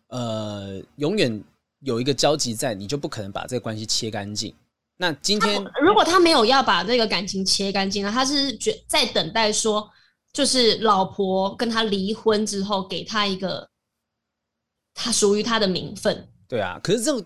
[0.09, 1.43] 呃，永远
[1.81, 4.55] 有一个交集在，你就不可能把这个关系切干净。
[4.99, 9.89] 那今天如果他没有要把这个感情切干净，那他是觉在等待说，
[10.35, 13.67] 就是老婆跟他离婚之后，给他一个。
[15.01, 16.81] 他属于他的名分，对啊。
[16.83, 17.25] 可是这个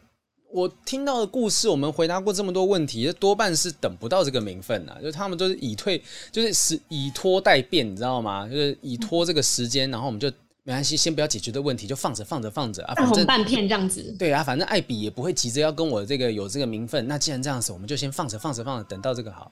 [0.53, 4.95] 我听到的故事，我们回答过这么多问题，多半是等不到这个名分呐。
[5.01, 8.47] 就是他们都是以退，就是是以拖待变，你知道吗？
[8.47, 10.31] 就是以拖这个时间，然后我们就
[10.65, 14.15] 没关系，先不要解决的问题，就放着放着放着啊，半红半片这样子。
[14.19, 17.09] 对啊，反正艾比也不会急着要跟我这个有这个名分。
[17.09, 19.51] 那既然这样子，我们就先放着放着放着，等到这个好，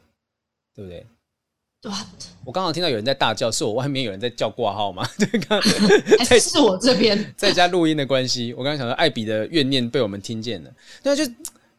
[0.74, 1.06] 对不对
[2.44, 5.02] 我刚好听到有人在大叫，是我外面有人在叫挂号吗？
[6.28, 8.52] 还是我这边 在家录音的关系。
[8.52, 10.70] 我刚刚想说，艾比的怨念被我们听见了。
[11.02, 11.24] 对啊，就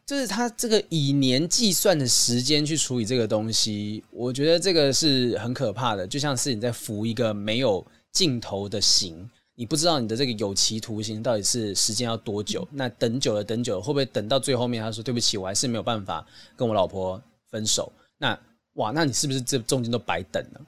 [0.04, 6.04] 就是他这个以年计算的时间去处理这个东西，我觉得这个是很可怕的。
[6.04, 12.66] 就像是你在服一个没有尽头的刑，你不知道你的这个有期徒刑到底是时间要多久。
[12.72, 16.26] 那等久了，等久了，会不会等到最后面，他说对不起，我还是没有办法
[16.56, 17.22] 跟我老婆
[17.52, 17.92] 分手？
[18.18, 18.36] 那。
[18.74, 20.60] 哇，那你是不是这中间都白等了？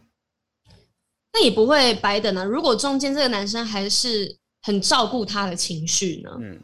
[1.33, 2.45] 那也不会白等啊。
[2.45, 6.31] 如果中间这个男生还是很照顾他的情绪呢？
[6.41, 6.61] 嗯，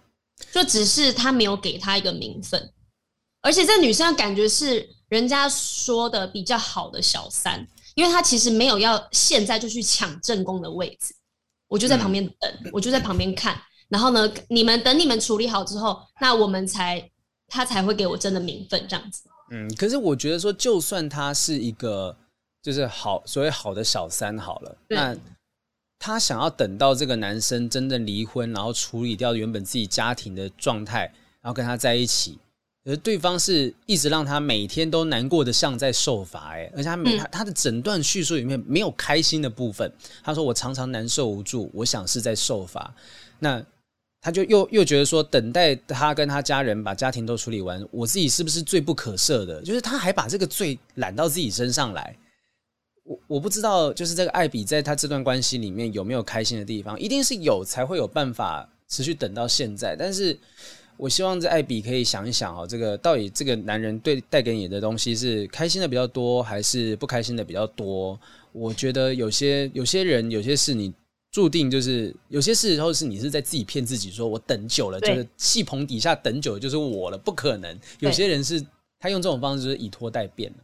[0.53, 2.73] 就只是他没有给他一个名分，
[3.41, 11.15] 而且这女生的感觉是人家说的比较好的小三，因为她其实没有要现在就去抢正宫的位置，
[11.67, 17.11] 我就在旁边等，嗯、我就在旁边看，然后呢，你们等你们处理好之后，那我们才
[17.49, 19.25] 他才会给我真的名分这样子。
[19.51, 22.17] 嗯，可是我觉得说，就算他是一个
[22.63, 25.17] 就是好所谓好的小三好了，那。
[26.03, 31.01] 他想要等到这个男生真正离婚，然后处理掉原本自己家庭的状态，
[31.43, 32.39] 然后跟他在一起。
[32.87, 39.93] 而对方是一直让他每天都难过的像在受罚，哎，而且他每他他的整段叙述里面没有开心的部分。
[40.23, 42.95] 他说：“我常常难受无助，我想是在受罚。”
[43.39, 43.63] 那
[44.23, 49.63] 他就又又觉得说，等待他跟他家人把家庭都处理完，我自己是不是罪不可赦的？
[49.63, 52.15] 就是他还把这个罪揽到自己身上来。
[53.05, 59.97] 我我不知道，就是这个艾比在他这段关系里面有没有开心的地方，一定是有才会有办法持续等到现在。
[59.99, 60.39] 但是
[60.99, 68.21] 我希望这艾比可以想一想哦，这个到底这个男人对带给你的东西是开心的比较多，还是不开心的比较多？
[68.53, 70.93] 我觉得有些有些人有些事你
[71.31, 77.79] 注定就是有些事候是你是在自己骗自己，说我等久了，就是戏棚底下等久了就是我了，不可能。
[78.01, 78.61] 有些人是
[78.99, 80.57] 他用这种方式就是以拖待变了。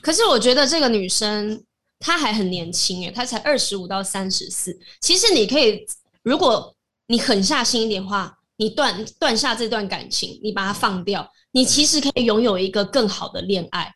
[0.00, 1.62] 可是我觉得这个女生
[2.00, 4.76] 她还很年轻诶，她才二十五到三十四。
[5.00, 5.86] 其实你可以，
[6.22, 6.74] 如果
[7.06, 13.94] 你狠下心一点的话，你断断下这段感情，你把它放掉，你其实可以拥有一个更好的恋爱。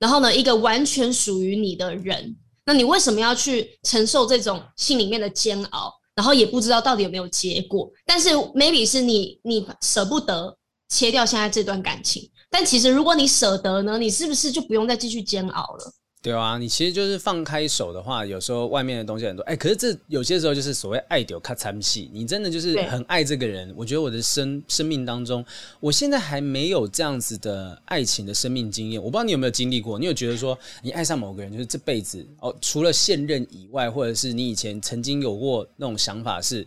[0.00, 2.36] 然后呢，一个完全属于你的人。
[2.64, 5.92] 那你为什么要去承受这种心里面的煎熬？
[6.14, 7.90] 然后也不知道到底有没有结果。
[8.04, 10.56] 但是 maybe 是你你舍不得
[10.88, 12.30] 切掉现在这段感情。
[12.50, 15.92] 但其实，如果你舍得呢，你是不是就不用再继续煎熬了？
[16.22, 19.42] 对啊，你其实就是放开手的话，有时候外面的东西很多。
[19.42, 23.74] 哎，可是这有些时候就是所谓爱丢卡参戏，你真的就是很爱这个人。
[23.76, 25.44] 我觉得我的生生命当中，
[25.80, 29.02] 我现在还没有这样子的爱情的生命经验。
[29.02, 29.98] 我不知道你有没有经历过？
[29.98, 36.64] 你有觉得说你爱上某个人，就是这辈子哦，除了现任以外，或者是你以前曾经有过那种想法是？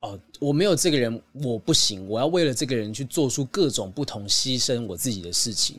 [0.00, 2.08] 哦，我没有这个人，我不行。
[2.08, 5.76] 我要为了这个人去做出各种不同牺牲我自己的事情。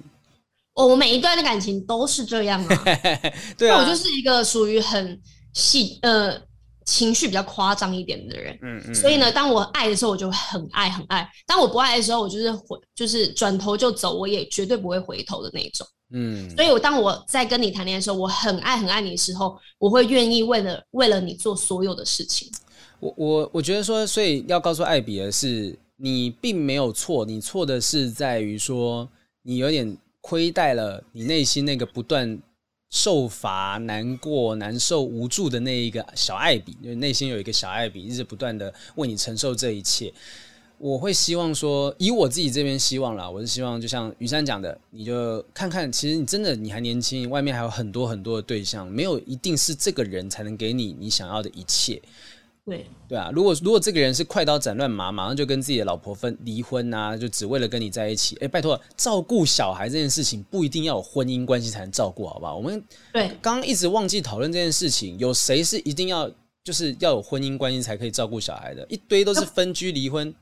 [0.82, 2.84] 哦，我每一段的感情都是这样啊。
[3.56, 5.22] 对啊，我就是一个属于很
[5.54, 6.36] 细呃
[6.86, 8.58] 情绪比较夸张一点的人。
[8.64, 8.96] 嗯嗯。
[8.96, 15.86] 所以呢，当我爱的时候，我就很爱很爱；当我不爱的时候，我就是回就是转头就走，我也绝对不会回头的那种。
[16.14, 16.50] 嗯。
[16.56, 22.50] 所以，我当我在跟你谈恋爱的时候，我很爱很爱你的时候，我会愿意为了为了你做所有的事情。
[23.00, 29.08] 我我我觉得说，所以要告诉艾比的是，你并没有错，你错的是在于说，
[29.44, 32.40] 你有点亏待了你内心那个不断
[32.90, 40.14] 受罚、难过、难受、无助的那一个小艾比，就内心有一个小艾比，一直不断的为你承受这一切。
[40.78, 52.02] 我会希望说，以我自己这边希望啦，我是希望就像雨珊讲的，你就看看，其实你真的你还年轻，外面还有很多很多的对象，没有一定是这个人才能给你你想要的一切。
[52.72, 62.56] 对对啊，如果如果这个人是快刀斩乱麻，马上就跟自己的老婆分离婚啊，就只为了跟你在一起，哎，拜托，照顾小孩这件事情不一定要有婚姻关系才能照顾，好不好？
[62.56, 62.82] 我们
[63.12, 66.32] 对刚刚一直忘记讨论这件事情，有谁是一定要
[66.64, 68.86] 就是要有婚姻关系才可以照顾小孩的？
[68.88, 70.34] 一堆都是分居离婚，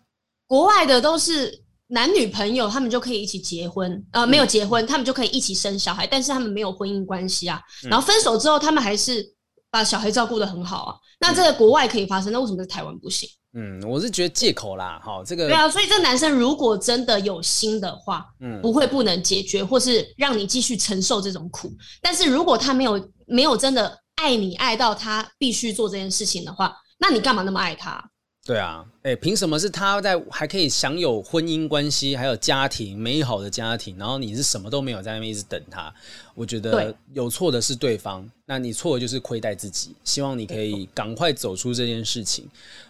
[0.46, 7.60] 国外的都是男女朋友，他们就可以一起结婚，呃，没有结婚，他们就可以一起生小孩，但是他们没有婚姻关系啊。
[7.86, 9.34] 然后分手之后，他们还是。
[9.72, 13.30] 把小孩照顾的很好啊，那这个国外可以发生，那为什么在台湾不行？
[13.54, 21.72] 嗯，我是觉得借口啦，哈，这个对啊，所以这男生如果真的有心的话，嗯，不会不能解决，或是让你继续承受这种苦。
[22.00, 28.04] 但是如果他没有没有真的爱你爱到他必须做这件事情的话，那你干嘛那么爱他？
[28.50, 35.94] 对啊，哎，凭什么是他在还可以享有婚姻关系，还有家庭美好的家庭，然后你是什么都没有，在那边一直等他？
[36.34, 39.96] 我觉得有错的是对方，那你错的就是亏待自己。
[40.04, 42.44] 希望你可以赶快走出这件事情。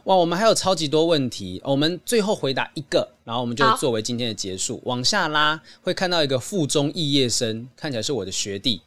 [0.06, 4.82] 哇，我们还有超级多问题，我们最后回答一个，然后我们就作为今天的结束。
[4.86, 8.82] 往下拉会看到一个附中肄业生，看起来是我的学弟。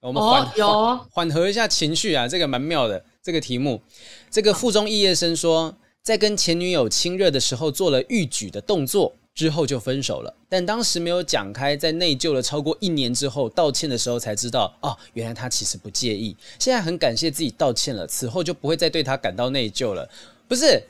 [0.00, 3.82] 我们缓缓、哦、缓和一下情绪啊，这个蛮妙的这个题目。
[4.30, 5.74] 这个附中肄业生说。
[6.02, 16.36] 在跟前女友亲热的时候做了欲举的动作之后就分手了，但当时没有讲开，在内疚了超过一年之后道歉的时候才知道，哦，原来他其实不介意。
[16.58, 20.06] 现在很感谢自己道歉了，此后就不会再对他感到内疚了。
[20.48, 20.82] 不是，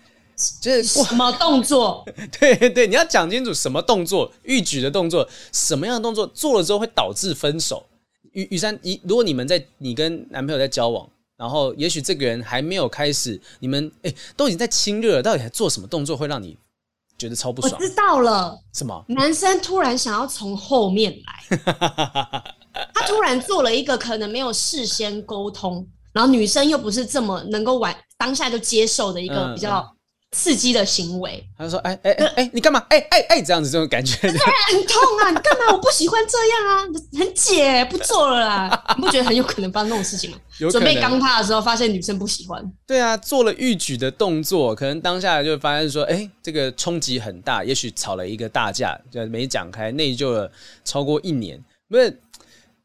[0.62, 2.05] 就是什么动作？
[2.40, 7.84] 对对，你要讲清楚什么动作，欲举的动作，什么样的动作做了之后会导致分手？
[8.32, 11.06] 雨雨珊，一如果你们在你跟男朋友在交往。
[11.43, 16.56] 然后，也许这个人还没有开始，你们哎，都已经在亲热了，到底还做什么动作会让你
[17.19, 17.74] 觉得超不爽。
[17.74, 19.05] 我知道了，什么？
[19.09, 21.59] 男生突然想要从后面来，
[22.94, 29.85] 他突然做了一个可能没有事先沟通，然后女生又不是这么能够玩当下就接受的一个比较。
[30.32, 32.82] 刺激的行为，他就说：“哎哎哎哎，你干嘛？
[32.88, 34.30] 哎哎哎，这样子这种感觉， 很
[34.86, 35.30] 痛啊！
[35.30, 35.72] 你干嘛？
[35.72, 36.82] 我不喜欢这样啊！
[37.18, 38.84] 很解，不做了啦！
[38.96, 40.38] 你不觉得很有可能发生这种事情吗？
[40.70, 42.64] 准备刚他的时候，发现女生不喜欢。
[42.86, 50.50] 对啊，做了欲举的动作，可能当下就发现说，哎，这个冲击很大，也许吵了一个大架，就没讲开，内疚了
[50.82, 51.62] 超过一年。
[51.90, 52.18] 不是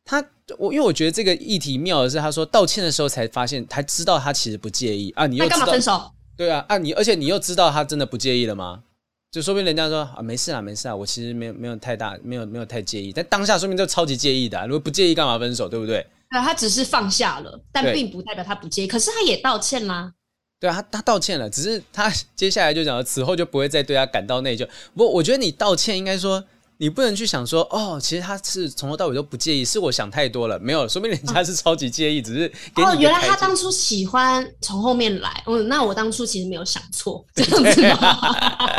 [0.03, 0.21] 他，
[0.57, 5.25] 我因为我觉得这个议题妙的是，他说道歉的时候才发现，才知道他其实不介意啊。
[5.25, 8.83] 你又干嘛分手？”对啊，啊你，而且你又知道他真的不介意了吗？
[9.31, 13.11] 就说明人家说啊，没事啊，没事啊，我其实没有没有太大，没有没有太介意。
[13.11, 16.05] 但当下说明就超级介意的啊，如果不介意干嘛分手，对不对？
[16.29, 18.87] 啊，他只是放下了，但并不代表他不介意。
[18.87, 20.13] 可是他也道歉啦。
[20.59, 24.67] 对啊，他他道歉了，只是他 接下来就讲，此后就不会再对他感到内疚。
[24.93, 26.43] 不过我觉得你道歉应该说。
[26.79, 38.76] 你不能去想说哦，其实他是从头到尾都不介意，是我想太多了，没有，说明人家是超级介意，哦、只是哦，原来他当初喜欢从后面来，嗯，那我当初其实没有想错， 这样子吗？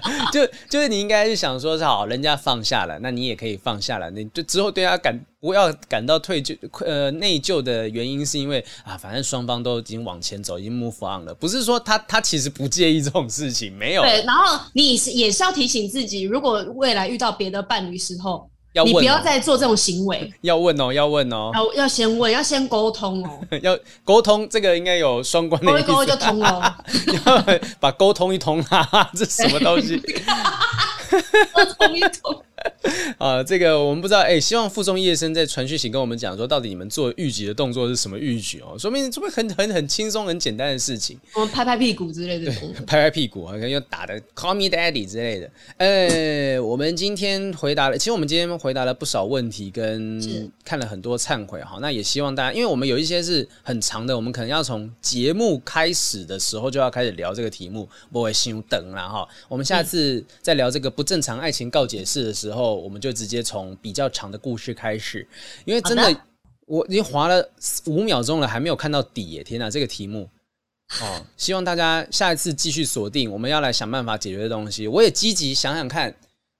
[0.32, 5.18] 就就是你应该是想说是好，人家放下了，那你也可以放下了，你就之后对他感。
[5.42, 6.56] 不要感到愧疚，
[6.86, 11.34] 呃，内疚的原因是因为啊，反正双方都已经往前走，已经 move on 了。
[11.34, 14.02] 不是说他他其实不介意这种事情，没有。
[14.02, 20.32] 对，然后你也是要提醒自己，如果未来遇到别的伴侣时候，要问不要再做这种行为。
[20.42, 23.38] 要问哦，要问哦，要要先问，要先沟通哦。
[23.62, 25.86] 要沟通，这个应该有双关的意思。
[25.92, 26.76] 沟一沟就通了。
[27.26, 27.44] 要
[27.80, 29.98] 把沟通一通啊，这什么东西？
[31.52, 32.42] 沟通一通。
[33.18, 34.20] 啊，这个我们不知道。
[34.20, 38.76] 哎、欸，希望附中叶生在传讯息跟我们讲说，到底你们做预举的动作是什么预举哦？
[38.78, 41.18] 说明这不很很很轻松、很简单的事情。
[41.34, 42.50] 我们拍拍屁股之类的，
[42.86, 45.50] 拍拍屁股，可能又打的 “call me daddy” 之类的。
[45.76, 50.20] 呃、欸，我们今天回答了，其实我们今天回答了不少问题，跟
[50.64, 51.60] 看了很多忏悔。
[51.62, 59.28] 哈，那也希望大家，因为我们有一些是很长的，我们可能要从节目开始的时候就要开始聊这个题目，不会心等了哈。
[59.48, 65.26] 我们下次再聊这个不正常爱情告解室的时候，我们就直接从比较长的故事开始，
[65.64, 66.20] 因为真的，
[66.66, 67.48] 我已经划了
[67.86, 69.44] 五秒钟了，还没有看到底耶！
[69.44, 70.28] 天哪，这个题目
[71.00, 74.86] 哦，希望大家下一次继续锁定，我们要来想办法解决的东西。
[74.88, 76.14] 我也积极想想看，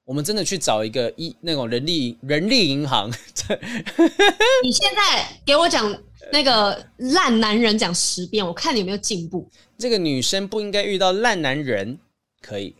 [0.04, 3.10] 我们真的去找一个一那种人力人力银行。
[4.62, 5.94] 你现在给我讲
[6.32, 9.48] 那个烂男人讲十遍，我看你有没有进步。
[9.78, 11.98] 这个女生不应该遇到烂男人，
[12.40, 12.74] 可以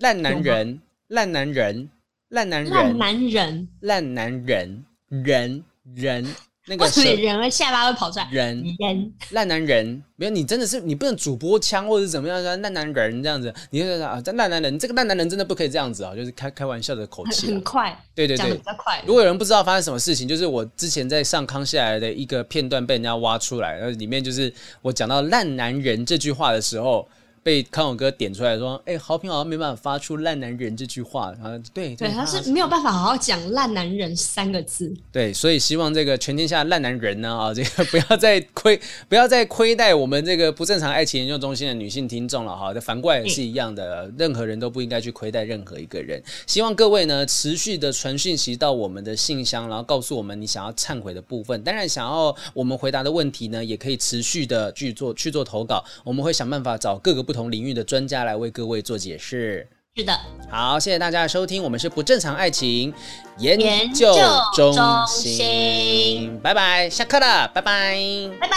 [0.00, 1.88] 烂男人，烂男人。
[2.32, 5.64] 烂男人，烂男人，烂男人，人
[5.94, 6.34] 人
[6.66, 8.28] 那个人的下巴会跑出来。
[8.32, 17.48] 人人烂男人，没有你真的是你不能主播腔或者怎么样说烂男人这样子，你就说啊，这烂男人，这个烂男人真的不可以这样子啊，就是开开玩笑的口气。
[17.48, 19.02] 很快，对对对，比较快。
[19.06, 24.50] 如果有人不知道发生什么事情，就是我之前在上康熙来的一个片段被人家挖出来，然后里面就是
[24.80, 27.06] 我讲到烂男人这句话的时候。
[27.42, 34.94] 被康永哥点出来说：“哎、欸，豪平好像没办法发出“烂男人”这句话。”啊，对对，他是没有办法好好讲“烂男人”三个字。
[35.10, 42.72] 对，所以希望这个全天下烂男人呢啊，这个 不要再亏，不要再亏待我们这个不正常爱情研究中心的女性听众了哈。
[42.72, 46.22] 这反过来也是一样的，任何人都不应该去亏待任何一个人。
[46.46, 51.60] 希望各位呢持续的传讯息到我们的信箱，然后告诉我们你想要忏悔的部分。
[51.64, 57.31] 当然，想要我们回答的问题呢，也可以持续的去做去做投稿，我们会想办法找各个不。
[57.32, 59.66] 不同领域的专家来为各位做解释。
[59.96, 60.12] 是的，
[60.50, 62.92] 好，谢谢大家的收听，我们是不正常爱情
[63.38, 63.58] 研
[63.94, 64.14] 究
[64.54, 67.98] 中心，中心拜拜，下课了，拜拜，
[68.38, 68.56] 拜拜。